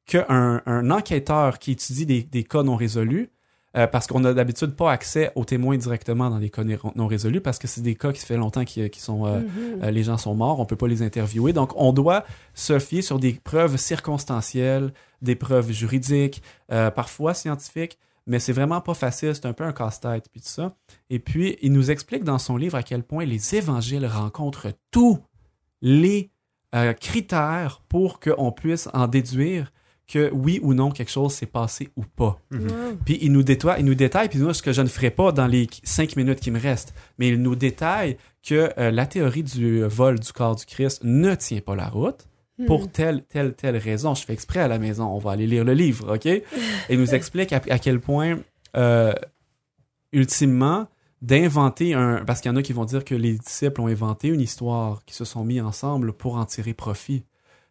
qu'un 0.05 0.61
un 0.65 0.91
enquêteur 0.91 1.57
qui 1.57 1.71
étudie 1.71 2.05
des, 2.05 2.21
des 2.23 2.43
cas 2.43 2.61
non 2.61 2.75
résolus, 2.75 3.31
euh, 3.77 3.87
parce 3.87 4.07
qu'on 4.07 4.19
n'a 4.21 4.33
d'habitude 4.33 4.75
pas 4.75 4.91
accès 4.91 5.31
aux 5.35 5.43
témoins 5.45 5.77
directement 5.77 6.29
dans 6.29 6.37
les 6.37 6.49
cas 6.49 6.63
non- 6.63 7.07
résolus, 7.07 7.41
parce 7.41 7.59
que 7.59 7.67
c'est 7.67 7.81
des 7.81 7.95
cas 7.95 8.11
qui 8.13 8.21
se 8.21 8.25
fait 8.25 8.37
longtemps 8.37 8.63
qui, 8.65 8.89
qui 8.89 8.99
sont... 9.01 9.25
euh, 9.25 9.39
Mhm. 9.39 9.83
euh, 9.83 9.91
les 9.91 10.03
gens 10.03 10.17
sont 10.17 10.33
morts, 10.35 10.59
on 10.59 10.65
peut 10.65 10.75
pas 10.75 10.87
les 10.87 11.01
interviewer. 11.01 11.51
Donc, 11.53 11.73
on 11.75 11.91
doit 11.93 12.23
se 12.53 12.79
fier 12.79 13.01
sur 13.01 13.19
des 13.19 13.33
preuves 13.33 13.77
circonstancielles, 13.77 14.93
des 15.21 15.35
preuves 15.35 15.71
juridiques, 15.71 16.41
euh, 16.71 16.89
parfois 16.91 17.33
scientifiques, 17.33 17.97
mais 18.27 18.39
c'est 18.39 18.53
vraiment 18.53 18.81
pas 18.81 18.93
facile, 18.93 19.35
c'est 19.35 19.45
un 19.45 19.53
peu 19.53 19.63
un 19.65 19.73
casse-tête, 19.73 20.29
puis 20.31 20.41
tout 20.41 20.47
ça. 20.49 20.75
Et 21.09 21.19
puis, 21.19 21.57
il 21.61 21.71
nous 21.73 21.91
explique 21.91 22.23
dans 22.23 22.39
son 22.39 22.57
livre 22.57 22.75
à 22.77 22.83
quel 22.83 23.03
point 23.03 23.25
les 23.25 23.55
évangiles 23.55 24.05
rencontrent 24.07 24.67
tous 24.91 25.19
les 25.81 26.31
critères 26.99 27.81
pour 27.87 28.19
qu'on 28.19 28.51
puisse 28.51 28.89
en 28.93 29.07
déduire 29.07 29.71
que 30.07 30.29
oui 30.33 30.59
ou 30.61 30.73
non 30.73 30.91
quelque 30.91 31.11
chose 31.11 31.33
s'est 31.33 31.45
passé 31.47 31.89
ou 31.95 32.03
pas. 32.03 32.39
Mhm. 32.51 32.61
Wow. 32.61 32.97
Puis 33.05 33.17
il 33.21 33.31
nous 33.31 33.43
détaille, 33.43 33.79
il 33.79 33.85
nous 33.85 33.95
détaille, 33.95 34.29
puis 34.29 34.39
moi, 34.39 34.53
ce 34.53 34.61
que 34.61 34.71
je 34.71 34.81
ne 34.81 34.87
ferai 34.87 35.09
pas 35.11 35.31
dans 35.31 35.47
les 35.47 35.67
cinq 35.83 36.15
minutes 36.15 36.39
qui 36.39 36.51
me 36.51 36.59
restent, 36.59 36.93
mais 37.17 37.29
il 37.29 37.41
nous 37.41 37.55
détaille 37.55 38.17
que 38.43 38.71
euh, 38.77 38.91
la 38.91 39.05
théorie 39.07 39.43
du 39.43 39.81
vol 39.83 40.19
du 40.19 40.31
corps 40.31 40.55
du 40.55 40.65
Christ 40.65 41.01
ne 41.03 41.33
tient 41.35 41.61
pas 41.61 41.75
la 41.75 41.87
route 41.87 42.27
pour 42.67 42.81
Mhm. 42.81 42.87
telle, 42.89 43.23
telle, 43.23 43.53
telle 43.55 43.77
raison. 43.77 44.13
Je 44.15 44.23
fais 44.23 44.33
exprès 44.33 44.59
à 44.59 44.67
la 44.67 44.77
maison, 44.79 45.05
on 45.05 45.17
va 45.17 45.31
aller 45.31 45.47
lire 45.47 45.63
le 45.65 45.73
livre, 45.73 46.15
OK? 46.15 46.25
Et 46.27 46.43
il 46.89 46.99
nous 46.99 47.13
explique 47.15 47.51
à, 47.51 47.61
à 47.69 47.79
quel 47.79 47.99
point, 47.99 48.37
euh, 48.77 49.11
ultimement, 50.13 50.87
d'inventer 51.21 51.93
un... 51.93 52.23
Parce 52.25 52.41
qu'il 52.41 52.51
y 52.51 52.53
en 52.53 52.57
a 52.57 52.61
qui 52.61 52.73
vont 52.73 52.85
dire 52.85 53.03
que 53.03 53.15
les 53.15 53.33
disciples 53.37 53.81
ont 53.81 53.87
inventé 53.87 54.27
une 54.27 54.41
histoire, 54.41 55.03
qui 55.05 55.15
se 55.15 55.25
sont 55.25 55.43
mis 55.43 55.59
ensemble 55.59 56.13
pour 56.13 56.35
en 56.35 56.45
tirer 56.45 56.73
profit. 56.73 57.23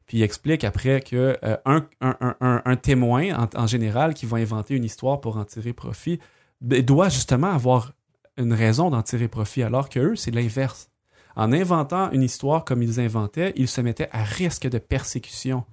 Puis 0.06 0.18
il 0.18 0.22
explique 0.22 0.64
après 0.64 1.00
que 1.00 1.36
euh, 1.42 1.56
un, 1.64 1.86
un, 2.00 2.16
un, 2.40 2.62
un, 2.64 2.76
témoin, 2.76 3.32
en, 3.34 3.48
en, 3.56 3.66
général, 3.66 4.14
qui 4.14 4.26
va 4.26 4.38
inventer 4.38 4.74
une 4.74 4.84
histoire 4.84 5.20
pour 5.20 5.36
en 5.36 5.44
tirer 5.44 5.72
profit, 5.72 6.18
ben, 6.60 6.82
doit 6.82 7.08
justement 7.08 7.50
avoir 7.50 7.92
une 8.36 8.52
raison 8.52 8.90
d'en 8.90 9.02
tirer 9.02 9.28
profit, 9.28 9.62
alors 9.62 9.88
que 9.88 10.00
eux, 10.00 10.16
c'est 10.16 10.30
l'inverse. 10.30 10.90
En 11.36 11.52
inventant 11.52 12.10
une 12.12 12.22
histoire 12.22 12.64
comme 12.64 12.82
ils 12.82 13.00
inventaient, 13.00 13.52
ils 13.56 13.68
se 13.68 13.80
mettaient 13.80 14.08
à 14.12 14.22
risque 14.22 14.68
de 14.68 14.78
persécution. 14.78 15.64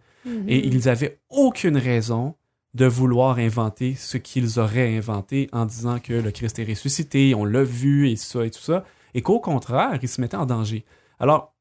Et 0.48 0.68
ils 0.68 0.86
n'avaient 0.86 1.20
aucune 1.30 1.78
raison 1.78 2.36
de 2.76 2.86
vouloir 2.86 3.40
inventer 3.40 3.96
ce 3.96 4.18
qu'ils 4.18 4.60
auraient 4.60 4.96
inventé 4.96 5.50
en 5.52 5.66
disant 5.66 6.00
que 6.00 6.14
le 6.14 6.30
Christ 6.32 6.60
est 6.60 6.64
ressuscité, 6.64 7.34
on 7.34 7.44
l'a 7.44 7.64
vu 7.64 8.08
et 8.08 8.16
ça 8.16 8.46
et 8.46 8.52
tout 8.52 8.62
ça, 8.62 8.86
et 9.14 9.22
qu'au 9.22 9.40
contraire, 9.40 9.98
ils 10.02 10.08
se 10.08 10.22
mettaient 10.22 10.38
en 10.38 10.46
danger. 10.46 10.86
Alors, 11.20 11.56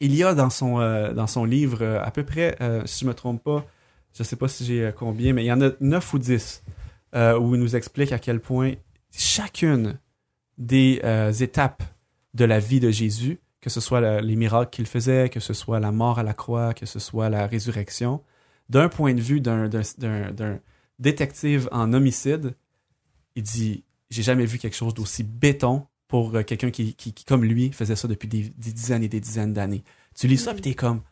il 0.00 0.14
y 0.14 0.22
a 0.22 0.34
dans 0.34 0.50
son, 0.50 0.80
euh, 0.80 1.12
dans 1.12 1.26
son 1.26 1.44
livre 1.44 1.82
euh, 1.82 2.02
à 2.02 2.10
peu 2.10 2.24
près, 2.24 2.56
euh, 2.60 2.82
si 2.86 3.00
je 3.00 3.04
ne 3.04 3.10
me 3.10 3.14
trompe 3.14 3.42
pas, 3.42 3.66
je 4.14 4.22
ne 4.22 4.24
sais 4.24 4.36
pas 4.36 4.48
si 4.48 4.64
j'ai 4.64 4.92
combien, 4.96 5.32
mais 5.32 5.44
il 5.44 5.46
y 5.46 5.52
en 5.52 5.60
a 5.60 5.70
9 5.80 6.14
ou 6.14 6.18
10 6.18 6.62
où 7.14 7.54
il 7.54 7.60
nous 7.60 7.74
explique 7.74 8.12
à 8.12 8.18
quel 8.18 8.40
point 8.40 8.74
chacune 9.16 9.98
des 10.58 11.00
étapes 11.40 11.82
de 12.34 12.44
la 12.44 12.58
vie 12.58 12.80
de 12.80 12.90
Jésus, 12.90 13.38
que 13.60 13.70
ce 13.70 13.80
soit 13.80 14.20
les 14.20 14.36
miracles 14.36 14.70
qu'il 14.70 14.86
faisait, 14.86 15.28
que 15.28 15.40
ce 15.40 15.52
soit 15.52 15.80
la 15.80 15.90
mort 15.90 16.18
à 16.18 16.22
la 16.22 16.34
croix, 16.34 16.74
que 16.74 16.84
ce 16.84 16.98
soit 16.98 17.28
la 17.28 17.46
résurrection, 17.46 18.22
d'un 18.68 18.88
point 18.88 19.14
de 19.14 19.20
vue 19.20 19.40
d'un 19.40 19.70
détective 20.98 21.68
en 21.72 21.92
homicide, 21.92 22.54
il 23.36 23.42
dit 23.42 23.84
J'ai 24.10 24.22
jamais 24.22 24.44
vu 24.44 24.58
quelque 24.58 24.76
chose 24.76 24.94
d'aussi 24.94 25.22
béton 25.22 25.86
pour 26.08 26.34
euh, 26.34 26.42
quelqu'un 26.42 26.70
qui, 26.70 26.94
qui, 26.94 27.12
comme 27.24 27.44
lui, 27.44 27.70
faisait 27.72 27.96
ça 27.96 28.08
depuis 28.08 28.28
des, 28.28 28.50
dizaines 28.56 29.04
et 29.04 29.08
des 29.08 29.20
dizaines 29.20 29.52
d'années. 29.52 29.84
Tu 30.18 30.26
lis 30.26 30.38
ça, 30.38 30.52
puis 30.52 30.62
t'es 30.62 30.74
comme 30.74 31.02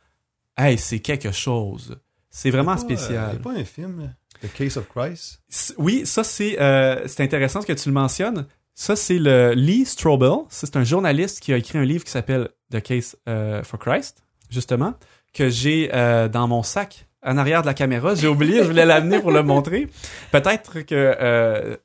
Hey, 0.56 0.78
c'est 0.78 1.00
quelque 1.00 1.32
chose. 1.32 1.96
C'est 2.30 2.50
vraiment 2.50 2.76
spécial. 2.76 3.32
Il 3.35 3.40
pas 3.40 3.52
un 3.52 3.64
film, 3.64 4.14
The 4.42 4.52
Case 4.52 4.76
of 4.76 4.88
Christ? 4.88 5.42
Oui, 5.78 6.04
ça, 6.04 6.24
c'est 6.24 6.61
euh, 6.61 7.06
intéressant 7.18 7.62
que 7.62 7.72
tu 7.72 7.88
le 7.88 7.94
mentionnes. 7.94 8.46
Ça, 8.78 8.94
c'est 8.94 9.18
le 9.18 9.52
Lee 9.54 9.87
Strobel. 9.87 10.44
C'est 10.50 10.76
un 10.76 10.85
journaliste 10.85 11.40
qui 11.40 11.52
a 11.54 11.56
écrit 11.56 11.78
un 11.78 11.85
livre 11.85 12.04
qui 12.04 12.11
s'appelle 12.11 12.50
The 12.70 12.82
Case 12.82 13.16
euh, 13.26 13.62
for 13.62 13.78
Christ, 13.78 14.22
justement, 14.50 14.92
que 15.32 15.48
j'ai 15.48 15.90
euh, 15.94 16.28
dans 16.28 16.46
mon 16.46 16.62
sac 16.62 17.06
en 17.24 17.38
arrière 17.38 17.62
de 17.62 17.66
la 17.66 17.74
caméra. 17.74 18.14
J'ai 18.14 18.28
oublié, 18.28 18.59
je 18.59 18.68
voulais 18.68 18.85
l'amener 18.85 19.18
pour 19.20 19.32
le 19.32 19.42
montrer. 19.42 19.88
Peut-être 20.30 20.80
que 20.80 21.16
euh, 21.18 21.76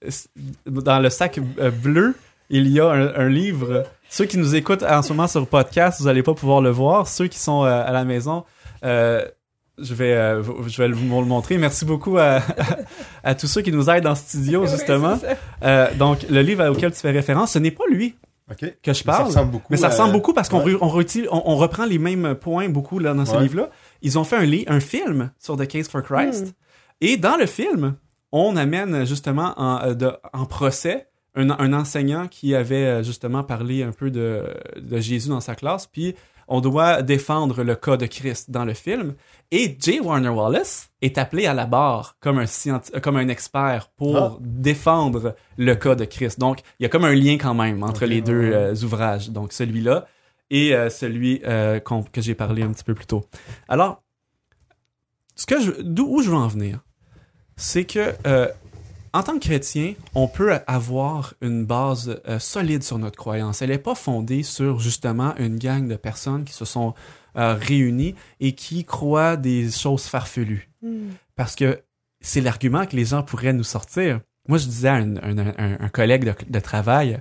dans 0.66 1.00
le 1.00 1.10
sac 1.10 1.40
bleu, 1.82 2.16
il 2.52 2.68
y 2.68 2.80
a 2.80 2.90
un, 2.90 3.30
livre. 3.30 3.84
Ceux 4.10 4.26
qui 4.26 4.38
nous 4.38 4.56
écoutent 4.56 4.84
en 4.84 5.02
ce 5.02 5.14
moment 5.14 5.28
sur 5.28 5.46
podcast, 5.48 6.00
vous 6.00 6.08
n'allez 6.08 6.24
pas 6.24 6.34
pouvoir 6.34 6.62
le 6.62 6.70
voir. 6.70 7.08
Ceux 7.08 7.28
qui 7.28 7.40
sont 7.40 7.64
à 7.64 7.92
la 7.92 8.04
maison, 8.04 8.44
je 9.82 9.94
vais, 9.94 10.14
euh, 10.14 10.44
je 10.68 10.82
vais 10.82 10.92
vous 10.92 11.22
le 11.22 11.28
montrer. 11.28 11.58
Merci 11.58 11.86
beaucoup 11.86 12.18
à, 12.18 12.42
à, 13.24 13.36
tous 13.36 13.48
ceux 13.48 13.62
qui 13.62 13.72
nous 13.72 13.90
aident 13.90 14.04
dans 14.04 14.16
studio, 14.16 14.66
justement. 14.68 15.20
euh, 15.64 15.94
donc, 15.96 16.26
le 16.30 16.42
livre 16.42 16.68
auquel 16.70 16.92
tu 16.92 17.00
fais 17.00 17.12
référence, 17.12 17.54
ce 17.54 17.60
n'est 17.60 17.72
pas 17.72 17.84
lui 17.90 18.16
que 18.58 18.94
je 18.94 19.04
parle. 19.04 19.28
Mais 19.28 19.32
ça 19.32 19.38
ressemble 19.38 19.52
beaucoup. 19.52 19.68
Mais 19.70 19.78
ça 19.78 19.90
ressemble 19.90 20.14
beaucoup 20.14 20.34
parce 20.34 20.50
qu'on 20.50 20.60
on, 20.60 21.44
on, 21.46 21.56
reprend 21.56 21.86
les 21.86 21.98
mêmes 21.98 22.36
points 22.36 22.68
beaucoup 22.68 23.00
là, 23.00 23.14
dans 23.14 23.26
ce 23.26 23.38
livre-là. 23.38 23.70
Ils 24.02 24.20
ont 24.20 24.24
fait 24.24 24.36
un, 24.36 24.76
un 24.76 24.80
film 24.80 25.32
sur 25.40 25.56
The 25.58 25.68
Case 25.68 25.88
for 25.88 26.04
Christ. 26.04 26.48
Hmm. 26.48 26.52
Et 27.00 27.18
dans 27.18 27.38
le 27.38 27.46
film, 27.46 27.96
on 28.32 28.56
amène 28.58 29.06
justement 29.06 29.54
en, 29.58 29.82
euh, 29.82 29.94
de, 29.94 30.12
en 30.34 30.46
procès 30.46 31.08
un, 31.36 31.50
un, 31.50 31.74
enseignant 31.74 32.28
qui 32.28 32.56
avait 32.56 32.86
euh, 32.86 33.04
justement 33.04 33.44
parlé 33.44 33.84
un 33.84 33.92
peu 33.92 34.12
de, 34.12 34.46
de 34.78 34.98
Jésus 35.00 35.30
dans 35.30 35.40
sa 35.40 35.56
classe. 35.56 35.88
Puis 35.88 36.16
on 36.54 36.60
doit 36.60 37.02
défendre 37.02 37.64
le 37.64 37.76
cas 37.76 37.96
de 37.96 38.06
Christ 38.06 38.52
dans 38.52 38.66
le 38.66 38.74
film. 38.74 39.16
Et 39.52 39.78
J. 39.80 40.02
Warner 40.02 40.28
Wallace 40.28 40.90
est 41.02 41.18
appelé 41.18 41.46
à 41.46 41.54
la 41.54 41.66
barre 41.66 42.18
comme 42.20 42.40
un, 42.40 43.00
comme 43.02 43.16
un 43.16 43.30
expert 43.30 43.88
pour 43.96 44.18
ah. 44.18 44.38
défendre 44.42 45.34
le 45.58 45.76
cas 45.76 45.96
de 45.96 46.04
Christ. 46.04 46.42
Donc, 46.42 46.60
il 46.78 46.84
y 46.84 46.86
a 46.86 46.90
comme 46.90 47.06
un 47.06 47.16
lien 47.16 47.38
quand 47.38 47.54
même 47.54 47.82
entre 47.84 48.06
les 48.06 48.22
deux 48.22 48.52
euh, 48.52 48.76
ouvrages. 48.84 49.30
Donc, 49.30 49.54
celui-là 49.54 50.06
et 50.50 50.76
euh, 50.76 50.90
celui 50.90 51.42
euh, 51.46 51.80
que 51.80 52.20
j'ai 52.20 52.36
parlé 52.36 52.64
un 52.64 52.74
petit 52.74 52.84
peu 52.84 52.96
plus 52.96 53.06
tôt. 53.06 53.24
Alors, 53.70 54.04
ce 55.36 55.46
que 55.46 55.62
je, 55.62 55.72
d'où 55.82 56.22
je 56.22 56.32
veux 56.32 56.36
en 56.36 56.50
venir, 56.50 56.82
c'est 57.56 57.86
que 57.86 58.14
en 59.14 59.24
tant 59.24 59.34
que 59.34 59.40
chrétien, 59.40 59.94
on 60.16 60.28
peut 60.28 60.58
avoir 60.68 61.34
une 61.42 61.66
base 61.66 62.22
euh, 62.28 62.40
solide 62.40 62.84
sur 62.84 62.98
notre 62.98 63.18
croyance. 63.18 63.62
Elle 63.62 63.70
n'est 63.70 63.78
pas 63.78 63.96
fondée 63.96 64.44
sur 64.44 64.80
justement 64.80 65.36
une 65.38 65.58
gang 65.58 65.88
de 65.88 65.96
personnes 65.96 66.46
qui 66.46 66.54
se 66.54 66.64
sont 66.64 66.94
euh, 67.36 67.56
réunies 67.56 68.16
et 68.40 68.54
qui 68.54 68.86
croient 68.86 69.36
des 69.36 69.70
choses 69.70 70.04
farfelues. 70.04 70.70
Hmm. 70.82 71.10
Parce 71.36 71.56
que 71.56 71.82
c'est 72.22 72.42
l'argument 72.42 72.86
que 72.86 72.96
les 72.96 73.06
gens 73.06 73.24
pourraient 73.24 73.54
nous 73.54 73.66
sortir. 73.66 74.22
Moi, 74.48 74.58
je 74.58 74.66
disais 74.66 74.88
à 74.88 74.96
un, 74.96 75.90
collègue 75.90 76.34
de, 76.50 76.60
travail, 76.60 77.20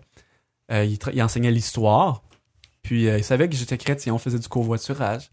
euh, 0.73 0.85
il, 0.85 0.99
il, 1.13 1.23
enseignait 1.23 1.51
l'histoire, 1.51 2.23
puis 2.83 3.05
il 3.05 3.25
savait 3.25 3.49
que 3.49 3.57
j'étais 3.57 3.77
chrétien, 3.77 4.15
on 4.15 4.19
faisait 4.19 4.39
du 4.39 4.49
covoiturage. 4.49 5.31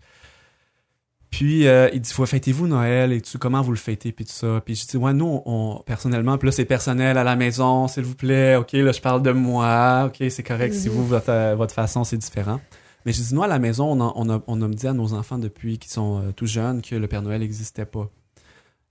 Puis 1.30 1.68
euh, 1.68 1.90
il 1.94 2.02
dit 2.02 2.12
fêtez-vous 2.12 2.68
Noël 2.68 3.12
et 3.12 3.22
tu 3.22 3.38
comment 3.38 3.62
vous 3.62 3.72
le 3.72 3.78
fêtez 3.78 4.12
puis 4.12 4.26
tout 4.26 4.32
ça. 4.32 4.62
Puis 4.64 4.76
je 4.76 4.88
dis 4.88 4.98
ouais 4.98 5.14
nous 5.14 5.42
on, 5.46 5.84
personnellement 5.86 6.38
puis 6.38 6.48
là 6.48 6.52
c'est 6.52 6.66
personnel 6.66 7.18
à 7.18 7.24
la 7.24 7.36
maison 7.36 7.88
s'il 7.88 8.04
vous 8.04 8.16
plaît. 8.16 8.56
OK 8.56 8.72
là 8.74 8.92
je 8.92 9.02
parle 9.02 9.22
de 9.22 9.32
moi. 9.32 10.06
OK 10.08 10.26
c'est 10.30 10.44
correct 10.44 10.74
si 10.74 10.88
vous 10.88 11.06
votre, 11.06 11.30
euh, 11.30 11.56
votre 11.56 11.74
façon 11.74 12.04
c'est 12.04 12.18
différent. 12.18 12.62
Mais 13.06 13.12
je 13.12 13.22
dis 13.22 13.34
nous 13.34 13.44
à 13.44 13.48
la 13.48 13.60
maison 13.60 13.92
on 13.92 14.02
a, 14.02 14.14
on 14.16 14.30
a, 14.30 14.42
on 14.48 14.62
a 14.62 14.68
dit 14.70 14.88
à 14.88 14.94
nos 14.94 15.14
enfants 15.14 15.38
depuis 15.38 15.78
qu'ils 15.80 15.92
sont 15.92 16.22
euh, 16.22 16.32
tout 16.32 16.46
jeunes 16.46 16.82
que 16.82 16.96
le 16.96 17.08
Père 17.08 17.22
Noël 17.22 17.42
n'existait 17.42 17.86
pas. 17.86 18.10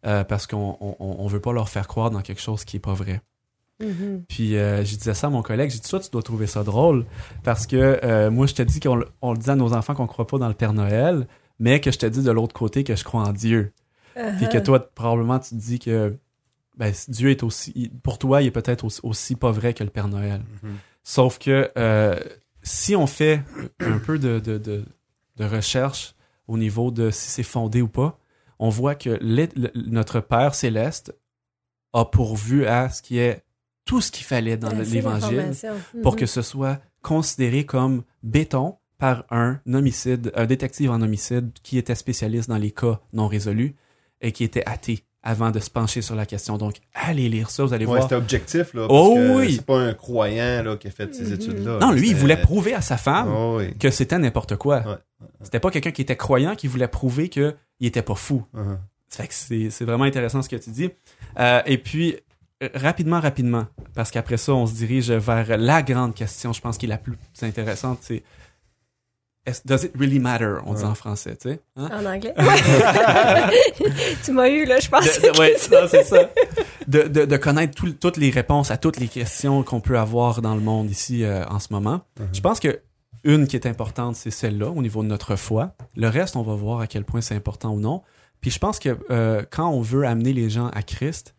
parce 0.03 0.46
qu'on 0.46 0.77
on, 0.81 0.96
on, 1.01 1.27
veut 1.27 1.40
pas 1.40 1.53
leur 1.53 1.68
faire 1.68 1.88
croire 1.88 2.11
dans 2.11 2.20
quelque 2.20 2.40
chose 2.40 2.64
qui 2.64 2.77
est 2.77 2.81
pas 2.81 2.94
vrai. 2.94 3.22
Mm-hmm. 3.83 4.25
Puis 4.29 4.51
je 4.53 4.96
disais 4.96 5.14
ça 5.14 5.29
à 5.29 5.31
mon 5.31 5.42
collègue, 5.42 5.70
j'ai 5.70 5.79
dit 5.79 5.88
toi 5.88 6.01
tu 6.01 6.11
dois 6.11 6.22
trouver 6.22 6.46
ça 6.46 6.62
drôle 6.62 7.07
parce 7.42 7.66
que 7.66 8.29
moi 8.29 8.46
je 8.46 8.55
te 8.55 8.62
dis 8.62 8.79
qu'on 8.79 9.03
on 9.22 9.33
le 9.33 9.38
dit 9.38 9.51
à 9.51 9.57
nos 9.57 9.72
enfants 9.72 9.94
qu'on 9.94 10.07
croit 10.07 10.27
pas 10.27 10.38
dans 10.38 10.49
le 10.49 10.55
Père 10.55 10.75
Noël, 10.75 11.27
mais 11.59 11.81
que 11.81 11.90
je 11.90 11.99
te 11.99 12.07
dis 12.07 12.23
de 12.23 12.31
l'autre 12.31 12.55
côté 12.55 12.85
que 12.85 12.97
je 12.97 13.05
crois 13.05 13.23
en 13.23 13.33
Dieu. 13.33 13.73
Puis 14.14 14.49
que 14.49 14.57
uh-huh. 14.57 14.62
toi, 14.62 14.81
probablement, 14.95 15.38
tu 15.38 15.51
te 15.51 15.55
dis 15.57 15.79
que 15.79 16.16
ben, 16.77 16.92
Dieu 17.09 17.31
est 17.31 17.42
aussi. 17.42 17.90
Pour 18.03 18.19
toi, 18.19 18.42
il 18.42 18.47
est 18.47 18.51
peut-être 18.51 18.85
aussi, 19.03 19.37
pas 19.37 19.51
vrai 19.51 19.75
que 19.75 19.83
le 19.83 19.90
Père 19.90 20.09
Noël. 20.09 20.40
Mm-hmm. 20.40 20.75
Sauf 21.03 21.38
que 21.38 21.71
euh, 21.79 22.19
si 22.62 22.95
on 22.97 23.07
fait 23.07 23.42
un 23.81 23.99
peu 23.99 24.19
de, 24.19 24.38
de, 24.38 24.59
de, 24.59 24.85
de, 25.37 25.45
recherche 25.45 26.14
au 26.49 26.59
niveau 26.59 26.90
de 26.90 27.11
si 27.11 27.31
c'est 27.31 27.42
fondé 27.42 27.81
ou 27.81 27.88
pas, 27.88 28.19
on 28.59 28.69
voit 28.69 28.95
que 28.95 29.19
notre 29.75 30.21
Père 30.21 30.55
céleste 30.55 31.14
a 31.92 32.05
pourvu 32.05 32.66
à 32.66 32.88
ce 32.90 33.03
qui 33.03 33.19
est 33.19 33.45
tout 33.85 34.01
ce 34.01 34.11
qu'il 34.11 34.27
fallait 34.27 34.57
dans 34.57 34.71
l'Évangile 34.71 35.53
pour 36.03 36.14
mm-hmm. 36.14 36.19
que 36.19 36.27
ce 36.27 36.42
soit 36.42 36.81
considéré 37.03 37.64
comme 37.64 38.03
béton, 38.23 38.77
par 38.98 39.24
un 39.30 39.59
homicide, 39.72 40.32
un 40.35 40.46
détective 40.46 40.90
en 40.90 41.00
homicide 41.02 41.50
qui 41.62 41.78
était 41.78 41.94
spécialiste 41.94 42.48
dans 42.48 42.56
les 42.56 42.70
cas 42.70 43.00
non 43.12 43.28
résolus 43.28 43.74
et 44.20 44.32
qui 44.32 44.44
était 44.44 44.64
athée 44.66 45.04
avant 45.26 45.50
de 45.50 45.59
se 45.59 45.68
pencher 45.68 46.02
sur 46.02 46.14
la 46.14 46.24
question. 46.24 46.56
Donc, 46.56 46.76
allez 46.94 47.28
lire 47.28 47.50
ça, 47.50 47.64
vous 47.64 47.74
allez 47.74 47.85
voir. 47.85 48.02
C'était 48.02 48.14
objectif, 48.14 48.72
là. 48.74 48.87
oh 48.88 49.16
oui! 49.35 49.56
C'est 49.56 49.66
pas 49.66 49.80
un 49.80 49.92
croyant, 49.92 50.62
là, 50.62 50.76
qui 50.76 50.87
a 50.87 50.90
fait 50.92 51.12
ces 51.12 51.24
mm-hmm. 51.24 51.35
études-là. 51.35 51.78
Non, 51.80 51.90
lui, 51.90 52.11
il 52.11 52.16
voulait 52.16 52.40
prouver 52.40 52.74
à 52.74 52.80
sa 52.80 52.96
femme 52.96 53.28
oh 53.28 53.61
que 53.78 53.90
c'était 53.90 54.18
n'importe 54.18 54.54
quoi. 54.56 55.00
C'était 55.42 55.59
pas 55.59 55.70
quelqu'un 55.70 55.90
qui 55.90 56.02
était 56.02 56.16
croyant 56.16 56.54
qui 56.54 56.68
voulait 56.68 56.87
prouver 56.87 57.28
qu'il 57.28 57.54
était 57.80 58.02
pas 58.02 58.14
fou. 58.14 58.44
Uh-huh. 58.54 59.68
c'est 59.68 59.85
vraiment 59.85 60.04
intéressant 60.04 60.42
ce 60.42 60.48
que 60.48 60.56
tu 60.56 60.70
dis. 60.70 60.90
Euh, 61.38 61.61
et 61.66 61.78
puis, 61.78 62.16
euh, 62.62 62.68
rapidement, 62.74 63.18
rapidement, 63.18 63.66
parce 63.94 64.12
qu'après 64.12 64.37
ça, 64.37 64.54
on 64.54 64.66
se 64.66 64.74
dirige 64.74 65.11
vers 65.11 65.59
la 65.59 65.82
grande 65.82 66.14
question, 66.14 66.52
je 66.52 66.61
pense, 66.61 66.78
qui 66.78 66.87
est 66.87 66.88
la 66.88 66.98
plus 66.98 67.16
intéressante, 67.42 67.98
c'est 68.02 68.22
Does 69.64 69.85
it 69.85 69.92
really 69.96 70.18
matter? 70.18 70.56
On 70.66 70.74
dit 70.74 70.85
en 70.85 70.94
français, 70.94 71.37
tu 71.37 71.50
sais. 71.50 71.61
Hein? 71.76 71.88
En 71.92 72.04
anglais? 72.04 72.35
tu 74.24 74.32
m'as 74.32 74.48
eu, 74.48 74.64
là, 74.64 74.80
je 74.80 74.88
pense. 74.88 75.20
Oui, 75.38 75.48
c'est 75.56 76.04
ça. 76.04 76.30
De, 76.88 77.02
de, 77.02 77.24
de 77.24 77.37
connaître 77.37 77.80
toutes 78.00 78.16
les 78.16 78.30
réponses 78.30 78.70
à 78.70 78.76
toutes 78.76 78.98
les 78.98 79.09
questions 79.09 79.62
qu'on 79.62 79.80
peut 79.80 79.98
avoir 79.98 80.42
dans 80.42 80.54
le 80.54 80.61
monde 80.61 80.90
ici 80.90 81.24
euh, 81.24 81.44
en 81.46 81.61
ce 81.61 81.72
moment. 81.72 82.00
Uh-huh. 82.18 82.26
Je 82.32 82.40
pense 82.40 82.61
que 82.61 82.80
une 83.24 83.46
qui 83.46 83.56
est 83.56 83.66
importante, 83.66 84.16
c'est 84.16 84.30
celle-là, 84.30 84.68
au 84.68 84.82
niveau 84.82 85.02
de 85.02 85.09
notre 85.09 85.37
foi. 85.37 85.74
Le 85.96 86.09
reste, 86.09 86.37
on 86.37 86.42
va 86.42 86.54
voir 86.54 86.80
à 86.80 86.87
quel 86.87 87.04
point 87.04 87.20
c'est 87.20 87.35
important 87.35 87.72
ou 87.72 87.80
non. 87.80 88.03
Puis 88.40 88.51
je 88.51 88.59
pense 88.59 88.78
que 88.78 88.97
euh, 89.11 89.42
quand 89.51 89.68
on 89.68 89.80
veut 89.80 90.07
amener 90.07 90.32
les 90.32 90.49
gens 90.49 90.68
à 90.68 90.82
Christ, 90.82 91.34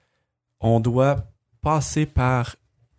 on 0.59 0.79
doit 0.79 1.27
passer 1.61 2.05
par 2.05 2.55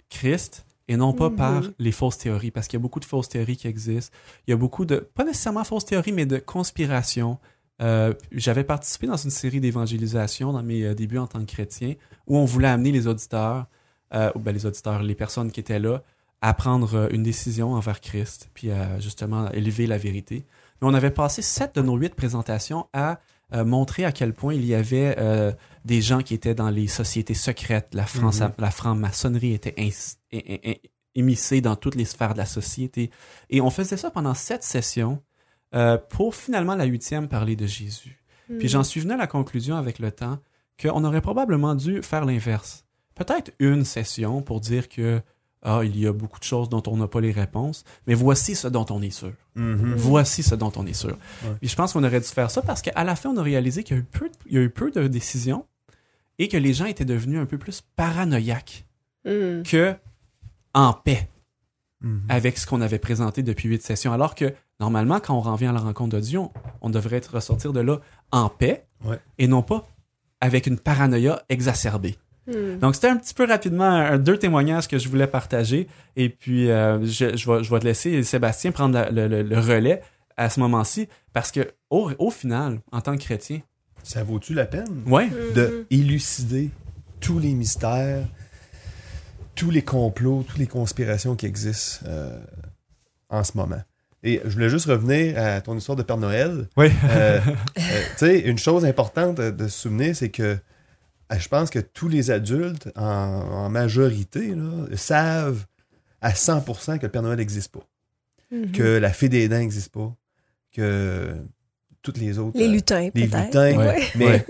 Christ 0.09 0.64
et 0.89 0.97
non 0.97 1.12
pas 1.12 1.30
par 1.30 1.62
mhm. 1.62 1.72
les 1.78 1.93
fausses 1.93 2.18
théories, 2.18 2.51
parce 2.51 2.66
qu'il 2.66 2.78
y 2.78 2.80
a 2.80 2.82
beaucoup 2.82 3.01
de 3.01 3.05
fausses 3.05 3.28
théories 3.28 3.57
qui 3.57 3.68
existent. 3.68 4.16
Il 4.47 4.51
y 4.51 4.55
a 4.55 4.57
beaucoup 4.57 4.84
de, 4.84 4.97
pas 4.97 5.24
nécessairement 5.24 5.64
fausses 5.64 5.84
théories, 5.84 6.12
mais 6.12 6.26
de 6.26 6.39
conspirations. 6.39 7.39
Euh, 7.82 8.14
J'avais 8.32 8.64
participé 8.64 9.07
dans 9.07 9.16
une 9.16 9.30
série 9.30 9.61
d'évangélisation 9.61 10.53
dans 10.53 10.62
mes 10.62 10.84
euh, 10.84 10.95
débuts 10.95 11.18
en 11.18 11.26
tant 11.26 11.41
que 11.41 11.45
chrétien, 11.53 11.95
où 12.26 12.39
on 12.39 12.45
voulait 12.45 12.68
amener 12.68 12.91
les 12.91 13.07
auditeurs, 13.07 13.66
euh, 14.14 14.32
ben 14.36 14.53
les 14.53 14.64
auditeurs, 14.64 15.03
les 15.03 15.14
personnes 15.14 15.53
qui 15.53 15.61
étaient 15.61 15.78
là, 15.78 16.03
à 16.41 16.55
prendre 16.55 16.95
euh, 16.95 17.09
une 17.11 17.22
décision 17.22 17.74
envers 17.74 18.01
Christ, 18.01 18.51
puis 18.55 18.70
à 18.70 18.99
justement 19.01 19.51
élever 19.53 19.86
la 19.86 19.99
vérité. 19.99 20.47
mais 20.80 20.89
on 20.89 20.95
avait 20.95 21.11
passé 21.11 21.43
sept 21.43 21.74
de 21.74 21.82
nos 21.82 21.97
huit 21.97 22.14
présentations 22.14 22.86
à 22.93 23.20
euh, 23.55 23.64
montrer 23.64 24.05
à 24.05 24.12
quel 24.12 24.34
point 24.34 24.55
il 24.55 24.64
y 24.64 24.74
avait 24.74 25.14
euh, 25.18 25.53
des 25.84 26.03
gens 26.03 26.20
qui 26.20 26.34
étaient 26.34 26.55
dans 26.55 26.70
les 26.70 26.86
sociétés 26.86 27.34
secrètes. 27.34 27.94
La, 27.94 28.05
France, 28.05 28.40
Mhm. 28.40 28.53
la 28.59 28.70
franc-maçonnerie 28.70 29.55
était 29.55 29.74
émissée 31.14 31.61
dans 31.61 31.76
toutes 31.76 31.94
les 31.94 32.05
sphères 32.05 32.34
de 32.34 32.38
la 32.38 32.46
société. 32.46 33.11
Et 33.51 33.61
on 33.61 33.70
faisait 33.70 33.96
ça 33.96 34.11
pendant 34.11 34.34
sept 34.34 34.62
sessions 34.62 35.22
euh, 35.74 35.99
pour 35.99 36.34
finalement 36.34 36.74
la 36.74 36.84
huitième 36.84 37.28
parler 37.28 37.57
de 37.57 37.66
Jésus. 37.66 38.22
Mm. 38.49 38.59
Puis 38.59 38.68
j'en 38.68 38.82
suis 38.84 39.01
venu 39.01 39.12
à 39.12 39.16
la 39.16 39.26
conclusion 39.26 39.76
avec 39.76 39.99
le 39.99 40.11
temps 40.12 40.38
qu'on 40.80 41.05
aurait 41.05 41.20
probablement 41.20 41.74
dû 41.74 42.03
faire 42.03 42.24
l'inverse. 42.24 42.84
Peut-être 43.14 43.53
une 43.59 43.84
session 43.84 44.42
pour 44.42 44.61
dire 44.61 44.88
que 44.88 45.20
ah, 45.62 45.80
il 45.84 45.98
y 45.98 46.06
a 46.06 46.12
beaucoup 46.12 46.38
de 46.38 46.44
choses 46.44 46.68
dont 46.68 46.82
on 46.86 46.96
n'a 46.96 47.09
pas 47.09 47.20
les 47.20 47.32
réponses, 47.32 47.84
mais 48.06 48.14
voici 48.14 48.54
ce 48.54 48.68
dont 48.68 48.86
on 48.90 49.02
est 49.02 49.11
sûr. 49.11 49.32
Mhm. 49.56 49.94
Voici 49.96 50.42
ce 50.42 50.54
dont 50.54 50.72
on 50.76 50.86
est 50.86 50.92
sûr. 50.92 51.16
Ouais. 51.44 51.54
Puis 51.61 51.68
je 51.68 51.74
pense 51.76 51.92
qu'on 51.92 52.04
aurait 52.04 52.20
dû 52.20 52.26
faire 52.26 52.50
ça 52.50 52.62
parce 52.62 52.80
qu'à 52.82 53.02
la 53.04 53.16
fin, 53.16 53.30
on 53.30 53.36
a 53.36 53.42
réalisé 53.42 53.82
qu'il 53.82 53.96
y 53.96 53.98
a 53.98 54.02
eu 54.02 54.04
peu, 54.04 54.30
il 54.46 54.52
y 54.54 54.59
a 54.59 54.61
eu 54.62 54.70
peu 54.70 54.90
de 54.90 55.06
décisions 55.09 55.66
et 56.38 56.46
que 56.48 56.56
les 56.56 56.72
gens 56.74 56.84
étaient 56.86 57.04
devenus 57.04 57.40
un 57.40 57.46
peu 57.46 57.59
plus 57.59 57.82
paranoïaques 57.96 58.84
Mm. 59.24 59.62
que 59.64 59.94
en 60.74 60.92
paix 60.92 61.28
Mhm. 62.00 62.22
avec 62.28 62.56
ce 62.56 62.66
qu'on 62.68 62.80
avait 62.80 63.00
présenté 63.00 63.42
depuis 63.42 63.68
huit 63.68 63.82
sessions. 63.82 64.12
Alors 64.12 64.36
que 64.36 64.54
normalement, 64.78 65.18
quand 65.18 65.34
on 65.36 65.40
revient 65.40 65.66
à 65.66 65.72
la 65.72 65.80
rencontre 65.80 66.14
de 66.14 66.20
Dieu, 66.20 66.38
on, 66.38 66.52
on 66.82 66.90
devrait 66.90 67.16
être 67.16 67.34
ressortir 67.34 67.72
de 67.72 67.80
là 67.80 67.98
en 68.30 68.48
paix 68.48 68.86
Ouais. 69.04 69.18
et 69.38 69.48
non 69.48 69.62
pas 69.62 69.84
avec 70.40 70.68
une 70.68 70.78
paranoïa 70.78 71.42
exacerbée. 71.48 72.16
Mm. 72.49 72.78
Donc, 72.80 72.94
c'était 72.94 73.09
un 73.09 73.16
petit 73.16 73.34
peu 73.34 73.44
rapidement 73.46 73.84
un, 73.84 74.18
deux 74.18 74.38
témoignages 74.38 74.88
que 74.88 74.99
je 74.99 75.09
voulais 75.09 75.26
partager. 75.26 75.86
Et 76.16 76.28
puis, 76.30 76.70
euh, 76.70 76.99
je, 77.05 77.36
je, 77.36 77.51
vais, 77.53 77.62
je 77.62 77.70
vais 77.70 77.78
te 77.80 77.84
laisser, 77.84 78.22
Sébastien, 78.22 78.72
prendre 78.72 78.94
la- 78.94 79.11
le, 79.11 79.28
le- 79.28 79.42
le 79.42 79.59
relais 79.59 80.01
à 80.36 80.49
ce 80.51 80.59
moment-ci. 80.61 81.09
Parce 81.32 81.53
que, 81.53 81.72
au, 81.90 82.11
au 82.18 82.30
final, 82.30 82.80
en 82.90 83.01
tant 83.01 83.16
que 83.16 83.22
chrétien, 83.22 83.61
Ça 84.03 84.22
vaut-tu 84.24 84.55
la 84.55 84.64
peine? 84.66 85.03
Ouais, 85.07 85.28
de 85.55 85.86
élucider 85.90 86.70
tous 87.20 87.38
les 87.38 87.53
mystères, 87.53 88.24
tous 89.55 89.70
les 89.70 89.82
complots, 89.82 90.44
toutes 90.46 90.59
les 90.59 90.66
conspirations 90.66 91.34
qui 91.36 91.46
existent 91.46 92.07
euh, 92.07 92.38
en 93.28 93.42
ce 93.44 93.53
moment? 93.57 93.82
Et 94.22 94.40
je 94.44 94.51
voulais 94.51 94.68
juste 94.68 94.86
revenir 94.86 95.38
à 95.38 95.61
ton 95.61 95.76
histoire 95.76 95.96
de 95.96 96.03
Père 96.03 96.16
Noël. 96.16 96.66
oui, 96.76 96.86
Euh, 97.11 97.40
euh, 97.78 97.80
tu 98.18 98.26
sais, 98.26 98.40
une 98.40 98.59
chose 98.59 98.84
importante 98.84 99.36
de, 99.36 99.51
de 99.51 99.68
se 99.68 99.78
souvenir, 99.80 100.14
c'est 100.16 100.30
que 100.30 100.42
euh, 100.42 100.57
je 101.37 101.49
pense 101.49 101.68
que 101.70 101.79
tous 101.79 102.09
les 102.09 102.31
adultes, 102.31 102.89
en, 102.97 103.03
en 103.05 103.68
majorité, 103.68 104.55
là, 104.55 104.87
savent 104.97 105.66
à 106.20 106.31
100% 106.33 106.99
que 106.99 107.07
le 107.07 107.12
Père 107.12 107.22
Noël 107.22 107.39
n'existe 107.39 107.72
pas, 107.72 107.87
Mhm. 108.51 108.72
que 108.72 108.83
la 108.99 109.12
Fée 109.12 109.29
des 109.29 109.49
Dents 109.49 109.59
n'existe 109.59 109.93
pas, 109.93 110.14
que 110.72 111.35
toutes 112.03 112.16
les 112.18 112.39
autres... 112.39 112.57
Les 112.59 112.66
euh, 112.66 112.72
lutins, 112.72 113.01
les 113.01 113.11
peut-être. 113.29 113.45
lutins. 113.45 113.76
Ouais. 113.76 114.03
Mais 114.16 114.47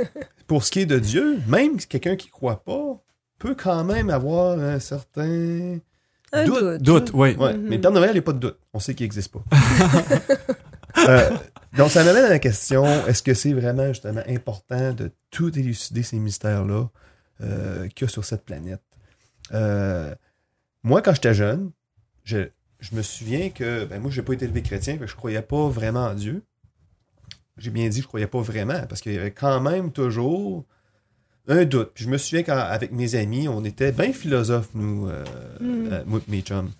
pour 0.46 0.62
ce 0.64 0.70
qui 0.70 0.80
est 0.80 0.86
de 0.86 0.98
Dieu, 0.98 1.40
même 1.48 1.78
quelqu'un 1.78 2.14
qui 2.16 2.28
croit 2.28 2.62
pas 2.62 3.02
peut 3.38 3.54
quand 3.56 3.82
même 3.84 4.10
avoir 4.10 4.58
un 4.58 4.78
certain... 4.78 5.78
Un 6.32 6.44
Doute, 6.44 6.58
doute. 6.60 6.82
doute, 6.82 7.10
oui. 7.14 7.34
Ouais, 7.36 7.54
Mhm. 7.54 7.62
mais 7.68 7.76
le 7.76 7.80
Père 7.80 7.90
Noël, 7.90 8.10
il 8.10 8.14
n'y 8.14 8.18
a 8.18 8.22
pas 8.22 8.32
de 8.34 8.38
doute. 8.38 8.58
On 8.74 8.78
sait 8.80 8.94
qu'il 8.94 9.04
n'existe 9.04 9.32
pas. 9.32 9.42
Euh, 11.06 11.30
donc, 11.76 11.90
ça 11.90 12.02
m'amène 12.04 12.24
à 12.24 12.28
la 12.30 12.38
question, 12.38 12.84
est-ce 13.06 13.22
que 13.22 13.34
c'est 13.34 13.52
vraiment 13.52 13.88
justement 13.88 14.22
important 14.26 14.92
de 14.92 15.10
tout 15.30 15.56
élucider 15.58 16.02
ces 16.02 16.18
mystères-là 16.18 16.88
euh, 17.40 17.88
qu'il 17.88 18.06
y 18.06 18.08
a 18.08 18.12
sur 18.12 18.24
cette 18.24 18.44
planète? 18.44 18.82
Euh, 19.52 20.14
moi, 20.82 21.02
quand 21.02 21.14
j'étais 21.14 21.34
jeune, 21.34 21.70
je, 22.24 22.48
je 22.80 22.94
me 22.94 23.02
souviens 23.02 23.50
que, 23.50 23.84
ben 23.84 24.00
moi, 24.00 24.10
je 24.10 24.20
n'ai 24.20 24.24
pas 24.24 24.32
été 24.32 24.44
élevé 24.46 24.62
chrétien, 24.62 24.96
que 24.96 25.06
je 25.06 25.14
croyais 25.14 25.42
pas 25.42 25.68
vraiment 25.68 26.06
en 26.06 26.14
Dieu. 26.14 26.42
J'ai 27.56 27.70
bien 27.70 27.88
dit, 27.88 28.02
je 28.02 28.06
croyais 28.06 28.26
pas 28.26 28.40
vraiment, 28.40 28.86
parce 28.88 29.00
qu'il 29.00 29.12
y 29.12 29.18
avait 29.18 29.32
quand 29.32 29.60
même 29.60 29.92
toujours 29.92 30.64
un 31.48 31.64
doute. 31.64 31.92
Puis 31.94 32.04
je 32.04 32.10
me 32.10 32.18
souviens 32.18 32.42
qu'avec 32.42 32.92
mes 32.92 33.14
amis, 33.14 33.48
on 33.48 33.64
était 33.64 33.92
bien 33.92 34.12
philosophes, 34.12 34.70
nous, 34.74 35.08
euh, 35.08 35.24
Mm. 35.60 35.88
euh, 35.92 36.20
mes 36.28 36.40
chums. 36.42 36.70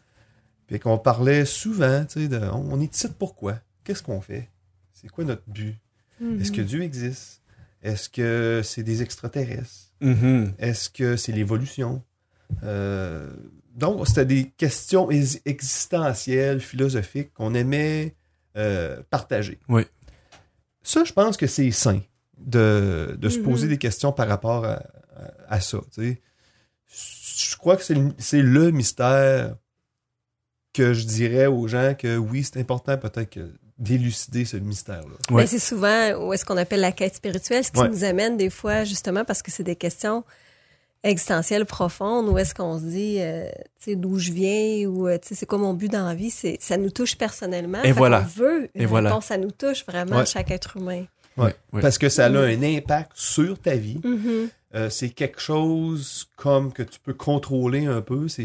Puis 0.67 0.79
qu'on 0.79 0.99
parlait 0.99 1.45
souvent, 1.47 2.05
tu 2.05 2.21
sais, 2.23 2.29
de 2.29 2.39
on, 2.39 2.75
on 2.75 2.81
est 2.81 2.95
ici 2.95 3.09
pourquoi? 3.19 3.55
Qu'est-ce 3.89 4.03
qu'on 4.03 4.21
fait? 4.21 4.51
C'est 4.93 5.09
quoi 5.09 5.25
notre 5.25 5.45
but? 5.47 5.77
Mhm. 6.21 6.39
Est-ce 6.43 6.53
que 6.53 6.61
Dieu 6.61 6.83
existe? 6.83 7.41
Est-ce 7.83 8.11
que 8.11 8.61
c'est 8.63 8.83
des 8.83 9.01
extraterrestres? 9.01 9.95
Mhm. 10.03 10.53
Est-ce 10.59 10.91
que 10.91 11.17
c'est 11.17 11.33
l'évolution? 11.33 12.03
Euh, 12.65 13.33
donc, 13.75 14.07
c'était 14.07 14.27
des 14.27 14.51
questions 14.51 15.11
ex- 15.11 15.41
existentielles, 15.47 16.61
philosophiques 16.61 17.33
qu'on 17.33 17.55
aimait 17.55 18.15
euh, 18.59 19.03
partager. 19.09 19.59
Oui. 19.71 19.85
Ça, 20.83 21.05
je 21.05 21.15
pense 21.15 21.39
que 21.39 21.47
c'est 21.47 21.71
sain 21.71 22.03
de, 22.37 23.17
de 23.19 23.29
se 23.31 23.39
Mhm. 23.39 23.45
poser 23.45 23.69
des 23.69 23.79
questions 23.79 24.13
par 24.13 24.29
rapport 24.29 24.67
à, 24.67 24.83
à- 25.17 25.55
à 25.55 25.61
ça. 25.63 25.79
tu 25.95 26.03
sais. 26.03 26.21
Je 27.51 27.57
crois 27.57 27.79
que 27.79 27.85
c'est 27.85 27.95
le, 27.95 28.13
c'est 28.19 28.43
le 28.43 28.71
mystère 28.71 29.57
que 30.75 30.93
je 30.93 31.07
dirais 31.07 31.47
aux 31.47 31.67
gens 31.69 31.95
que 31.95 32.19
oui, 32.19 32.45
c'est 32.45 32.59
important 32.61 32.99
peut-être 32.99 33.31
que 33.31 33.51
d'élucider 33.79 34.45
ce 34.45 34.57
mystère-là. 34.57 35.15
Ouais. 35.31 35.43
Ben, 35.43 35.47
c'est 35.47 35.59
souvent 35.59 36.13
où 36.27 36.33
est-ce 36.33 36.45
qu'on 36.45 36.57
appelle 36.57 36.81
la 36.81 36.93
quête 36.93 37.15
spirituelle, 37.15 37.65
ce 37.65 37.71
qui 37.71 37.81
Ouais. 37.81 37.89
nous 37.89 38.05
amène 38.05 38.37
des 38.37 38.51
fois 38.51 38.85
justement 38.85 39.25
parce 39.25 39.43
que 39.43 39.51
c'est 39.51 39.63
des 39.63 39.77
questions 39.77 40.25
existentielles 41.05 41.65
profondes, 41.65 42.29
où 42.29 42.39
est-ce 42.39 42.55
qu'on 42.55 42.79
se 42.79 42.85
dit, 42.85 43.17
euh, 43.21 43.49
tu 43.81 43.91
sais, 43.93 43.97
d'où 43.97 44.19
je 44.19 44.33
viens 44.33 44.89
ou 44.89 45.07
euh, 45.07 45.17
tu 45.19 45.29
sais, 45.29 45.35
c'est 45.37 45.47
quoi 45.47 45.59
mon 45.59 45.73
but 45.75 45.91
dans 45.93 46.05
la 46.05 46.15
vie, 46.15 46.31
c'est, 46.31 46.59
ça 46.61 46.77
nous 46.77 46.91
touche 46.91 47.17
personnellement. 47.17 47.83
Et 47.85 47.93
voilà. 47.93 48.23
qu'on 48.23 48.43
veut 48.43 48.69
une 48.75 48.83
Et 48.83 48.87
voilà. 48.87 49.11
réponse, 49.11 49.27
ça 49.27 49.37
nous 49.39 49.53
touche 49.53 49.87
vraiment 49.87 50.19
Ouais. 50.19 50.27
chaque 50.27 50.51
être 50.51 50.77
humain. 50.77 51.05
Ouais. 51.37 51.55
Ouais. 51.73 51.81
Parce 51.83 51.99
que 51.99 52.09
ça 52.09 52.27
a 52.27 52.29
Mhm. 52.31 52.37
un 52.37 52.77
impact 52.77 53.13
sur 53.15 53.61
ta 53.61 53.77
vie. 53.77 54.01
Mhm. 54.03 54.49
Euh, 54.75 54.91
c'est 54.91 55.11
quelque 55.11 55.41
chose 55.41 56.29
comme 56.37 56.73
que 56.73 56.83
tu 56.83 56.99
peux 56.99 57.15
contrôler 57.15 57.87
un 57.87 58.01
peu, 58.03 58.27
c'est, 58.29 58.45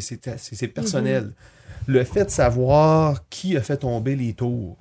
personnel. 0.68 1.34
Le 1.88 2.04
fait 2.06 2.26
de 2.26 2.30
savoir 2.30 3.28
qui 3.30 3.58
a 3.58 3.62
fait 3.62 3.78
tomber 3.78 4.16
les 4.16 4.34
tours, 4.34 4.78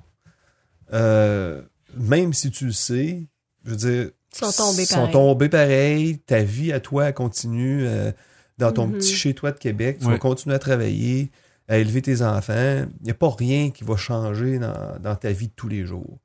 euh, 0.92 1.62
même 1.96 2.32
si 2.32 2.50
tu 2.50 2.66
le 2.66 2.72
sais, 2.72 3.26
je 3.64 3.70
veux 3.70 3.76
dire, 3.76 4.10
Ils 4.34 4.38
sont 4.38 4.52
tombés 4.52 4.84
sont 4.84 4.94
pareil. 4.96 5.12
tombés 5.12 5.48
pareil, 5.48 6.18
ta 6.18 6.42
vie 6.42 6.72
à 6.72 6.80
toi 6.80 7.12
continue 7.12 7.86
euh, 7.86 8.12
dans 8.58 8.72
ton 8.72 8.86
Mhm. 8.86 8.98
petit 8.98 9.14
chez-toi 9.14 9.52
de 9.52 9.58
Québec, 9.58 9.98
tu 10.00 10.06
vas 10.06 10.18
continuer 10.18 10.54
à 10.54 10.58
travailler, 10.58 11.30
à 11.68 11.78
élever 11.78 12.02
tes 12.02 12.22
enfants. 12.22 12.84
Il 13.00 13.04
n'y 13.04 13.10
a 13.10 13.14
pas 13.14 13.30
rien 13.30 13.70
qui 13.70 13.84
va 13.84 13.96
changer 13.96 14.58
dans, 14.58 14.98
dans 15.00 15.16
ta 15.16 15.32
vie 15.32 15.48
de 15.48 15.52
tous 15.54 15.68
les 15.68 15.84
jours. 15.86 16.18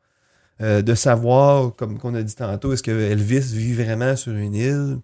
Euh, 0.61 0.81
de 0.81 0.95
savoir, 0.95 1.75
comme 1.75 1.99
qu'on 1.99 2.15
a 2.15 2.23
dit 2.23 2.35
tantôt, 2.35 2.73
est-ce 2.73 2.81
que 2.83 2.91
Elvis 2.91 3.53
vit 3.53 3.73
vraiment 3.73 4.15
sur 4.15 4.33
une 4.33 4.55
île? 4.55 4.97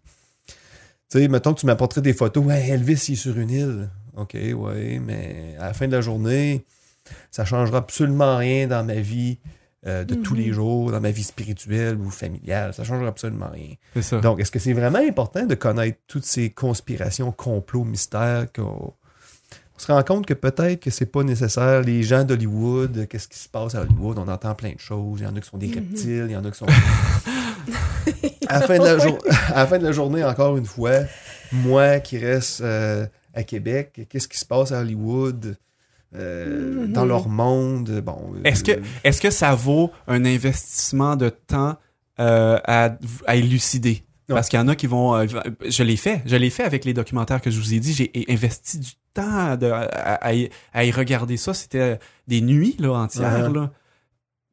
Tu 1.10 1.20
sais, 1.20 1.28
mettons 1.28 1.54
que 1.54 1.60
tu 1.60 1.66
m'apporterais 1.68 2.02
des 2.02 2.14
photos, 2.14 2.44
ouais, 2.44 2.70
Elvis 2.70 3.06
il 3.10 3.14
est 3.14 3.16
sur 3.16 3.38
une 3.38 3.52
île. 3.52 3.90
OK, 4.16 4.34
ouais, 4.34 5.00
mais 5.00 5.56
à 5.60 5.68
la 5.68 5.74
fin 5.74 5.88
de 5.88 5.92
la 5.96 6.02
journée, 6.02 6.66
ça 7.32 7.46
changera 7.46 7.78
absolument 7.80 8.38
rien 8.38 8.68
dans 8.68 8.84
ma 8.84 8.96
vie 8.96 9.40
euh, 9.86 10.06
de 10.06 10.16
tous 10.16 10.34
Mhm. 10.36 10.40
les 10.42 10.54
jours, 10.54 10.92
dans 10.92 11.02
ma 11.02 11.12
vie 11.12 11.24
spirituelle 11.24 11.98
ou 11.98 12.10
familiale. 12.10 12.74
Ça 12.74 12.86
changera 12.86 13.10
absolument 13.10 13.50
rien. 13.52 13.74
Ça. 14.02 14.20
Donc, 14.22 14.40
est-ce 14.40 14.50
que 14.50 14.58
c'est 14.60 14.72
vraiment 14.72 15.00
important 15.06 15.46
de 15.46 15.56
connaître 15.56 15.98
toutes 16.08 16.24
ces 16.24 16.50
conspirations, 16.52 17.34
complots, 17.34 17.84
mystères 17.84 18.46
qu'on 18.56 18.94
on 19.76 19.80
se 19.80 19.92
rend 19.92 20.02
compte 20.04 20.26
que 20.26 20.34
peut-être 20.36 20.80
que 20.80 20.90
c'est 20.92 21.08
pas 21.08 21.24
nécessaire. 21.24 21.82
Les 21.82 22.04
gens 22.04 22.24
d'Hollywood, 22.24 23.08
qu'est-ce 23.10 23.28
qui 23.28 23.40
se 23.40 23.50
passe 23.50 23.76
à 23.76 23.82
Hollywood? 23.82 24.20
On 24.20 24.28
entend 24.30 24.54
plein 24.56 24.72
de 24.72 24.80
choses. 24.80 25.20
Il 25.20 25.24
y 25.24 25.28
en 25.28 25.36
a 25.36 25.42
qui 25.42 25.50
sont 25.50 25.58
des 25.58 25.68
Mhm. 25.68 25.74
reptiles, 25.74 26.26
il 26.30 26.32
y 26.32 26.38
en 26.38 26.46
a 26.46 26.52
qui 26.52 26.58
sont. 26.60 26.66
à, 28.48 28.60
la 28.60 28.68
fin 28.68 28.78
de 28.78 28.84
la 28.86 28.98
jour- 29.00 29.18
à 29.50 29.56
la 29.56 29.68
fin 29.68 29.78
de 29.80 29.84
la 29.84 29.92
journée, 29.92 30.24
encore 30.24 30.58
une 30.58 30.66
fois, 30.66 31.00
moi 31.52 32.00
qui 32.00 32.18
reste 32.18 32.62
euh, 32.62 33.06
à 33.34 33.44
Québec, 33.44 34.06
qu'est-ce 34.10 34.28
qui 34.28 34.38
se 34.38 34.46
passe 34.46 34.72
à 34.72 34.80
Hollywood? 34.80 35.58
Euh, 36.16 36.86
Mhm. 36.86 36.94
Dans 36.94 37.06
leur 37.06 37.28
monde, 37.30 38.02
bon. 38.06 38.34
Est-ce 38.44 38.64
que, 38.64 38.72
euh, 38.74 38.82
est-ce 39.04 39.20
que 39.22 39.30
ça 39.32 39.56
vaut 39.56 39.92
un 40.08 40.26
investissement 40.26 41.16
de 41.16 41.30
temps 41.30 41.78
euh, 42.20 42.60
à, 42.66 42.96
à 43.26 43.36
élucider? 43.36 44.04
Ouais. 44.30 44.36
Parce 44.36 44.48
qu'il 44.50 44.60
y 44.60 44.62
en 44.62 44.68
a 44.68 44.76
qui 44.76 44.88
vont. 44.88 45.16
euh, 45.16 45.26
je 45.68 45.84
l'ai 45.84 45.98
fait. 45.98 46.22
Je 46.26 46.36
l'ai 46.36 46.50
fait 46.50 46.64
avec 46.64 46.86
les 46.86 46.94
documentaires 46.94 47.42
que 47.42 47.52
je 47.52 47.60
vous 47.60 47.74
ai 47.74 47.80
dit. 47.80 47.94
J'ai 47.94 48.12
investi 48.30 48.80
du 48.80 48.92
temps 49.14 49.58
de- 49.58 49.66
à, 49.72 49.82
à 50.16 50.34
y, 50.34 50.50
à 50.74 50.86
y 50.86 50.92
regarder 50.92 51.36
ça. 51.38 51.54
C'était 51.54 52.00
des 52.28 52.42
nuits 52.42 52.76
là, 52.80 52.92
entières. 52.94 53.50
Ouais. 53.50 53.54
Là. 53.60 53.72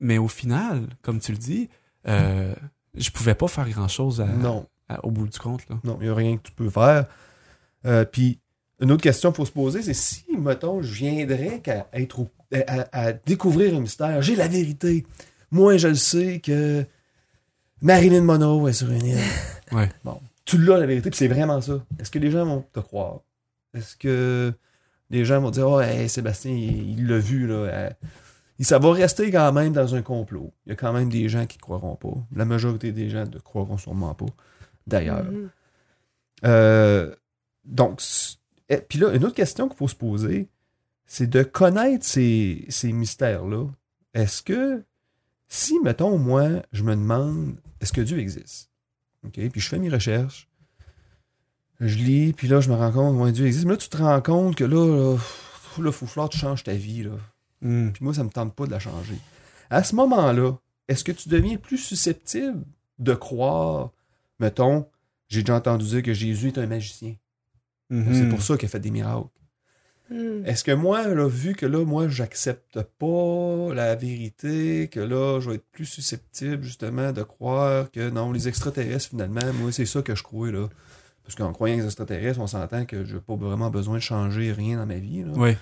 Mais 0.00 0.18
au 0.18 0.28
final, 0.28 0.86
comme 1.02 1.20
tu 1.20 1.32
le 1.32 1.38
dis, 1.38 1.68
euh, 2.08 2.54
je 2.96 3.11
pouvais 3.11 3.34
pas 3.34 3.48
faire 3.48 3.68
grand-chose 3.68 4.24
Non. 4.40 4.66
au 5.02 5.11
bout 5.11 5.28
du 5.28 5.38
compte. 5.38 5.68
Là. 5.68 5.76
Non, 5.84 5.98
il 6.00 6.04
n'y 6.06 6.11
a 6.11 6.14
rien 6.14 6.36
que 6.36 6.42
tu 6.42 6.52
peux 6.52 6.70
faire. 6.70 7.04
Euh, 7.86 8.04
Puis, 8.04 8.40
une 8.80 8.92
autre 8.92 9.02
question 9.02 9.30
qu'il 9.30 9.36
faut 9.36 9.46
se 9.46 9.52
poser, 9.52 9.82
c'est 9.82 9.94
si, 9.94 10.24
mettons, 10.38 10.80
je 10.82 10.92
viendrais 10.92 11.60
qu'à 11.60 11.86
être 11.92 12.20
au- 12.20 12.30
à, 12.66 13.06
à 13.08 13.12
découvrir 13.12 13.74
un 13.76 13.80
mystère, 13.80 14.22
j'ai 14.22 14.34
la 14.36 14.48
vérité. 14.48 15.06
Moi, 15.50 15.76
je 15.76 15.88
le 15.88 15.94
sais 15.94 16.40
que 16.40 16.84
Marilyn 17.82 18.22
Monroe 18.22 18.68
est 18.68 18.72
sur 18.74 18.90
une 18.90 19.04
île. 19.06 19.18
Ouais. 19.72 19.88
Bon, 20.02 20.20
tu 20.44 20.58
l'as 20.58 20.78
la 20.78 20.86
vérité, 20.86 21.10
puis 21.10 21.16
c'est 21.18 21.28
vraiment 21.28 21.60
ça. 21.60 21.84
Est-ce 22.00 22.10
que 22.10 22.18
les 22.18 22.32
gens 22.32 22.44
vont 22.44 22.64
te 22.72 22.80
croire? 22.80 23.20
Est-ce 23.72 23.94
que 23.96 24.52
les 25.10 25.24
gens 25.24 25.40
vont 25.40 25.50
dire, 25.52 25.68
oh, 25.68 25.80
hey, 25.80 26.08
Sébastien, 26.08 26.50
il 26.50 27.06
l'a 27.06 27.18
vu, 27.20 27.46
là. 27.46 27.54
euh, 27.54 27.90
ça 28.58 28.80
va 28.80 28.92
rester 28.92 29.30
quand 29.30 29.52
même 29.52 29.72
dans 29.72 29.94
un 29.94 30.02
complot. 30.02 30.52
Il 30.66 30.70
y 30.70 30.72
a 30.72 30.76
quand 30.76 30.92
même 30.92 31.08
des 31.08 31.28
gens 31.28 31.46
qui 31.46 31.56
croiront 31.56 31.94
pas. 31.94 32.12
La 32.34 32.44
majorité 32.44 32.90
des 32.90 33.08
gens 33.10 33.26
ne 33.26 33.38
croiront 33.38 33.78
sûrement 33.78 34.12
pas, 34.14 34.26
d'ailleurs. 34.88 35.22
Mhm. 35.24 35.50
Euh, 36.46 37.14
donc, 37.64 38.00
et 38.70 38.78
puis 38.78 38.98
là, 38.98 39.12
une 39.12 39.24
autre 39.24 39.34
question 39.34 39.68
qu'il 39.68 39.76
faut 39.76 39.88
se 39.88 39.96
poser, 39.96 40.48
c'est 41.04 41.26
de 41.26 41.42
connaître 41.42 42.06
ces, 42.06 42.64
ces 42.68 42.92
mystères-là. 42.92 43.66
Est-ce 44.14 44.42
que, 44.42 44.84
si, 45.48 45.78
mettons, 45.80 46.16
moi, 46.18 46.62
je 46.72 46.84
me 46.84 46.94
demande, 46.94 47.56
est-ce 47.80 47.92
que 47.92 48.00
Dieu 48.00 48.18
existe? 48.18 48.70
OK? 49.26 49.32
Puis 49.32 49.60
je 49.60 49.68
fais 49.68 49.78
mes 49.80 49.88
recherches, 49.88 50.48
je 51.80 51.96
lis, 51.96 52.32
puis 52.32 52.46
là, 52.46 52.60
je 52.60 52.70
me 52.70 52.76
rends 52.76 52.92
compte, 52.92 53.20
ouais, 53.20 53.32
Dieu 53.32 53.46
existe. 53.46 53.64
Mais 53.64 53.72
là, 53.72 53.76
tu 53.76 53.88
te 53.88 53.96
rends 53.96 54.20
compte 54.20 54.54
que 54.54 54.64
là, 54.64 54.86
là, 54.86 55.16
là, 55.82 55.92
faut 55.92 56.06
falloir 56.06 56.28
que 56.28 56.34
tu 56.34 56.40
changes 56.40 56.62
ta 56.62 56.74
vie, 56.74 57.02
là. 57.02 57.16
Hmm. 57.62 57.90
Puis 57.90 58.04
moi, 58.04 58.14
ça 58.14 58.22
me 58.22 58.30
tente 58.30 58.54
pas 58.54 58.66
de 58.66 58.70
la 58.70 58.78
changer. 58.78 59.18
À 59.68 59.82
ce 59.82 59.96
moment-là, 59.96 60.58
est-ce 60.88 61.04
que 61.04 61.12
tu 61.12 61.28
deviens 61.28 61.56
plus 61.56 61.78
susceptible 61.78 62.64
de 62.98 63.14
croire, 63.14 63.90
mettons, 64.38 64.88
j'ai 65.28 65.42
déjà 65.42 65.56
entendu 65.56 65.86
dire 65.86 66.02
que 66.02 66.12
Jésus 66.12 66.48
est 66.48 66.58
un 66.58 66.66
magicien? 66.66 67.16
Mhm. 67.91 68.14
C'est 68.14 68.28
pour 68.28 68.43
ça 68.43 68.57
qu'il 68.57 68.66
a 68.66 68.68
fait 68.70 68.80
des 68.80 68.91
miracles. 68.91 69.28
Mhm. 70.11 70.45
Est-ce 70.47 70.64
que 70.64 70.72
moi, 70.72 71.07
là, 71.07 71.28
vu 71.28 71.55
que 71.55 71.66
là, 71.66 71.84
moi, 71.84 72.09
j'accepte 72.09 72.80
pas 72.99 73.74
la 73.74 73.95
vérité, 73.95 74.88
que 74.88 75.01
là, 75.01 75.38
je 75.41 75.51
vais 75.51 75.57
être 75.57 75.70
plus 75.70 75.84
susceptible, 75.86 76.62
justement, 76.64 77.12
de 77.12 77.22
croire 77.22 77.91
que 77.91 78.11
non, 78.11 78.32
les 78.32 78.49
extraterrestres, 78.49 79.11
finalement, 79.11 79.53
moi, 79.61 79.70
c'est 79.72 79.86
ça 79.86 80.03
que 80.03 80.14
je 80.14 80.22
crois, 80.22 80.51
là. 80.51 80.68
Parce 81.22 81.34
qu'en 81.36 81.53
croyant 81.53 81.76
les 81.76 81.84
extraterrestres, 81.84 82.41
on 82.41 82.49
s'entend 82.49 82.84
que 82.86 83.05
je 83.05 83.14
n'ai 83.14 83.20
pas 83.20 83.36
vraiment 83.36 83.70
besoin 83.70 83.97
de 83.97 84.03
changer 84.03 84.51
rien 84.53 84.78
dans 84.78 84.86
ma 84.86 84.97
vie. 84.97 85.22
là. 85.22 85.32
Oui. 85.36 85.57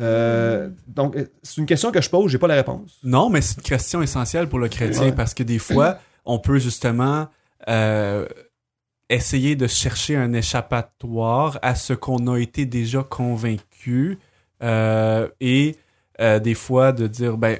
Euh, 0.00 0.70
donc, 0.88 1.14
euh, 1.16 1.26
c'est 1.44 1.60
une 1.60 1.66
question 1.66 1.92
que 1.92 2.00
je 2.00 2.10
pose, 2.10 2.30
j'ai 2.32 2.38
pas 2.38 2.48
la 2.48 2.56
réponse. 2.56 2.98
Non, 3.04 3.30
mais 3.30 3.40
c'est 3.40 3.56
une 3.58 3.62
question 3.62 4.02
essentielle 4.02 4.48
pour 4.48 4.58
le 4.58 4.68
chrétien 4.68 5.02
Ouais. 5.04 5.12
parce 5.12 5.34
que 5.34 5.44
des 5.44 5.60
fois, 5.60 6.00
on 6.24 6.40
peut 6.40 6.58
justement 6.58 7.28
euh, 7.68 8.26
essayer 9.08 9.56
de 9.56 9.66
chercher 9.66 10.16
un 10.16 10.32
échappatoire 10.32 11.58
à 11.62 11.74
ce 11.74 11.92
qu'on 11.92 12.26
a 12.32 12.38
été 12.38 12.64
déjà 12.66 13.02
convaincu 13.02 14.18
euh, 14.62 15.28
et 15.40 15.76
euh, 16.20 16.38
des 16.38 16.54
fois 16.54 16.92
de 16.92 17.06
dire 17.06 17.36
ben 17.36 17.58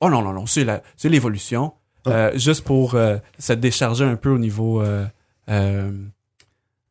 oh 0.00 0.10
non 0.10 0.22
non 0.22 0.32
non 0.32 0.46
c'est 0.46 0.64
la 0.64 0.82
c'est 0.96 1.08
l'évolution 1.08 1.72
Euh, 2.08 2.30
juste 2.38 2.62
pour 2.64 2.94
euh, 2.94 3.18
se 3.38 3.52
décharger 3.52 4.04
un 4.04 4.14
peu 4.14 4.30
au 4.30 4.38
niveau 4.38 4.80
euh, 4.80 5.04
euh, 5.48 5.90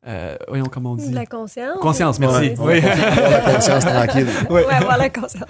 euh, 0.07 0.35
voyons 0.49 0.65
comment 0.65 0.91
on 0.91 0.95
dit 0.97 1.09
De 1.09 1.15
la 1.15 1.25
conscience. 1.25 1.79
conscience 1.79 2.19
merci 2.19 2.49
Ouais. 2.49 2.55
oui 2.59 2.77
Avoir 2.85 3.29
la 3.31 3.53
conscience 3.53 3.85
tranquille. 3.85 4.27
Ouais, 4.49 4.65
avoir 4.65 4.97
la 4.97 5.09
conscience. 5.09 5.49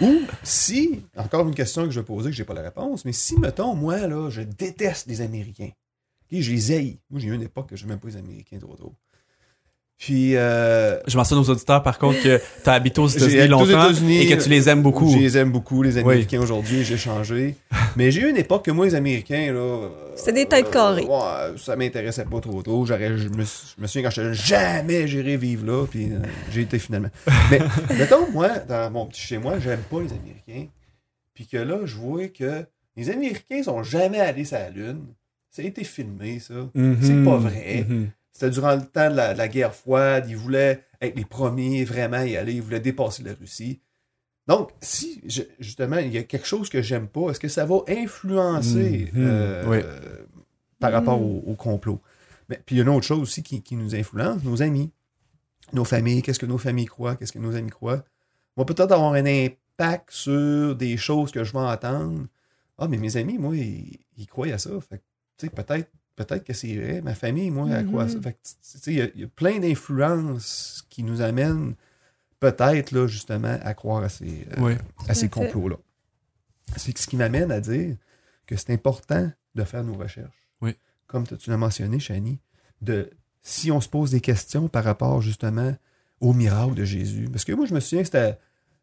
Ou 0.00 0.20
si, 0.42 1.02
encore 1.16 1.46
une 1.46 1.54
question 1.54 1.84
que 1.84 1.90
je 1.90 2.00
vais 2.00 2.04
poser, 2.06 2.30
que 2.30 2.36
j'ai 2.36 2.44
pas 2.44 2.54
la 2.54 2.62
réponse, 2.62 3.04
mais 3.04 3.12
si, 3.12 3.38
mettons, 3.38 3.74
moi, 3.74 3.98
là, 4.06 4.30
je 4.30 4.40
déteste 4.42 5.06
les 5.06 5.20
Américains. 5.20 5.70
Ok, 6.32 6.40
je 6.40 6.50
les 6.52 6.72
haïs. 6.72 6.98
Moi, 7.10 7.20
j'ai 7.20 7.28
eu 7.28 7.34
une 7.34 7.42
époque 7.42 7.68
que 7.70 7.76
je 7.76 7.86
même 7.86 7.98
pas 7.98 8.08
les 8.08 8.16
Américains 8.16 8.58
trop 8.58 8.74
trop. 8.76 8.94
Puis, 9.98 10.36
euh, 10.36 11.00
Je 11.06 11.16
mentionne 11.16 11.38
aux 11.38 11.48
auditeurs, 11.48 11.82
par 11.82 11.98
contre, 11.98 12.22
que 12.22 12.36
tu 12.62 12.68
as 12.68 12.72
habité 12.74 13.00
aux 13.00 13.08
États-Unis 13.16 13.44
aux 13.44 13.48
longtemps 13.48 13.88
et 14.10 14.26
que 14.26 14.34
tu 14.42 14.50
les 14.50 14.68
aimes 14.68 14.82
beaucoup. 14.82 15.10
je 15.10 15.16
les 15.16 15.38
aime 15.38 15.50
beaucoup, 15.50 15.82
les 15.82 15.96
Américains, 15.96 16.38
aujourd'hui, 16.38 16.84
j'ai 16.84 16.98
changé. 16.98 17.54
Mais 17.96 18.10
j'ai 18.10 18.20
eu 18.20 18.28
une 18.28 18.36
époque 18.36 18.66
que 18.66 18.70
moi, 18.70 18.84
les 18.84 18.94
Américains, 18.94 19.54
là... 19.54 19.58
euh, 19.58 19.88
C'était 20.14 20.32
des 20.44 20.46
têtes 20.46 20.70
carrées. 20.70 21.04
ouais, 21.06 21.56
ça 21.56 21.76
m'intéressait 21.76 22.26
pas 22.26 22.40
trop 22.40 22.62
trop. 22.62 22.84
J'aurais, 22.84 23.16
je, 23.16 23.28
me, 23.30 23.42
suis- 23.44 23.72
je 23.74 23.80
me 23.80 23.86
souviens 23.86 24.02
quand 24.02 24.10
j'étais 24.14 24.34
jeune, 24.34 24.34
jamais 24.34 25.08
j'irai 25.08 25.38
vivre 25.38 25.64
là, 25.64 25.86
puis 25.86 26.12
euh, 26.12 26.18
j'ai 26.52 26.60
été 26.62 26.78
finalement. 26.78 27.08
Mais, 27.50 27.60
mettons, 27.96 28.30
moi, 28.32 28.50
dans 28.58 28.90
mon 28.90 29.06
petit 29.06 29.22
chez 29.22 29.38
moi, 29.38 29.58
j'aime 29.60 29.80
pas 29.90 30.00
les 30.02 30.12
Américains. 30.12 30.70
Puis 31.32 31.46
que 31.46 31.56
là, 31.56 31.78
je 31.86 31.94
vois 31.96 32.28
que 32.28 32.66
les 32.98 33.08
Américains 33.08 33.62
sont 33.62 33.82
jamais 33.82 34.20
allés 34.20 34.44
sur 34.44 34.58
la 34.58 34.68
Lune. 34.68 35.06
Ça 35.56 35.62
a 35.62 35.64
été 35.64 35.84
filmé, 35.84 36.38
ça. 36.38 36.54
Mhm. 36.74 36.98
C'est 37.00 37.24
pas 37.24 37.36
vrai. 37.38 37.86
Mhm. 37.88 38.10
C'était 38.32 38.50
durant 38.50 38.74
le 38.74 38.82
temps 38.82 39.10
de 39.10 39.16
la, 39.16 39.32
de 39.32 39.38
la 39.38 39.48
guerre 39.48 39.74
froide. 39.74 40.26
Ils 40.28 40.36
voulaient 40.36 40.82
être 41.00 41.16
les 41.16 41.24
premiers 41.24 41.84
vraiment 41.84 42.20
y 42.22 42.36
aller. 42.36 42.52
Ils 42.52 42.60
voulaient 42.62 42.80
dépasser 42.80 43.22
la 43.22 43.32
Russie. 43.32 43.80
Donc, 44.46 44.70
si 44.82 45.22
je- 45.26 45.42
justement 45.58 45.96
il 45.96 46.12
y 46.12 46.18
a 46.18 46.22
quelque 46.24 46.46
chose 46.46 46.68
que 46.68 46.82
j'aime 46.82 47.08
pas, 47.08 47.30
est-ce 47.30 47.40
que 47.40 47.48
ça 47.48 47.64
va 47.64 47.76
influencer 47.88 49.10
Mhm. 49.12 49.24
euh, 49.26 49.64
Oui. 49.66 49.78
euh, 49.82 50.26
par 50.78 50.92
rapport 50.92 51.20
au, 51.20 51.42
au 51.46 51.54
complot? 51.54 52.00
Mais, 52.48 52.60
puis 52.64 52.76
il 52.76 52.78
y 52.78 52.80
a 52.80 52.84
une 52.84 52.90
autre 52.90 53.06
chose 53.06 53.20
aussi 53.20 53.42
qui, 53.42 53.62
qui 53.62 53.74
nous 53.76 53.94
influence, 53.94 54.44
nos 54.44 54.62
amis, 54.62 54.90
nos 55.72 55.84
familles, 55.84 56.22
qu'est-ce 56.22 56.38
que 56.38 56.46
nos 56.46 56.58
familles 56.58 56.84
croient, 56.86 57.16
qu'est-ce 57.16 57.32
que 57.32 57.38
nos 57.38 57.56
amis 57.56 57.70
croient, 57.70 58.04
va 58.56 58.64
peut-être 58.64 58.92
avoir 58.92 59.14
un 59.14 59.24
impact 59.26 60.10
sur 60.10 60.76
des 60.76 60.96
choses 60.96 61.32
que 61.32 61.42
je 61.42 61.52
vais 61.52 61.58
entendre. 61.58 62.26
Ah, 62.78 62.86
mais 62.88 62.98
mes 62.98 63.16
amis, 63.16 63.38
moi, 63.38 63.56
ils, 63.56 63.98
ils 64.18 64.26
croient 64.26 64.48
à 64.48 64.58
ça. 64.58 64.70
Fait 64.86 65.02
peut-être 65.38 65.88
peut-être 66.16 66.44
que 66.44 66.54
c'est 66.54 66.74
vrai. 66.76 67.02
Ma 67.02 67.14
famille, 67.14 67.50
moi, 67.50 67.68
à 67.70 67.82
ça. 68.08 68.16
Mhm. 68.18 68.32
Sais, 68.62 68.92
il 68.92 68.96
y 68.96 69.02
a- 69.02 69.08
il 69.14 69.20
y, 69.20 69.24
a 69.24 69.28
plein 69.28 69.58
d'influences 69.58 70.86
qui 70.88 71.02
nous 71.02 71.20
amènent 71.20 71.74
peut-être, 72.40 72.92
là, 72.92 73.06
justement, 73.06 73.58
à 73.62 73.74
croire 73.74 74.02
à 74.02 74.08
ces, 74.08 74.46
euh, 74.56 74.60
Oui. 74.60 74.72
à 75.08 75.14
ces 75.14 75.28
complots-là. 75.28 75.76
C'est 76.76 76.96
ce 76.96 77.06
qui 77.06 77.16
m'amène 77.16 77.52
à 77.52 77.60
dire 77.60 77.96
que 78.46 78.56
c'est 78.56 78.72
important 78.72 79.30
de 79.54 79.64
faire 79.64 79.84
nos 79.84 79.94
recherches. 79.94 80.48
Oui. 80.62 80.74
Comme 81.06 81.26
tu 81.26 81.50
l'as 81.50 81.56
mentionné, 81.58 81.98
Chani, 82.00 82.38
de 82.80 83.10
si 83.42 83.70
on 83.70 83.80
se 83.80 83.88
pose 83.88 84.10
des 84.10 84.20
questions 84.20 84.68
par 84.68 84.84
rapport 84.84 85.20
justement 85.22 85.74
au 86.20 86.32
miracle 86.32 86.74
de 86.74 86.84
Jésus. 86.84 87.28
Parce 87.30 87.44
que 87.44 87.52
moi, 87.52 87.66
je 87.66 87.74
me 87.74 87.80
souviens 87.80 88.00
que 88.02 88.06
c'était 88.06 88.38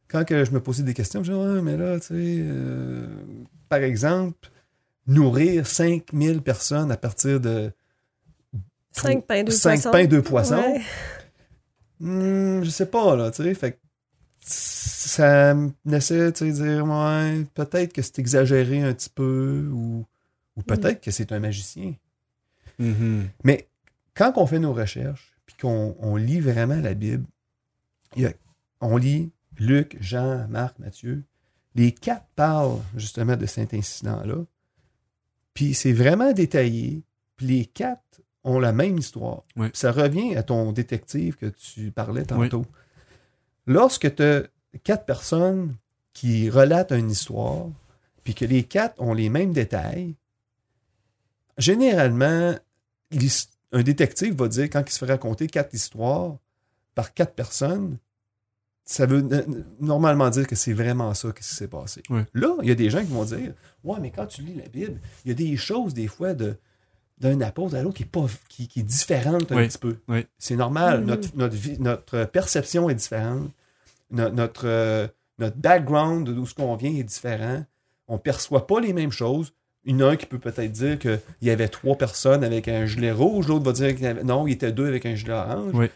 quand 0.08 0.24
que 0.24 0.46
je 0.46 0.52
me 0.52 0.62
posais 0.62 0.84
des 0.84 0.94
questions, 0.94 1.24
je 1.24 1.32
disais, 1.32 1.44
ouais, 1.44 1.62
mais 1.64 1.78
là, 1.78 2.00
tu 2.00 2.08
sais, 2.08 2.14
euh, 2.16 3.08
par 3.70 3.80
exemple, 3.80 4.50
nourrir 5.08 5.68
5000 5.68 6.42
personnes 6.42 6.92
à 6.92 6.98
partir 6.98 7.40
de 7.40 7.72
Cinq 8.92 9.26
pains, 9.26 9.44
deux 9.44 9.52
cinq 9.52 9.74
poissons. 9.82 9.92
pains, 9.92 10.06
deux 10.06 10.22
poissons. 10.22 10.56
Ouais. 10.56 10.82
Hmm, 12.00 12.64
je 12.64 12.70
sais 12.70 12.86
pas, 12.86 13.16
là, 13.16 13.32
tu 13.32 13.44
sais. 13.44 13.54
Fait 13.56 13.72
que 13.74 13.78
ça 14.40 15.54
me 15.54 15.72
laissait, 15.86 16.32
tu 16.32 16.46
sais, 16.46 16.52
dire, 16.52 16.86
ouais, 16.86 17.46
peut-être 17.54 17.92
que 17.94 18.02
c'est 18.02 18.20
exagéré 18.20 18.82
un 18.84 18.94
petit 18.94 19.10
peu, 19.10 19.68
ou, 19.72 20.06
ou 20.56 20.62
peut-être 20.62 21.02
que 21.02 21.12
c'est 21.12 21.32
un 21.32 21.40
magicien. 21.40 21.96
Mhm. 22.80 23.30
Mais 23.44 23.68
quand 24.16 24.34
on 24.36 24.46
fait 24.46 24.60
nos 24.60 24.74
recherches, 24.74 25.34
puis 25.46 25.56
qu'on 25.62 25.96
on 26.00 26.16
lit 26.16 26.40
vraiment 26.40 26.76
la 26.80 26.94
Bible, 26.94 27.26
il 28.16 28.24
y 28.24 28.26
a- 28.26 28.34
on 28.82 28.98
lit 28.98 29.32
Luc, 29.58 29.98
Jean, 30.02 30.48
Marc, 30.50 30.78
Matthieu, 30.80 31.24
les 31.76 31.92
quatre 31.92 32.26
parlent 32.36 32.80
justement 32.96 33.36
de 33.36 33.46
cet 33.46 33.74
incident-là. 33.74 34.46
Puis 35.54 35.74
c'est 35.74 35.94
vraiment 35.94 36.32
détaillé. 36.34 37.04
Puis 37.36 37.48
les 37.48 37.66
quatre 37.66 38.22
ont 38.44 38.60
la 38.60 38.74
même 38.74 38.98
histoire. 38.98 39.44
Oui. 39.56 39.68
Ça 39.74 39.92
revient 39.92 40.36
à 40.36 40.44
ton 40.44 40.72
détective 40.72 41.36
que 41.36 41.46
tu 41.48 41.92
parlais 41.92 42.26
tantôt. 42.26 42.66
Lorsque 43.66 44.16
tu 44.16 44.24
as 44.24 44.44
quatre 44.84 45.06
personnes 45.06 45.76
qui 46.14 46.50
relatent 46.50 46.92
une 46.92 47.12
histoire, 47.12 47.68
puis 48.24 48.34
que 48.34 48.46
les 48.46 48.64
quatre 48.64 49.02
ont 49.02 49.14
les 49.14 49.30
mêmes 49.30 49.54
détails, 49.54 50.16
généralement, 51.58 52.56
un 53.72 53.84
détective 53.84 54.36
va 54.36 54.48
dire, 54.48 54.70
quand 54.70 54.84
il 54.86 54.92
se 54.92 55.00
fait 55.00 55.12
raconter 55.12 55.48
quatre 55.48 55.74
histoires 55.74 56.38
par 56.96 57.14
quatre 57.14 57.34
personnes, 57.34 57.98
ça 58.86 59.06
veut 59.06 59.26
normalement 59.80 60.30
dire 60.30 60.46
que 60.48 60.56
c'est 60.56 60.74
vraiment 60.74 61.14
ça 61.14 61.32
qui 61.32 61.44
s'est 61.44 61.68
passé. 61.68 62.04
Là, 62.34 62.56
il 62.62 62.68
y 62.68 62.72
a 62.72 62.76
des 62.76 62.90
gens 62.90 63.00
qui 63.02 63.12
vont 63.12 63.24
dire 63.26 63.54
Ouais, 63.84 63.98
mais 64.02 64.12
quand 64.12 64.26
tu 64.28 64.42
lis 64.42 64.56
la 64.56 64.68
Bible, 64.68 65.00
il 65.26 65.30
y 65.30 65.32
a 65.32 65.36
des 65.36 65.56
choses, 65.58 65.94
des 65.94 66.08
fois, 66.08 66.34
de 66.34 66.56
d'un 67.20 67.40
apôtre 67.42 67.76
à 67.76 67.82
l'autre 67.84 67.96
qui 67.96 68.04
est, 68.04 68.08
pas, 68.08 68.26
qui, 68.50 68.68
qui 68.68 68.80
est 68.82 68.84
différente 68.84 69.50
un 69.52 69.56
Oui. 69.58 69.68
petit 69.68 69.78
peu. 69.78 69.96
Oui. 70.10 70.26
C'est 70.40 70.56
normal. 70.56 71.02
Mhm. 71.02 71.08
Notre, 71.08 71.38
notre, 71.38 71.56
vie- 71.56 71.80
notre 71.80 72.26
perception 72.26 72.90
est 72.90 72.96
différente. 72.96 73.50
No- 74.12 74.30
notre, 74.32 74.68
euh, 74.68 75.08
notre 75.38 75.56
background 75.56 76.28
d'où 76.28 76.46
ce 76.46 76.54
qu'on 76.54 76.76
vient 76.76 76.92
est 76.94 77.04
différent. 77.04 77.64
On 78.08 78.18
perçoit 78.18 78.68
pas 78.68 78.82
les 78.82 78.92
mêmes 78.94 79.12
choses. 79.12 79.54
Il 79.86 79.96
y 79.98 80.04
en 80.04 80.08
a 80.08 80.12
un 80.12 80.16
qui 80.18 80.26
peut 80.26 80.40
peut-être 80.40 80.72
dire 80.72 80.98
qu'il 81.00 81.20
y 81.44 81.50
avait 81.50 81.68
trois 81.70 81.96
personnes 81.98 82.44
avec 82.44 82.68
un 82.68 82.86
gilet 82.86 83.12
rouge, 83.12 83.48
l'autre 83.48 83.64
va 83.66 83.72
dire 83.74 83.94
qu'il 83.96 84.04
y 84.04 84.08
avait- 84.08 84.24
non, 84.24 84.46
il 84.48 84.54
était 84.54 84.72
deux 84.72 84.88
avec 84.88 85.06
un 85.06 85.16
gilet 85.16 85.34
orange. 85.34 85.72
Oui. 85.74 85.88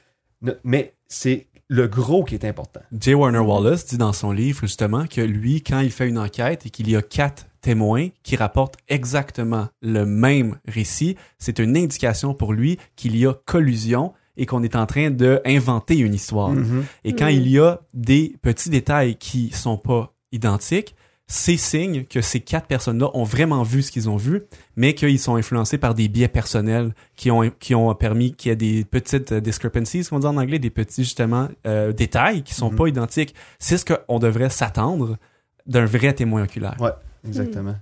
Ne- 0.44 0.54
Mais 0.64 0.94
c'est 1.08 1.48
le 1.70 1.88
gros 1.88 2.24
qui 2.24 2.36
est 2.36 2.46
important. 2.46 2.82
J. 2.98 3.14
Warner 3.14 3.40
Wallace 3.40 3.86
dit 3.86 3.98
dans 3.98 4.14
son 4.14 4.32
livre 4.32 4.62
justement 4.62 5.06
que 5.06 5.22
lui, 5.22 5.62
quand 5.62 5.80
il 5.80 5.92
fait 5.92 6.08
une 6.08 6.18
enquête 6.18 6.66
et 6.66 6.70
qu'il 6.70 6.90
y 6.90 6.96
a 6.96 7.02
quatre 7.02 7.48
témoins 7.62 8.10
qui 8.24 8.36
rapportent 8.36 8.78
exactement 8.88 9.68
le 9.82 10.06
même 10.06 10.58
récit, 10.68 11.18
c'est 11.38 11.60
une 11.60 11.76
indication 11.76 12.34
pour 12.34 12.54
lui 12.54 12.78
qu'il 12.96 13.18
y 13.18 13.26
a 13.26 13.34
collusion 13.34 14.14
et 14.38 14.46
qu'on 14.46 14.64
est 14.64 14.76
en 14.76 14.86
train 14.86 15.10
de 15.10 15.42
inventer 15.46 15.98
une 15.98 16.14
histoire. 16.14 16.52
Mhm. 16.52 16.86
Et 17.04 17.14
quand 17.14 17.28
il 17.28 17.48
y 17.48 17.60
a 17.60 17.82
des 17.94 18.36
petits 18.42 18.70
détails 18.70 19.18
qui 19.18 19.50
sont 19.50 19.78
pas 19.78 20.14
identiques, 20.32 20.96
c'est 21.30 21.58
signe 21.58 22.06
que 22.06 22.22
ces 22.22 22.40
quatre 22.40 22.68
personnes-là 22.68 23.10
ont 23.14 23.24
vraiment 23.26 23.64
vu 23.64 23.82
ce 23.82 23.92
qu'ils 23.92 24.10
ont 24.10 24.16
vu, 24.16 24.44
mais 24.78 24.96
qu'ils 24.96 25.20
sont 25.20 25.36
influencés 25.36 25.78
par 25.78 25.94
des 25.94 26.08
biais 26.08 26.30
personnels 26.30 26.94
qui 27.18 27.32
ont, 27.32 27.50
qui 27.60 27.76
ont 27.76 27.94
permis 27.96 28.34
qu'il 28.34 28.50
y 28.50 28.54
ait 28.54 28.56
des 28.56 28.86
petites 28.86 29.34
euh, 29.34 29.42
discrepancies, 29.42 30.06
qu'on 30.06 30.20
dit 30.20 30.26
en 30.28 30.38
anglais, 30.38 30.58
des 30.60 30.70
petits, 30.70 31.04
justement, 31.04 31.50
euh, 31.66 31.92
détails 31.92 32.44
qui 32.44 32.54
sont 32.54 32.70
Mhm. 32.72 32.78
pas 32.78 32.88
identiques. 32.88 33.36
C'est 33.60 33.78
ce 33.78 33.84
qu'on 33.86 34.20
devrait 34.20 34.50
s'attendre 34.50 35.18
d'un 35.66 35.86
vrai 35.86 36.14
témoin 36.14 36.44
oculaire. 36.44 36.78
Ouais, 36.80 36.92
exactement. 37.28 37.76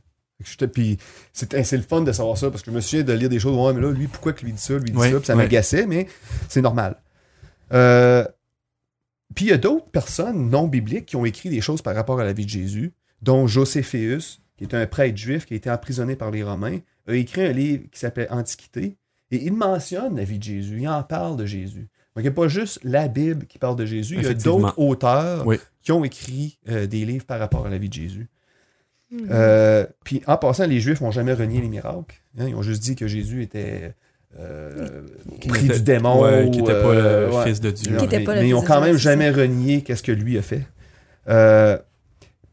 J'étais- 0.44 0.68
Puis 0.68 0.98
c'est 1.32 1.64
c'est 1.64 1.78
le 1.78 1.84
fun 1.84 2.02
de 2.02 2.12
savoir 2.12 2.38
ça 2.38 2.50
parce 2.50 2.62
que 2.64 2.72
je 2.72 2.76
me 2.76 2.82
souviens 2.82 3.04
de 3.04 3.14
lire 3.14 3.30
des 3.30 3.40
choses. 3.40 3.56
Ouais, 3.56 3.74
mais 3.74 3.86
là, 3.86 3.92
lui, 3.94 4.08
pourquoi 4.08 4.34
que 4.34 4.44
lui 4.44 4.52
dit 4.54 4.62
ça, 4.62 4.74
lui 4.78 4.90
dit 4.92 4.98
Ouais, 4.98 5.12
ça, 5.12 5.18
puis 5.18 5.26
ça 5.28 5.34
ouais. 5.36 5.44
m'agaçait, 5.44 5.86
mais 5.86 6.08
c'est 6.50 6.62
normal. 6.62 6.98
Euh, 7.74 8.26
puis 9.36 9.46
il 9.46 9.50
y 9.50 9.54
a 9.54 9.58
d'autres 9.58 9.86
personnes 9.92 10.50
non 10.50 10.68
bibliques 10.68 11.06
qui 11.06 11.16
ont 11.16 11.26
écrit 11.26 11.50
des 11.50 11.62
choses 11.62 11.82
par 11.82 11.96
rapport 11.96 12.20
à 12.20 12.24
la 12.26 12.34
vie 12.34 12.46
de 12.46 12.50
Jésus, 12.50 12.92
dont 13.26 13.48
Joséphéus, 13.48 14.40
qui 14.58 14.64
est 14.64 14.74
un 14.74 14.86
prêtre 14.86 15.18
juif 15.18 15.46
qui 15.46 15.54
a 15.56 15.58
été 15.58 15.70
emprisonné 15.70 16.16
par 16.16 16.32
les 16.32 16.44
Romains, 16.44 16.80
a 17.08 17.14
écrit 17.14 17.42
un 17.42 17.52
livre 17.52 17.84
qui 17.92 18.00
s'appelle 18.00 18.28
Antiquité, 18.30 18.98
et 19.32 19.44
il 19.44 19.54
mentionne 19.54 20.16
la 20.16 20.24
vie 20.24 20.38
de 20.38 20.44
Jésus, 20.44 20.78
il 20.82 20.88
en 20.88 21.04
parle 21.04 21.36
de 21.36 21.46
Jésus. 21.46 21.88
Donc 22.16 22.20
il 22.20 22.22
n'y 22.22 22.28
a 22.30 22.32
pas 22.32 22.48
juste 22.48 22.80
la 22.84 23.08
Bible 23.08 23.46
qui 23.48 23.58
parle 23.58 23.76
de 23.76 23.86
Jésus, 23.86 24.16
il 24.18 24.24
y 24.24 24.28
a 24.28 24.34
d'autres 24.34 24.74
auteurs 24.78 25.46
Oui. 25.46 25.58
qui 25.82 25.92
ont 25.92 26.06
écrit 26.06 26.58
euh, 26.70 26.86
des 26.88 27.04
livres 27.04 27.26
par 27.26 27.40
rapport 27.40 27.66
à 27.66 27.70
la 27.70 27.78
vie 27.78 27.90
de 27.90 27.94
Jésus. 27.94 28.30
Mhm. 29.12 29.28
Euh, 29.32 29.86
puis 30.04 30.22
en 30.28 30.38
passant, 30.38 30.66
les 30.68 30.80
Juifs 30.80 31.02
n'ont 31.02 31.12
jamais 31.12 31.34
renié 31.34 31.62
les 31.62 31.68
miracles. 31.68 32.16
hein. 32.40 32.46
ils 32.48 32.56
ont 32.56 32.62
juste 32.62 32.82
dit 32.84 32.96
que 32.96 33.08
Jésus 33.08 33.42
était 33.44 33.94
euh, 34.40 35.02
pris 35.50 35.66
était- 35.66 35.76
du 35.76 35.82
démon. 35.84 36.22
Ouais, 36.24 36.50
qui 36.52 36.60
était 36.60 36.72
pas 36.74 36.90
euh, 36.90 37.28
le 37.30 37.36
ouais. 37.36 37.44
fils 37.46 37.60
de 37.60 37.72
Dieu. 37.72 37.98
Mais 38.00 38.24
pas 38.24 38.36
le 38.36 38.42
mais 38.42 38.48
ils 38.48 38.52
fils 38.52 38.56
ont 38.56 38.62
de 38.62 38.68
quand 38.68 38.82
même 38.82 38.98
jamais 38.98 39.30
renié 39.32 39.82
qu'est-ce 39.82 40.04
que 40.04 40.12
lui 40.12 40.38
a 40.38 40.42
fait. 40.42 40.62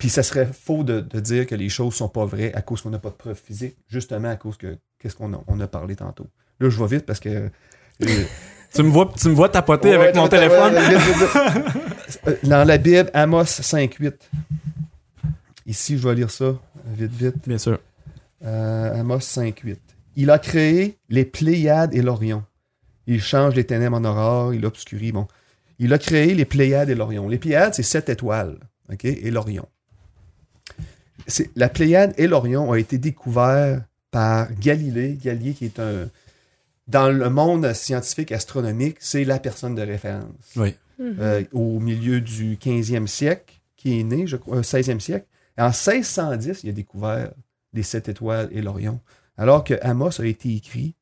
Puis 0.02 0.08
ça 0.08 0.24
serait 0.24 0.48
faux 0.52 0.82
de, 0.82 0.98
de 0.98 1.20
dire 1.20 1.46
que 1.46 1.54
les 1.54 1.68
choses 1.68 1.94
sont 1.94 2.08
pas 2.08 2.24
vraies 2.24 2.52
à 2.54 2.60
cause 2.60 2.82
qu'on 2.82 2.90
n'a 2.90 2.98
pas 2.98 3.10
de 3.10 3.14
preuves 3.14 3.40
physiques, 3.40 3.76
justement 3.86 4.30
à 4.30 4.34
cause 4.34 4.56
que 4.56 4.76
qu'est-ce 4.98 5.14
qu'on 5.14 5.32
a, 5.32 5.40
on 5.46 5.60
a 5.60 5.68
parlé 5.68 5.94
tantôt. 5.94 6.26
Là, 6.58 6.68
je 6.70 6.82
vais 6.82 6.96
vite 6.96 7.06
parce 7.06 7.20
que 7.20 7.28
euh, 7.28 8.24
Tu 8.74 8.82
me 8.82 8.88
vois, 8.88 9.12
tu 9.16 9.28
me 9.28 9.34
vois 9.34 9.48
tapoter 9.48 9.90
Ouais, 9.90 9.94
avec 9.94 10.16
mon 10.16 10.26
téléphone? 10.26 10.74
Dans 12.42 12.66
la 12.66 12.78
Bible, 12.78 13.10
Amos 13.14 13.44
5.8. 13.44 14.12
Ici, 15.66 15.96
je 15.96 16.08
vais 16.08 16.16
lire 16.16 16.32
ça 16.32 16.56
vite, 16.84 17.12
vite. 17.12 17.36
Bien 17.46 17.58
sûr. 17.58 17.78
Euh, 18.44 18.98
Amos 18.98 19.18
5.8. 19.18 19.76
Il 20.16 20.32
a 20.32 20.40
créé 20.40 20.98
les 21.10 21.24
Pléiades 21.24 21.94
et 21.94 22.02
l'Orion. 22.02 22.42
Il 23.06 23.22
change 23.22 23.54
les 23.54 23.66
ténèbres 23.66 23.98
en 23.98 24.04
aurore, 24.04 24.52
il 24.52 24.66
obscurit. 24.66 25.12
Bon. 25.12 25.28
Il 25.78 25.92
a 25.92 25.98
créé 25.98 26.34
les 26.34 26.44
Pléiades 26.44 26.90
et 26.90 26.96
l'Orion. 26.96 27.28
Les 27.28 27.38
Pléiades, 27.38 27.74
c'est 27.74 27.84
sept 27.84 28.08
étoiles. 28.08 28.58
OK? 28.92 29.04
Et 29.04 29.30
l'Orion. 29.30 29.68
C'est- 31.26 31.50
La 31.56 31.68
Pléiade 31.68 32.14
et 32.18 32.26
l'Orion 32.26 32.68
ont 32.70 32.74
été 32.74 32.98
découverts 32.98 33.84
par 34.10 34.52
Galilée. 34.54 35.14
Galilée, 35.22 35.54
qui 35.54 35.64
est 35.66 35.78
un. 35.78 36.08
Dans 36.88 37.08
le 37.10 37.30
monde 37.30 37.72
scientifique 37.74 38.32
astronomique, 38.32 38.96
c'est 39.00 39.24
la 39.24 39.38
personne 39.38 39.74
de 39.74 39.82
référence. 39.82 40.26
Oui. 40.56 40.74
Mhm. 40.98 41.16
Euh, 41.20 41.42
au 41.52 41.78
milieu 41.80 42.20
du 42.20 42.56
15e 42.58 43.06
siècle, 43.06 43.54
qui 43.76 43.98
est 44.00 44.02
né, 44.02 44.26
je 44.26 44.36
crois, 44.36 44.58
euh, 44.58 44.62
16e 44.62 45.00
siècle. 45.00 45.26
En 45.58 45.70
1610, 45.72 46.60
il 46.64 46.70
a 46.70 46.72
découvert 46.72 47.30
les 47.72 47.82
sept 47.82 48.08
étoiles 48.08 48.48
et 48.52 48.60
l'Orion, 48.62 49.00
alors 49.36 49.64
que 49.64 49.74
Amos 49.82 50.20
a 50.20 50.26
été 50.26 50.54
écrit 50.54 50.94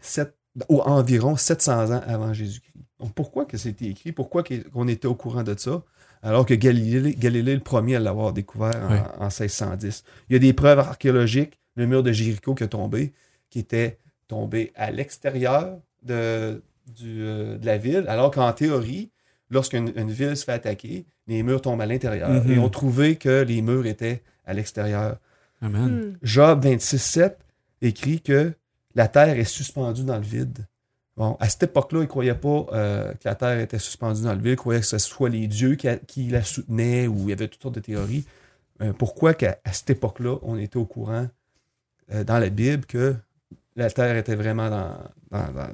sept- 0.00 0.36
au- 0.68 0.82
environ 0.82 1.36
700 1.36 1.90
ans 1.92 2.02
avant 2.06 2.32
Jésus-Christ. 2.32 2.84
Donc 3.00 3.12
pourquoi 3.14 3.44
que 3.46 3.56
c'était 3.56 3.86
écrit? 3.86 4.12
Pourquoi 4.12 4.44
qu'on 4.44 4.86
était 4.86 5.06
au 5.08 5.14
courant 5.14 5.42
de 5.42 5.54
ça? 5.58 5.82
Alors 6.22 6.46
que 6.46 6.54
Galilée, 6.54 7.14
Galilée 7.14 7.52
est 7.52 7.56
le 7.56 7.60
premier 7.60 7.96
à 7.96 8.00
l'avoir 8.00 8.32
découvert 8.32 8.76
en, 8.88 8.92
Oui. 8.92 8.98
en 9.18 9.24
1610. 9.26 10.04
Il 10.28 10.32
y 10.34 10.36
a 10.36 10.38
des 10.38 10.52
preuves 10.52 10.78
archéologiques, 10.78 11.58
le 11.74 11.86
mur 11.86 12.02
de 12.02 12.12
Jéricho 12.12 12.54
qui 12.54 12.62
a 12.64 12.68
tombé, 12.68 13.12
qui 13.50 13.58
était 13.58 13.98
tombé 14.28 14.72
à 14.76 14.90
l'extérieur 14.90 15.78
de, 16.02 16.62
du, 16.94 17.22
euh, 17.22 17.58
de 17.58 17.66
la 17.66 17.76
ville, 17.78 18.04
alors 18.08 18.30
qu'en 18.30 18.52
théorie, 18.52 19.10
lorsqu'une 19.50 19.92
une 19.96 20.10
ville 20.10 20.36
se 20.36 20.44
fait 20.44 20.52
attaquer, 20.52 21.06
les 21.26 21.42
murs 21.42 21.60
tombent 21.60 21.80
à 21.80 21.86
l'intérieur. 21.86 22.30
Mhm. 22.30 22.52
Et 22.52 22.58
on 22.58 22.68
trouvait 22.68 23.16
que 23.16 23.42
les 23.42 23.60
murs 23.62 23.86
étaient 23.86 24.22
à 24.46 24.54
l'extérieur. 24.54 25.18
Amen. 25.60 25.88
Mhm. 25.88 26.18
Job 26.22 26.64
26.7 26.64 27.34
écrit 27.82 28.20
que 28.20 28.52
la 28.94 29.08
terre 29.08 29.38
est 29.38 29.44
suspendue 29.44 30.04
dans 30.04 30.16
le 30.16 30.22
vide. 30.22 30.66
Bon, 31.22 31.36
à 31.38 31.48
cette 31.48 31.62
époque-là, 31.62 32.00
ils 32.00 32.02
ne 32.02 32.06
croyaient 32.08 32.34
pas 32.34 32.66
euh, 32.72 33.12
que 33.12 33.20
la 33.28 33.36
terre 33.36 33.60
était 33.60 33.78
suspendue 33.78 34.22
dans 34.22 34.32
le 34.32 34.40
vide. 34.40 34.54
Ils 34.54 34.56
croyaient 34.56 34.80
que 34.80 34.86
ce 34.86 34.98
soit 34.98 35.28
les 35.28 35.46
dieux 35.46 35.76
qui, 35.76 35.86
qui 36.08 36.28
la 36.28 36.42
soutenaient 36.42 37.06
ou 37.06 37.16
il 37.24 37.28
y 37.28 37.32
avait 37.32 37.46
toutes 37.46 37.62
sortes 37.62 37.76
de 37.76 37.80
théories. 37.80 38.24
Euh, 38.80 38.92
pourquoi 38.92 39.32
qu'à 39.34 39.58
à 39.64 39.72
cette 39.72 39.90
époque-là, 39.90 40.38
on 40.42 40.58
était 40.58 40.78
au 40.78 40.84
courant 40.84 41.28
euh, 42.12 42.24
dans 42.24 42.40
la 42.40 42.48
Bible 42.50 42.86
que 42.86 43.14
la 43.76 43.88
terre 43.88 44.16
était 44.16 44.34
vraiment 44.34 44.68
dans. 44.68 44.96
dans, 45.30 45.52
dans- 45.52 45.68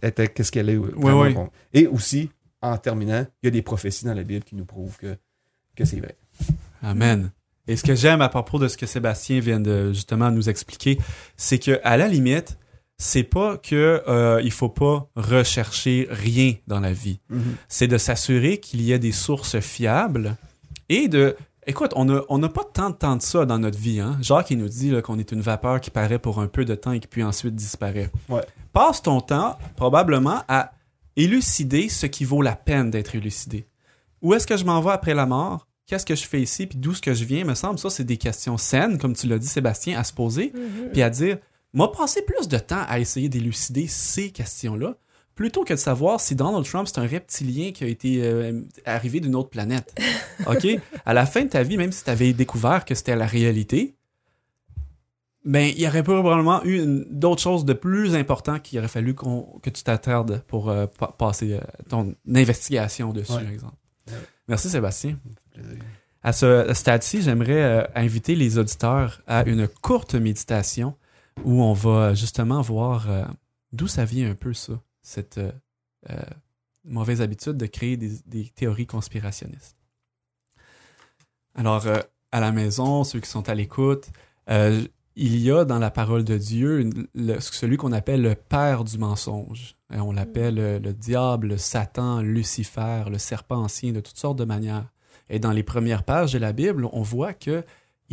était 0.00 0.28
qu'est-ce 0.28 0.52
qu'elle 0.52 0.68
est. 0.70 0.76
oui. 0.76 1.34
con- 1.34 1.50
Et 1.72 1.88
aussi, 1.88 2.30
en 2.60 2.76
terminant, 2.78 3.26
il 3.42 3.46
y 3.46 3.48
a 3.48 3.50
des 3.50 3.62
prophéties 3.62 4.04
dans 4.04 4.14
la 4.14 4.22
Bible 4.22 4.44
qui 4.44 4.54
nous 4.54 4.64
prouvent 4.64 4.96
que, 4.96 5.16
que 5.74 5.84
c'est 5.84 5.98
vrai. 5.98 6.14
Amen. 6.82 7.32
Et 7.66 7.76
ce 7.76 7.82
que 7.82 7.94
j'aime 7.96 8.20
à 8.22 8.28
propos 8.28 8.58
de 8.60 8.68
ce 8.68 8.76
que 8.76 8.86
Sébastien 8.86 9.40
vient 9.40 9.58
de 9.60 9.92
justement 9.92 10.30
nous 10.30 10.48
expliquer, 10.48 10.98
c'est 11.36 11.58
que 11.58 11.80
à 11.82 11.96
la 11.96 12.06
limite, 12.06 12.58
c'est 13.02 13.24
pas 13.24 13.56
que 13.56 14.02
euh, 14.06 14.40
il 14.44 14.52
faut 14.52 14.68
pas 14.68 15.08
rechercher 15.16 16.06
rien 16.10 16.54
dans 16.68 16.78
la 16.80 16.92
vie. 16.92 17.18
C'est 17.68 17.88
de 17.88 17.98
s'assurer 17.98 18.58
qu'il 18.58 18.80
y 18.82 18.92
a 18.92 18.98
des 18.98 19.10
sources 19.12 19.58
fiables 19.60 20.36
et 20.88 21.08
de 21.08 21.36
Écoute, 21.64 21.92
on 21.94 22.06
n'a 22.06 22.22
on 22.28 22.42
a 22.42 22.48
pas 22.48 22.64
tant 22.64 22.90
de 22.90 22.96
temps 22.96 23.14
de 23.14 23.22
ça 23.22 23.44
dans 23.46 23.58
notre 23.58 23.78
vie. 23.78 24.00
Hein? 24.00 24.18
Jacques, 24.20 24.50
il 24.50 24.58
nous 24.58 24.68
dit 24.68 24.92
qu'on 25.02 25.18
est 25.20 25.30
une 25.30 25.40
vapeur 25.40 25.80
qui 25.80 25.90
paraît 25.90 26.18
pour 26.18 26.40
un 26.40 26.48
peu 26.48 26.64
de 26.64 26.74
temps 26.74 26.90
et 26.90 26.98
qui 26.98 27.06
puis 27.06 27.22
ensuite 27.22 27.54
disparaît. 27.54 28.10
Ouais. 28.28 28.42
Passe 28.72 29.00
ton 29.02 29.20
temps, 29.20 29.56
probablement, 29.76 30.42
à 30.48 30.72
élucider 31.16 31.88
ce 31.88 32.06
qui 32.06 32.24
vaut 32.24 32.42
la 32.42 32.56
peine 32.56 32.90
d'être 32.90 33.14
élucidé. 33.14 33.66
Où 34.22 34.34
est-ce 34.34 34.46
que 34.46 34.56
je 34.56 34.64
m'en 34.64 34.80
vais 34.80 34.90
après 34.90 35.14
la 35.14 35.26
mort? 35.26 35.68
Qu'est-ce 35.86 36.06
que 36.06 36.14
je 36.16 36.24
fais 36.24 36.40
ici? 36.42 36.66
Puis 36.66 36.78
d'où 36.78 36.92
est-ce 36.92 37.02
que 37.02 37.14
je 37.14 37.24
viens? 37.24 37.44
Me 37.44 37.54
semble, 37.54 37.78
ça, 37.78 37.90
c'est 37.90 38.02
des 38.04 38.16
questions 38.16 38.56
saines, 38.58 38.98
comme 38.98 39.14
tu 39.14 39.26
l'as 39.28 39.38
dit, 39.38 39.46
Sébastien, 39.46 39.98
à 39.98 40.04
se 40.04 40.12
poser, 40.12 40.52
Mhm. 40.54 40.90
puis 40.92 41.02
à 41.02 41.10
dire, 41.10 41.38
m'a 41.72 41.88
passé 41.88 42.22
plus 42.22 42.48
de 42.48 42.58
temps 42.58 42.84
à 42.88 42.98
essayer 43.00 43.28
d'élucider 43.28 43.86
ces 43.86 44.30
questions-là, 44.30 44.96
plutôt 45.34 45.64
que 45.64 45.72
de 45.72 45.78
savoir 45.78 46.20
si 46.20 46.34
Donald 46.34 46.64
Trump, 46.66 46.86
c'est 46.86 46.98
un 47.00 47.06
reptilien 47.06 47.72
qui 47.72 47.84
a 47.84 47.86
été 47.86 48.22
euh, 48.22 48.60
arrivé 48.84 49.20
d'une 49.20 49.34
autre 49.34 49.48
planète. 49.48 49.94
OK? 50.46 50.66
À 51.06 51.14
la 51.14 51.24
fin 51.26 51.42
de 51.44 51.48
ta 51.48 51.62
vie, 51.62 51.76
même 51.78 51.92
si 51.92 52.04
tu 52.04 52.10
avais 52.10 52.32
découvert 52.34 52.84
que 52.84 52.94
c'était 52.94 53.16
la 53.16 53.26
réalité, 53.26 53.94
ben, 55.44 55.72
il 55.74 55.80
y 55.80 55.86
aurait 55.88 56.04
probablement 56.04 56.62
eu 56.64 57.04
d'autres 57.10 57.42
choses 57.42 57.64
de 57.64 57.72
plus 57.72 58.14
important 58.14 58.60
qu'il 58.60 58.78
aurait 58.78 58.86
fallu 58.88 59.14
que 59.14 59.70
tu 59.70 59.82
t'attardes 59.82 60.42
pour 60.46 60.68
euh, 60.70 60.86
pa- 60.86 61.14
passer 61.18 61.54
euh, 61.54 61.60
ton 61.88 62.14
investigation 62.32 63.12
dessus, 63.12 63.32
Ouais. 63.32 63.42
par 63.42 63.52
exemple. 63.52 63.74
Ouais. 64.08 64.18
Merci, 64.46 64.68
Sébastien. 64.70 65.18
À 66.22 66.32
ce 66.32 66.72
stade-ci, 66.74 67.22
j'aimerais 67.22 67.90
inviter 67.96 68.36
les 68.36 68.56
auditeurs 68.58 69.22
à 69.26 69.44
une 69.48 69.66
courte 69.66 70.14
méditation 70.14 70.94
où 71.44 71.62
on 71.62 71.72
va 71.72 72.14
justement 72.14 72.60
voir 72.60 73.10
euh, 73.10 73.24
d'où 73.72 73.86
ça 73.86 74.04
vient 74.04 74.30
un 74.30 74.34
peu 74.34 74.52
ça, 74.54 74.74
cette 75.02 75.38
euh, 75.38 75.52
euh, 76.10 76.22
mauvaise 76.84 77.20
habitude 77.22 77.56
de 77.56 77.66
créer 77.66 77.96
des, 77.96 78.12
des 78.26 78.48
théories 78.48 78.86
conspirationnistes. 78.86 79.76
Alors, 81.54 81.86
à 82.30 82.40
la 82.40 82.50
maison, 82.52 83.04
ceux 83.04 83.20
qui 83.20 83.28
sont 83.28 83.48
à 83.48 83.54
l'écoute, 83.54 84.08
il 85.14 85.38
y 85.38 85.50
a 85.50 85.64
dans 85.66 85.78
la 85.78 85.90
parole 85.90 86.24
de 86.24 86.38
Dieu 86.38 86.80
une- 86.80 87.06
le- 87.14 87.40
celui 87.40 87.76
qu'on 87.76 87.92
appelle 87.92 88.22
le 88.22 88.34
père 88.34 88.84
du 88.84 88.96
mensonge. 88.96 89.76
Et 89.92 90.00
on 90.00 90.12
l'appelle 90.12 90.58
euh, 90.58 90.78
le 90.78 90.94
diable, 90.94 91.58
Satan, 91.58 92.22
Lucifer, 92.22 93.04
le 93.10 93.18
serpent 93.18 93.58
ancien, 93.58 93.92
de 93.92 94.00
toutes 94.00 94.16
sortes 94.18 94.38
de 94.38 94.46
manières. 94.46 94.90
Et 95.28 95.38
dans 95.38 95.52
les 95.52 95.62
premières 95.62 96.04
pages 96.04 96.32
de 96.32 96.38
la 96.38 96.54
Bible, 96.54 96.88
on 96.92 97.02
voit 97.02 97.34
que 97.34 97.62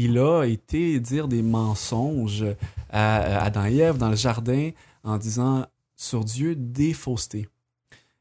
il 0.01 0.17
a 0.17 0.45
été 0.45 0.97
dire 1.01 1.27
des 1.27 1.41
mensonges 1.41 2.45
à 2.89 3.43
Adam 3.43 3.65
et 3.65 3.77
Ève 3.77 3.97
dans 3.97 4.07
le 4.07 4.15
jardin 4.15 4.69
en 5.03 5.17
disant 5.17 5.65
sur 5.97 6.23
Dieu 6.23 6.55
des 6.55 6.93
faussetés. 6.93 7.49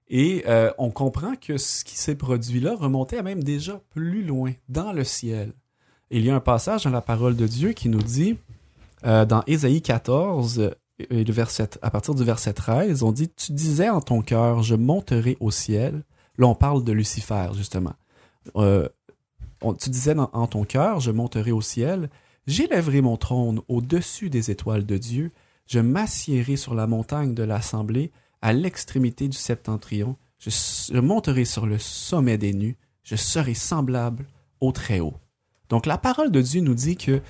Et 0.09 0.43
euh, 0.49 0.73
on 0.79 0.91
comprend 0.91 1.37
que 1.37 1.57
ce 1.57 1.85
qui 1.85 1.97
s'est 1.97 2.17
produit 2.17 2.59
là 2.59 2.75
remontait 2.75 3.19
à 3.19 3.23
même 3.23 3.45
déjà 3.45 3.81
plus 3.91 4.25
loin, 4.25 4.55
dans 4.69 4.93
le 4.93 5.05
ciel. 5.05 5.53
Il 6.11 6.25
y 6.25 6.31
a 6.31 6.35
un 6.35 6.41
passage 6.41 6.83
dans 6.83 6.91
la 6.91 7.01
parole 7.01 7.37
de 7.37 7.47
Dieu 7.47 7.73
qui 7.75 7.89
nous 7.89 8.03
dit, 8.03 8.37
euh, 9.07 9.25
dans 9.25 9.45
Ésaïe 9.47 9.81
14, 9.81 10.59
euh, 10.59 10.71
et 11.11 11.23
le 11.23 11.33
verset, 11.33 11.71
à 11.81 11.93
partir 11.93 12.17
du 12.17 12.25
verset 12.25 12.55
13, 12.55 13.05
on 13.05 13.13
dit, 13.13 13.29
Tu 13.29 13.53
disais 13.53 13.89
en 13.89 14.01
ton 14.01 14.21
cœur, 14.21 14.65
je 14.65 14.75
monterai 14.75 15.37
au 15.39 15.53
ciel. 15.53 16.03
Là, 16.39 16.49
on 16.49 16.57
parle 16.57 16.83
de 16.83 16.91
Lucifer, 16.91 17.51
justement. 17.55 17.95
Euh, 18.57 18.89
tu 19.79 19.91
disais 19.91 20.15
dans- 20.15 20.31
en 20.33 20.47
ton 20.47 20.65
cœur, 20.65 21.01
je 21.01 21.11
monterai 21.11 21.53
au 21.53 21.61
ciel, 21.61 22.11
j'élèverai 22.47 23.01
mon 23.01 23.17
trône 23.17 23.61
au-dessus 23.69 24.31
des 24.31 24.51
étoiles 24.51 24.87
de 24.87 24.97
Dieu, 24.97 25.33
je 25.67 25.81
m'assiérai 25.81 26.57
sur 26.57 26.75
la 26.75 26.87
montagne 26.87 27.35
de 27.35 27.43
l'assemblée, 27.43 28.11
à 28.41 28.53
l'extrémité 28.53 29.29
du 29.29 29.37
septentrion, 29.37 30.17
je, 30.39 30.99
monterai 30.99 31.45
sur 31.45 31.67
le 31.67 31.79
sommet 31.79 32.39
des 32.39 32.55
nues, 32.55 32.77
je 33.03 33.17
serai 33.17 33.55
semblable 33.55 34.27
au 34.61 34.73
Très-Haut. 34.73 35.15
Donc 35.69 35.87
la 35.87 35.99
parole 35.99 36.31
de 36.31 36.41
Dieu 36.41 36.61
nous 36.61 36.75
dit 36.75 36.97
que 36.97 37.21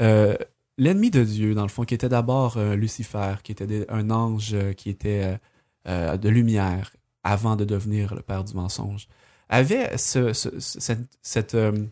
euh, 0.00 0.36
l'ennemi 0.76 1.10
de 1.10 1.24
Dieu, 1.24 1.54
dans 1.54 1.62
le 1.62 1.68
fond, 1.68 1.84
qui 1.84 1.94
était 1.94 2.08
d'abord 2.08 2.56
euh, 2.56 2.74
Lucifer, 2.74 3.36
qui 3.42 3.52
était 3.52 3.86
un 3.88 4.10
ange 4.10 4.54
euh, 4.54 4.72
qui 4.72 4.90
était 4.90 5.38
de 5.86 6.28
lumière 6.28 6.96
avant 7.22 7.54
de 7.54 7.64
devenir 7.64 8.16
le 8.16 8.22
père 8.22 8.42
du 8.42 8.54
mensonge, 8.54 9.06
avait 9.48 9.96
ce- 9.96 10.32
ce- 10.32 10.58
ce- 10.58 10.92
cette, 11.22 11.54
euh, 11.54 11.86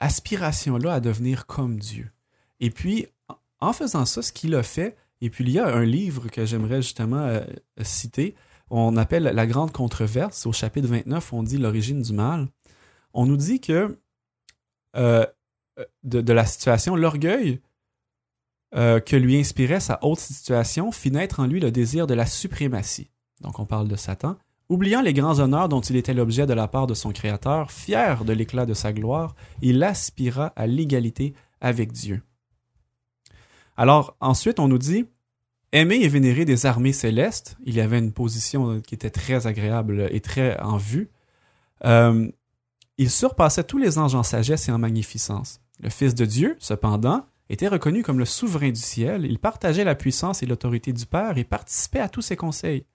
aspiration-là 0.00 0.94
à 0.94 1.00
devenir 1.00 1.46
comme 1.46 1.78
Dieu. 1.78 2.08
Et 2.60 2.70
puis, 2.70 3.06
en- 3.60 3.72
faisant 3.72 4.04
ça, 4.04 4.22
ce 4.22 4.32
qu'il 4.32 4.54
a 4.54 4.62
fait, 4.62 4.96
et 5.20 5.30
puis 5.30 5.44
il 5.44 5.50
y 5.50 5.58
a 5.58 5.66
un 5.66 5.84
livre 5.84 6.28
que 6.28 6.44
j'aimerais 6.44 6.82
justement 6.82 7.18
euh, 7.24 7.44
citer, 7.82 8.34
on 8.70 8.96
appelle 8.96 9.24
La 9.24 9.46
Grande 9.46 9.70
Controverse, 9.72 10.46
au 10.46 10.52
chapitre 10.52 10.88
29, 10.88 11.32
on 11.32 11.42
dit 11.42 11.58
l'origine 11.58 12.02
du 12.02 12.12
mal. 12.12 12.48
On 13.14 13.26
nous 13.26 13.36
dit 13.36 13.60
que 13.60 13.98
euh, 14.96 15.26
de, 16.04 16.32
la 16.32 16.44
situation, 16.46 16.96
l'orgueil 16.96 17.60
que 18.74 19.16
lui 19.16 19.38
inspirait 19.38 19.80
sa 19.80 19.98
haute 20.02 20.18
situation 20.18 20.92
fit 20.92 21.10
naître 21.10 21.40
en 21.40 21.46
lui 21.46 21.60
le 21.60 21.70
désir 21.70 22.06
de 22.06 22.14
la 22.14 22.24
suprématie. 22.24 23.10
Donc 23.42 23.58
on 23.58 23.66
parle 23.66 23.86
de 23.86 23.96
Satan. 23.96 24.38
Oubliant 24.72 25.02
les 25.02 25.12
grands 25.12 25.38
honneurs 25.38 25.68
dont 25.68 25.82
il 25.82 25.96
était 25.96 26.14
l'objet 26.14 26.46
de 26.46 26.54
la 26.54 26.66
part 26.66 26.86
de 26.86 26.94
son 26.94 27.10
Créateur, 27.10 27.70
fier 27.70 28.24
de 28.24 28.32
l'éclat 28.32 28.64
de 28.64 28.72
sa 28.72 28.94
gloire, 28.94 29.34
il 29.60 29.82
aspira 29.82 30.46
à 30.56 30.66
l'égalité 30.66 31.34
avec 31.60 31.92
Dieu. 31.92 32.22
Alors 33.76 34.16
ensuite, 34.20 34.58
on 34.58 34.68
nous 34.68 34.78
dit, 34.78 35.04
aimer 35.72 35.96
et 35.96 36.08
vénérer 36.08 36.46
des 36.46 36.64
armées 36.64 36.94
célestes, 36.94 37.58
il 37.66 37.74
y 37.74 37.82
avait 37.82 37.98
une 37.98 38.14
position 38.14 38.80
qui 38.80 38.94
était 38.94 39.10
très 39.10 39.46
agréable 39.46 40.08
et 40.10 40.20
très 40.20 40.58
en 40.62 40.78
vue. 40.78 41.10
Euh, 41.84 42.30
il 42.96 43.10
surpassait 43.10 43.64
tous 43.64 43.76
les 43.76 43.98
anges 43.98 44.14
en 44.14 44.22
sagesse 44.22 44.70
et 44.70 44.72
en 44.72 44.78
magnificence. 44.78 45.60
Le 45.80 45.90
Fils 45.90 46.14
de 46.14 46.24
Dieu, 46.24 46.56
cependant, 46.60 47.26
était 47.50 47.68
reconnu 47.68 48.02
comme 48.02 48.18
le 48.18 48.24
souverain 48.24 48.70
du 48.70 48.80
ciel, 48.80 49.26
il 49.26 49.38
partageait 49.38 49.84
la 49.84 49.96
puissance 49.96 50.42
et 50.42 50.46
l'autorité 50.46 50.94
du 50.94 51.04
Père 51.04 51.36
et 51.36 51.44
participait 51.44 52.00
à 52.00 52.08
tous 52.08 52.22
ses 52.22 52.36
conseils. 52.36 52.86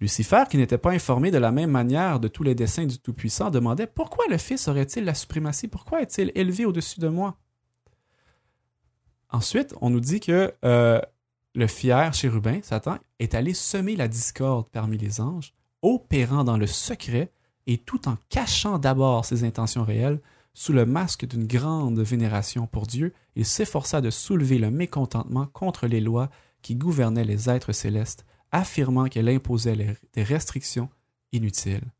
Lucifer, 0.00 0.44
qui 0.48 0.56
n'était 0.56 0.78
pas 0.78 0.92
informé 0.92 1.30
de 1.30 1.38
la 1.38 1.50
même 1.50 1.70
manière 1.70 2.20
de 2.20 2.28
tous 2.28 2.44
les 2.44 2.54
desseins 2.54 2.86
du 2.86 2.98
Tout-Puissant, 2.98 3.50
demandait 3.50 3.88
Pourquoi 3.88 4.26
le 4.30 4.38
Fils 4.38 4.68
aurait-il 4.68 5.04
la 5.04 5.14
suprématie? 5.14 5.66
Pourquoi 5.66 6.02
est-il 6.02 6.30
élevé 6.34 6.64
au-dessus 6.64 7.00
de 7.00 7.08
moi? 7.08 7.36
Ensuite, 9.30 9.74
on 9.80 9.90
nous 9.90 10.00
dit 10.00 10.20
que 10.20 10.54
euh, 10.64 11.00
le 11.54 11.66
fier 11.66 12.14
chérubin, 12.14 12.60
Satan, 12.62 12.98
est 13.18 13.34
allé 13.34 13.54
semer 13.54 13.96
la 13.96 14.08
discorde 14.08 14.68
parmi 14.70 14.96
les 14.96 15.20
anges, 15.20 15.52
opérant 15.82 16.44
dans 16.44 16.56
le 16.56 16.66
secret 16.66 17.32
et 17.66 17.78
tout 17.78 18.08
en 18.08 18.16
cachant 18.30 18.78
d'abord 18.78 19.24
ses 19.24 19.44
intentions 19.44 19.84
réelles, 19.84 20.20
sous 20.54 20.72
le 20.72 20.86
masque 20.86 21.26
d'une 21.26 21.46
grande 21.46 22.00
vénération 22.00 22.66
pour 22.66 22.86
Dieu, 22.86 23.12
il 23.36 23.44
s'efforça 23.44 24.00
de 24.00 24.10
soulever 24.10 24.58
le 24.58 24.70
mécontentement 24.70 25.46
contre 25.46 25.86
les 25.86 26.00
lois 26.00 26.30
qui 26.62 26.74
gouvernaient 26.74 27.24
les 27.24 27.48
êtres 27.48 27.72
célestes, 27.72 28.24
affirmant 28.52 29.06
qu'elle 29.06 29.28
imposait 29.28 29.96
des 30.12 30.22
restrictions 30.22 30.88
inutiles. 31.32 31.92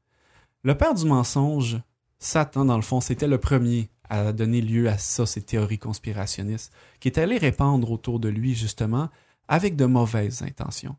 Le 0.62 0.76
père 0.76 0.94
du 0.94 1.05
mensonge, 1.05 1.78
Satan, 2.18 2.64
dans 2.64 2.76
le 2.76 2.82
fond, 2.82 3.01
c'était 3.01 3.28
le 3.28 3.38
premier 3.38 3.90
à 4.09 4.32
donner 4.32 4.61
lieu 4.61 4.88
à 4.88 4.99
ça, 4.99 5.26
ces 5.26 5.42
théories 5.42 5.78
conspirationnistes, 5.78 6.72
qui 7.01 7.09
est 7.09 7.18
allé 7.18 7.38
répandre 7.38 7.90
autour 7.90 8.20
de 8.20 8.28
lui, 8.28 8.55
justement, 8.55 9.09
avec 9.49 9.76
de 9.76 9.84
mauvaises 9.84 10.42
intentions. 10.42 10.96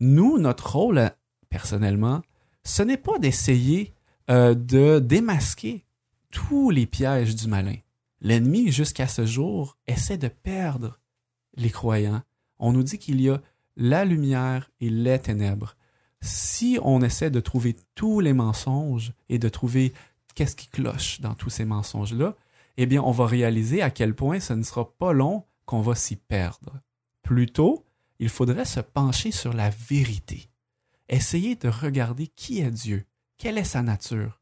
Nous, 0.00 0.38
notre 0.38 0.72
rôle, 0.72 1.10
personnellement, 1.48 2.22
ce 2.64 2.82
n'est 2.82 2.96
pas 2.96 3.18
d'essayer 3.18 3.94
euh, 4.30 4.54
de 4.54 4.98
démasquer 4.98 5.84
tous 6.30 6.70
les 6.70 6.86
pièges 6.86 7.34
du 7.34 7.48
malin. 7.48 7.76
L'ennemi, 8.20 8.72
jusqu'à 8.72 9.08
ce 9.08 9.24
jour, 9.24 9.76
essaie 9.86 10.18
de 10.18 10.28
perdre 10.28 11.00
les 11.54 11.70
croyants. 11.70 12.22
On 12.58 12.72
nous 12.72 12.82
dit 12.82 12.98
qu'il 12.98 13.20
y 13.20 13.30
a 13.30 13.40
la 13.78 14.04
lumière 14.04 14.70
et 14.80 14.90
les 14.90 15.18
ténèbres. 15.20 15.76
Si 16.20 16.78
on 16.82 17.00
essaie 17.00 17.30
de 17.30 17.40
trouver 17.40 17.76
tous 17.94 18.20
les 18.20 18.32
mensonges 18.32 19.12
et 19.28 19.38
de 19.38 19.48
trouver 19.48 19.94
qu'est-ce 20.34 20.56
qui 20.56 20.68
cloche 20.68 21.20
dans 21.20 21.34
tous 21.34 21.48
ces 21.48 21.64
mensonges-là, 21.64 22.34
eh 22.76 22.86
bien, 22.86 23.02
on 23.02 23.12
va 23.12 23.26
réaliser 23.26 23.80
à 23.80 23.90
quel 23.90 24.14
point 24.14 24.40
ce 24.40 24.52
ne 24.52 24.62
sera 24.62 24.92
pas 24.98 25.12
long 25.12 25.44
qu'on 25.64 25.80
va 25.80 25.94
s'y 25.94 26.16
perdre. 26.16 26.80
Plutôt, 27.22 27.84
il 28.18 28.28
faudrait 28.28 28.64
se 28.64 28.80
pencher 28.80 29.30
sur 29.30 29.52
la 29.52 29.70
vérité. 29.70 30.50
Essayer 31.08 31.54
de 31.54 31.68
regarder 31.68 32.26
qui 32.26 32.60
est 32.60 32.70
Dieu, 32.70 33.06
quelle 33.36 33.58
est 33.58 33.64
sa 33.64 33.82
nature, 33.82 34.40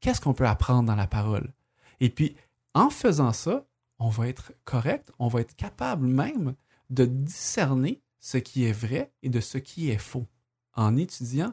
qu'est-ce 0.00 0.20
qu'on 0.20 0.34
peut 0.34 0.46
apprendre 0.46 0.86
dans 0.86 0.96
la 0.96 1.06
parole. 1.06 1.52
Et 2.00 2.08
puis, 2.08 2.34
en 2.74 2.88
faisant 2.88 3.32
ça, 3.32 3.66
on 3.98 4.08
va 4.08 4.28
être 4.28 4.52
correct, 4.64 5.12
on 5.18 5.28
va 5.28 5.42
être 5.42 5.54
capable 5.54 6.06
même 6.06 6.54
de 6.88 7.04
discerner 7.04 8.00
ce 8.20 8.38
qui 8.38 8.64
est 8.64 8.72
vrai 8.72 9.12
et 9.22 9.28
de 9.28 9.40
ce 9.40 9.58
qui 9.58 9.90
est 9.90 9.98
faux 9.98 10.26
en 10.74 10.96
étudiant 10.96 11.52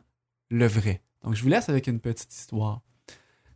le 0.49 0.68
vrai. 0.68 1.01
Donc, 1.24 1.36
je 1.36 1.41
vous 1.41 1.49
laisse 1.49 1.70
avec 1.70 1.88
une 1.88 1.99
petite 1.99 2.34
histoire. 2.34 2.82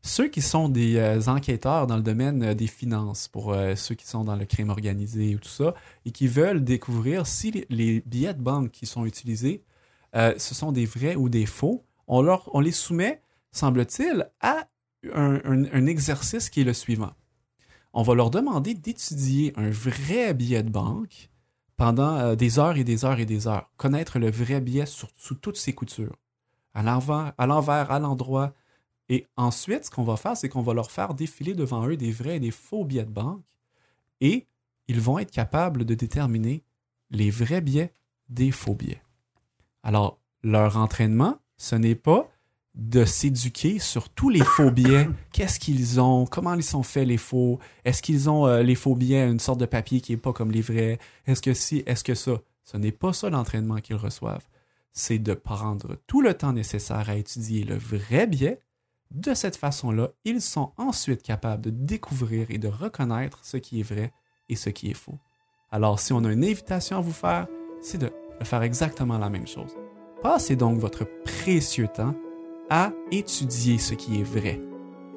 Ceux 0.04 0.28
qui 0.28 0.42
sont 0.42 0.68
des 0.68 0.96
euh, 0.96 1.22
enquêteurs 1.28 1.86
dans 1.86 1.96
le 1.96 2.02
domaine 2.02 2.42
euh, 2.42 2.54
des 2.56 2.68
finances, 2.68 3.28
pour 3.28 3.54
euh, 3.54 3.76
ceux 3.76 3.94
qui 3.94 4.08
sont 4.08 4.24
dans 4.24 4.36
le 4.36 4.46
crime 4.46 4.70
organisé 4.70 5.36
ou 5.36 5.40
tout 5.40 5.50
ça, 5.50 5.76
et 6.06 6.12
qui 6.12 6.28
veulent 6.28 6.64
découvrir 6.64 7.28
si 7.28 7.66
les, 7.70 8.02
billets 8.02 8.34
de 8.34 8.42
banque 8.42 8.72
qui 8.72 8.86
sont 8.86 9.06
utilisés, 9.06 9.64
ce 10.14 10.54
sont 10.54 10.74
des 10.74 10.86
vrais 10.86 11.16
ou 11.16 11.30
des 11.30 11.46
faux, 11.46 11.86
on, 12.08 12.60
les 12.60 12.74
soumet, 12.74 13.22
semble-t-il, 13.54 14.30
à 14.42 14.68
un 15.14 15.86
exercice 15.86 16.50
qui 16.50 16.62
est 16.62 16.66
le 16.66 16.74
suivant. 16.74 17.14
On 17.94 18.04
va 18.04 18.14
leur 18.14 18.30
demander 18.30 18.74
d'étudier 18.74 19.54
un 19.56 19.70
vrai 19.70 20.34
billet 20.34 20.64
de 20.64 20.70
banque 20.70 21.31
pendant 21.82 22.16
euh, 22.16 22.36
des 22.36 22.60
heures 22.60 22.78
et 22.78 22.84
des 22.84 23.06
heures 23.06 23.20
et 23.20 23.26
des 23.26 23.48
heures. 23.48 23.68
Connaître 23.76 24.20
le 24.20 24.30
vrai 24.30 24.64
sur- 24.86 25.10
sous 25.18 25.34
toutes 25.34 25.58
ses 25.58 25.74
coutures. 25.74 26.16
À 26.76 26.84
l'envers, 26.84 27.34
à 27.92 28.00
l'endroit. 28.00 28.54
Et 29.10 29.26
ensuite, 29.36 29.86
ce 29.86 29.90
qu'on 29.90 30.04
va 30.04 30.16
faire, 30.16 30.38
c'est 30.38 30.48
qu'on 30.48 30.62
va 30.62 30.76
leur 30.76 30.92
faire 30.92 31.16
défiler 31.16 31.56
devant 31.56 31.88
eux 31.88 31.98
des 31.98 32.12
vrais 32.12 32.38
et 32.38 32.40
des 32.40 32.52
faux 32.52 32.86
billets 32.86 33.06
de 33.06 33.10
banque. 33.10 33.42
Et 34.20 34.46
ils 34.88 35.02
vont 35.02 35.18
être 35.18 35.32
capables 35.32 35.84
de 35.84 35.96
déterminer 35.96 36.64
les 37.10 37.32
vrais 37.32 37.62
billets 37.62 37.96
des 38.30 38.52
faux 38.52 38.76
billets. 38.76 39.02
Alors, 39.82 40.20
leur 40.44 40.78
entraînement, 40.78 41.40
ce 41.58 41.76
n'est 41.76 41.96
pas 41.96 42.30
de 42.76 43.04
s'éduquer 43.04 43.80
sur 43.80 44.10
tous 44.10 44.30
les 44.30 44.44
faux 44.44 44.72
billets. 44.72 45.10
Qu'est-ce 45.32 45.60
qu'ils 45.60 46.00
ont? 46.00 46.26
Comment 46.26 46.54
ils 46.54 46.64
sont 46.64 46.84
faits 46.84 47.08
les 47.08 47.18
faux? 47.18 47.60
Est-ce 47.84 48.02
qu'ils 48.02 48.30
ont 48.30 48.48
euh, 48.48 48.64
les 48.64 48.76
faux 48.76 48.96
billets 48.96 49.28
une 49.28 49.40
sorte 49.40 49.60
de 49.60 49.66
papier 49.66 50.02
qui 50.02 50.14
n'est 50.14 50.18
pas 50.18 50.34
comme 50.34 50.52
les 50.52 50.62
vrais? 50.62 51.00
Est-ce 51.28 51.42
que 51.42 51.54
si? 51.54 51.84
Est-ce 51.86 52.04
que 52.04 52.16
ça? 52.16 52.40
Ce 52.64 52.78
n'est 52.78 52.92
pas 52.92 53.14
ça 53.14 53.30
l'entraînement 53.30 53.78
qu'ils 53.78 53.98
reçoivent. 53.98 54.48
C'est 54.94 55.20
de 55.20 55.34
prendre 55.34 55.98
tout 56.08 56.22
le 56.22 56.34
temps 56.34 56.54
nécessaire 56.54 57.10
à 57.10 57.16
étudier 57.16 57.64
le 57.64 57.78
vrai 57.78 58.28
billet. 58.28 58.60
De 59.12 59.34
cette 59.34 59.58
façon-là, 59.58 60.10
ils 60.24 60.42
sont 60.42 60.72
ensuite 60.78 61.22
capables 61.22 61.64
de 61.64 61.70
découvrir 61.70 62.50
et 62.50 62.58
de 62.58 62.70
reconnaître 62.70 63.40
ce 63.44 63.58
qui 63.58 63.82
est 63.82 63.84
vrai 63.84 64.14
et 64.48 64.56
ce 64.56 64.70
qui 64.70 64.90
est 64.90 64.96
faux. 64.96 65.18
Alors, 65.70 66.00
si 66.00 66.14
on 66.14 66.24
a 66.24 66.32
une 66.32 66.44
invitation 66.44 66.98
à 66.98 67.02
vous 67.02 67.12
faire, 67.12 67.48
c'est 67.82 67.98
de 67.98 68.12
faire 68.44 68.64
exactement 68.64 69.18
la 69.18 69.30
même 69.30 69.48
chose. 69.48 69.76
Passez 70.22 70.56
donc 70.56 70.80
votre 70.80 71.06
précieux 71.24 71.88
temps 71.88 72.16
à 72.72 72.94
étudier 73.12 73.78
ce 73.78 73.94
qui 73.94 74.22
est 74.22 74.24
vrai. 74.24 74.62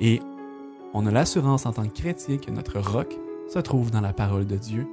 Et 0.01 0.21
on 0.93 1.07
a 1.07 1.13
l'assurance 1.13 1.67
en 1.67 1.73
tant 1.73 1.87
que 1.87 1.95
chrétien 1.95 2.37
que 2.37 2.51
notre 2.51 2.81
roc 2.81 3.17
se 3.49 3.61
trouve 3.61 3.93
dans 3.93 4.01
la 4.01 4.13
parole 4.13 4.45
de 4.45 4.57
Dieu. 4.57 4.89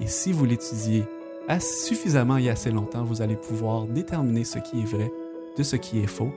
Et 0.00 0.06
si 0.06 0.32
vous 0.32 0.46
l'étudiez 0.46 1.04
suffisamment 1.60 2.38
et 2.38 2.48
assez 2.48 2.70
longtemps, 2.70 3.04
vous 3.04 3.20
allez 3.20 3.36
pouvoir 3.36 3.84
déterminer 3.84 4.44
ce 4.44 4.58
qui 4.58 4.80
est 4.80 4.86
vrai 4.86 5.12
de 5.58 5.62
ce 5.62 5.76
qui 5.76 6.00
est 6.00 6.06
faux 6.06 6.32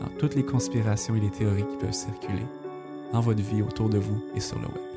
dans 0.00 0.08
toutes 0.18 0.34
les 0.34 0.44
conspirations 0.44 1.14
et 1.14 1.20
les 1.20 1.30
théories 1.30 1.66
qui 1.66 1.76
peuvent 1.78 1.92
circuler 1.92 2.46
dans 3.12 3.20
votre 3.20 3.42
vie 3.42 3.62
autour 3.62 3.88
de 3.88 3.98
vous 3.98 4.22
et 4.34 4.40
sur 4.40 4.58
le 4.58 4.66
web. 4.66 4.91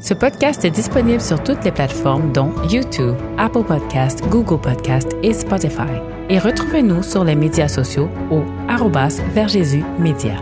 Ce 0.00 0.12
podcast 0.12 0.64
est 0.64 0.70
disponible 0.70 1.20
sur 1.20 1.42
toutes 1.42 1.64
les 1.64 1.72
plateformes 1.72 2.32
dont 2.32 2.52
YouTube, 2.68 3.14
Apple 3.38 3.64
Podcast, 3.64 4.22
Google 4.28 4.60
Podcast 4.60 5.16
et 5.22 5.32
Spotify. 5.32 6.00
Et 6.28 6.38
retrouvez-nous 6.38 7.02
sur 7.02 7.24
les 7.24 7.34
médias 7.34 7.68
sociaux 7.68 8.08
au 8.30 8.42
arrobas 8.68 9.20
vers 9.32 9.48
Jésus 9.48 9.82
Média. 9.98 10.34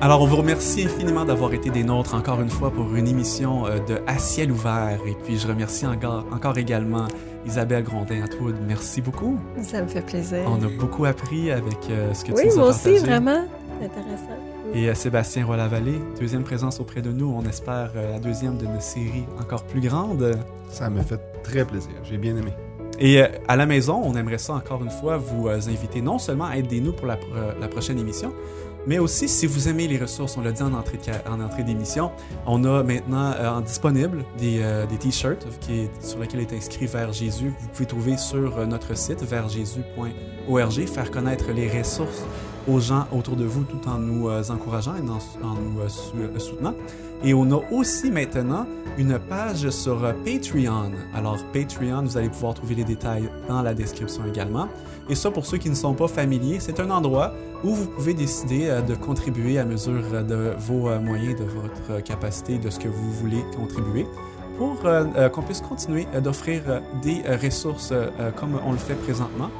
Alors, 0.00 0.22
on 0.22 0.26
vous 0.26 0.36
remercie 0.36 0.86
infiniment 0.86 1.26
d'avoir 1.26 1.52
été 1.52 1.68
des 1.68 1.84
nôtres 1.84 2.14
encore 2.14 2.40
une 2.40 2.48
fois 2.48 2.70
pour 2.70 2.94
une 2.96 3.06
émission 3.06 3.66
euh, 3.66 3.78
de 3.80 3.98
À 4.06 4.18
ciel 4.18 4.50
ouvert. 4.50 4.98
Et 5.06 5.14
puis, 5.24 5.38
je 5.38 5.46
remercie 5.46 5.86
encore, 5.86 6.24
encore 6.32 6.56
également 6.56 7.06
Isabelle 7.44 7.84
Grondin-Atwood. 7.84 8.56
Merci 8.66 9.02
beaucoup. 9.02 9.38
Ça 9.62 9.82
me 9.82 9.88
fait 9.88 10.00
plaisir. 10.00 10.40
On 10.46 10.64
a 10.64 10.68
beaucoup 10.78 11.04
appris 11.04 11.50
avec 11.50 11.76
euh, 11.90 12.14
ce 12.14 12.24
que 12.24 12.32
oui, 12.32 12.42
tu 12.42 12.46
nous 12.48 12.52
as 12.54 12.56
moi 12.56 12.68
aussi, 12.70 12.96
vraiment. 12.96 13.44
C'est 13.78 13.86
intéressant. 13.86 14.49
Et 14.74 14.88
euh, 14.88 14.94
Sébastien 14.94 15.44
Roy-Lavallée, 15.46 16.00
deuxième 16.20 16.44
présence 16.44 16.78
auprès 16.80 17.02
de 17.02 17.10
nous. 17.10 17.26
On 17.28 17.42
espère 17.48 17.90
euh, 17.96 18.12
la 18.12 18.18
deuxième 18.20 18.56
d'une 18.56 18.80
série 18.80 19.24
encore 19.40 19.64
plus 19.64 19.80
grande. 19.80 20.38
Ça 20.70 20.88
me 20.90 21.02
fait 21.02 21.20
très 21.42 21.64
plaisir. 21.64 21.90
J'ai 22.04 22.18
bien 22.18 22.36
aimé. 22.36 22.52
Et 22.98 23.20
euh, 23.22 23.26
à 23.48 23.56
la 23.56 23.66
maison, 23.66 24.00
on 24.04 24.14
aimerait 24.14 24.38
ça 24.38 24.54
encore 24.54 24.82
une 24.84 24.90
fois 24.90 25.16
vous 25.16 25.48
inviter 25.48 26.02
non 26.02 26.18
seulement 26.18 26.44
à 26.46 26.56
aider 26.56 26.80
nous 26.80 26.92
pour 26.92 27.06
la, 27.06 27.16
pro- 27.16 27.28
la 27.60 27.68
prochaine 27.68 27.98
émission, 27.98 28.32
Mais 28.86 28.98
aussi, 28.98 29.28
si 29.28 29.46
vous 29.46 29.68
aimez 29.68 29.88
les 29.88 29.98
ressources, 29.98 30.36
on 30.36 30.42
l'a 30.42 30.52
dit 30.52 30.62
en 30.62 30.72
entrée, 30.72 30.98
de, 30.98 31.30
en 31.30 31.40
entrée 31.40 31.64
d'émission, 31.64 32.12
on 32.46 32.62
a 32.64 32.82
maintenant 32.84 33.32
euh, 33.32 33.50
en 33.50 33.60
disponible 33.62 34.24
des, 34.38 34.60
euh, 34.62 34.86
des 34.86 34.96
t-shirts 34.98 35.46
qui 35.60 35.80
est, 35.80 35.90
sur 36.04 36.18
lesquels 36.20 36.40
est 36.40 36.52
inscrit 36.52 36.86
Vers 36.86 37.12
Jésus. 37.12 37.52
Vous 37.60 37.68
pouvez 37.68 37.86
trouver 37.86 38.16
sur 38.18 38.66
notre 38.66 38.96
site 38.96 39.22
versjésus.org, 39.24 40.86
faire 40.86 41.10
connaître 41.10 41.50
les 41.52 41.68
ressources 41.68 42.24
aux 42.68 42.80
gens 42.80 43.06
autour 43.12 43.36
de 43.36 43.44
vous 43.44 43.64
tout 43.64 43.88
en 43.88 43.98
nous 43.98 44.28
encourageant 44.50 44.94
et 44.96 45.00
en, 45.00 45.54
nous 45.54 46.38
soutenant. 46.38 46.74
Et 47.22 47.34
on 47.34 47.50
a 47.52 47.60
aussi 47.70 48.10
maintenant 48.10 48.66
une 48.96 49.18
page 49.18 49.68
sur 49.70 50.00
Patreon. 50.24 50.92
Alors 51.14 51.38
Patreon, 51.52 52.02
vous 52.02 52.16
allez 52.16 52.30
pouvoir 52.30 52.54
trouver 52.54 52.74
les 52.74 52.84
détails 52.84 53.30
dans 53.48 53.62
la 53.62 53.74
description 53.74 54.22
également. 54.26 54.68
Et 55.10 55.14
ça, 55.14 55.30
pour 55.30 55.44
ceux 55.44 55.58
qui 55.58 55.68
ne 55.68 55.74
sont 55.74 55.94
pas 55.94 56.06
familiers, 56.06 56.60
c'est 56.60 56.78
un 56.78 56.88
endroit 56.88 57.32
où 57.64 57.74
vous 57.74 57.86
pouvez 57.86 58.14
décider 58.14 58.68
euh, 58.68 58.80
de 58.80 58.94
contribuer 58.94 59.58
à 59.58 59.64
mesure 59.64 60.24
de 60.24 60.54
vos 60.58 60.88
euh, 60.88 61.00
moyens, 61.00 61.38
de 61.38 61.44
votre 61.44 62.02
capacité, 62.02 62.58
de 62.58 62.70
ce 62.70 62.78
que 62.78 62.88
vous 62.88 63.12
voulez 63.12 63.44
contribuer 63.56 64.06
pour 64.56 64.76
euh, 64.84 65.28
qu'on 65.28 65.42
puisse 65.42 65.62
continuer 65.62 66.06
d'offrir 66.22 66.62
des 67.02 67.22
ressources 67.42 67.92
comme 68.36 68.60
on 68.64 68.72
le 68.72 68.78
fait 68.78 68.94
présentement. 68.94 69.50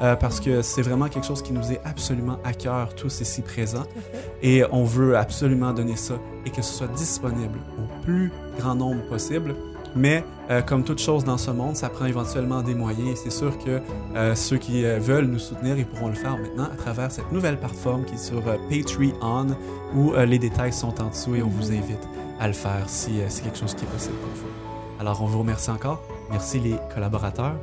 Parce 0.00 0.40
que 0.40 0.62
c'est 0.62 0.82
vraiment 0.82 1.08
quelque 1.08 1.26
chose 1.26 1.42
qui 1.42 1.52
nous 1.52 1.72
est 1.72 1.80
absolument 1.84 2.38
à 2.44 2.52
cœur, 2.52 2.94
tous 2.94 3.20
ici 3.20 3.42
présents. 3.42 3.86
Et 4.42 4.64
on 4.72 4.84
veut 4.84 5.16
absolument 5.16 5.72
donner 5.72 5.96
ça 5.96 6.14
et 6.44 6.50
que 6.50 6.62
ce 6.62 6.74
soit 6.74 6.88
disponible 6.88 7.58
au 7.78 8.04
plus 8.04 8.30
grand 8.58 8.74
nombre 8.74 9.02
possible. 9.08 9.54
Mais 9.96 10.24
euh, 10.50 10.60
comme 10.60 10.82
toute 10.82 10.98
chose 10.98 11.24
dans 11.24 11.38
ce 11.38 11.50
monde, 11.50 11.76
ça 11.76 11.88
prend 11.88 12.06
éventuellement 12.06 12.62
des 12.62 12.74
moyens 12.74 13.10
et 13.10 13.16
c'est 13.16 13.30
sûr 13.30 13.56
que 13.58 13.80
euh, 14.16 14.34
ceux 14.34 14.56
qui 14.56 14.84
euh, 14.84 14.98
veulent 14.98 15.26
nous 15.26 15.38
soutenir, 15.38 15.78
ils 15.78 15.86
pourront 15.86 16.08
le 16.08 16.14
faire 16.14 16.36
maintenant 16.36 16.64
à 16.64 16.76
travers 16.76 17.12
cette 17.12 17.30
nouvelle 17.30 17.58
plateforme 17.58 18.04
qui 18.04 18.14
est 18.14 18.18
sur 18.18 18.42
Patreon 18.42 19.56
où 19.94 20.12
les 20.14 20.38
détails 20.38 20.72
sont 20.72 21.00
en 21.00 21.10
dessous 21.10 21.36
et 21.36 21.42
on 21.42 21.48
vous 21.48 21.70
invite 21.70 22.08
à 22.40 22.48
le 22.48 22.52
faire 22.52 22.88
si 22.88 23.20
c'est 23.28 23.44
quelque 23.44 23.58
chose 23.58 23.74
qui 23.74 23.84
est 23.84 23.88
possible 23.88 24.16
pour 24.16 24.30
vous. 24.34 25.00
Alors 25.00 25.22
on 25.22 25.26
vous 25.26 25.38
remercie 25.38 25.70
encore. 25.70 26.02
Merci 26.30 26.58
les 26.58 26.76
collaborateurs. 26.92 27.54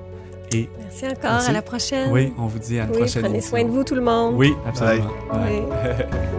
Et 0.53 0.69
merci 0.79 1.05
encore. 1.07 1.47
À 1.47 1.51
la 1.51 1.61
prochaine. 1.61 2.11
Oui, 2.11 2.33
on 2.37 2.47
vous 2.47 2.59
dit 2.59 2.79
à 2.79 2.83
une 2.83 2.91
prochaine. 2.91 3.23
Prenez 3.23 3.41
soin 3.41 3.63
de 3.63 3.69
vous 3.69 3.83
tout 3.83 3.95
le 3.95 4.01
monde. 4.01 4.35
Oui, 4.35 4.53
absolument. 4.65 5.09
Bye. 5.31 5.63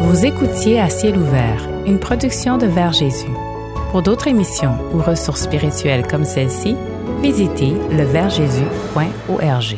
Vous 0.00 0.24
écoutiez 0.24 0.80
À 0.80 0.88
ciel 0.88 1.18
ouvert, 1.18 1.68
une 1.84 1.98
production 1.98 2.56
de 2.56 2.66
Vers 2.66 2.94
Jésus. 2.94 3.28
Pour 3.90 4.00
d'autres 4.02 4.28
émissions 4.28 4.78
ou 4.94 5.02
ressources 5.02 5.42
spirituelles 5.42 6.06
comme 6.06 6.24
celle-ci, 6.24 6.74
visitez 7.20 7.74
leversjésus.org. 7.90 9.76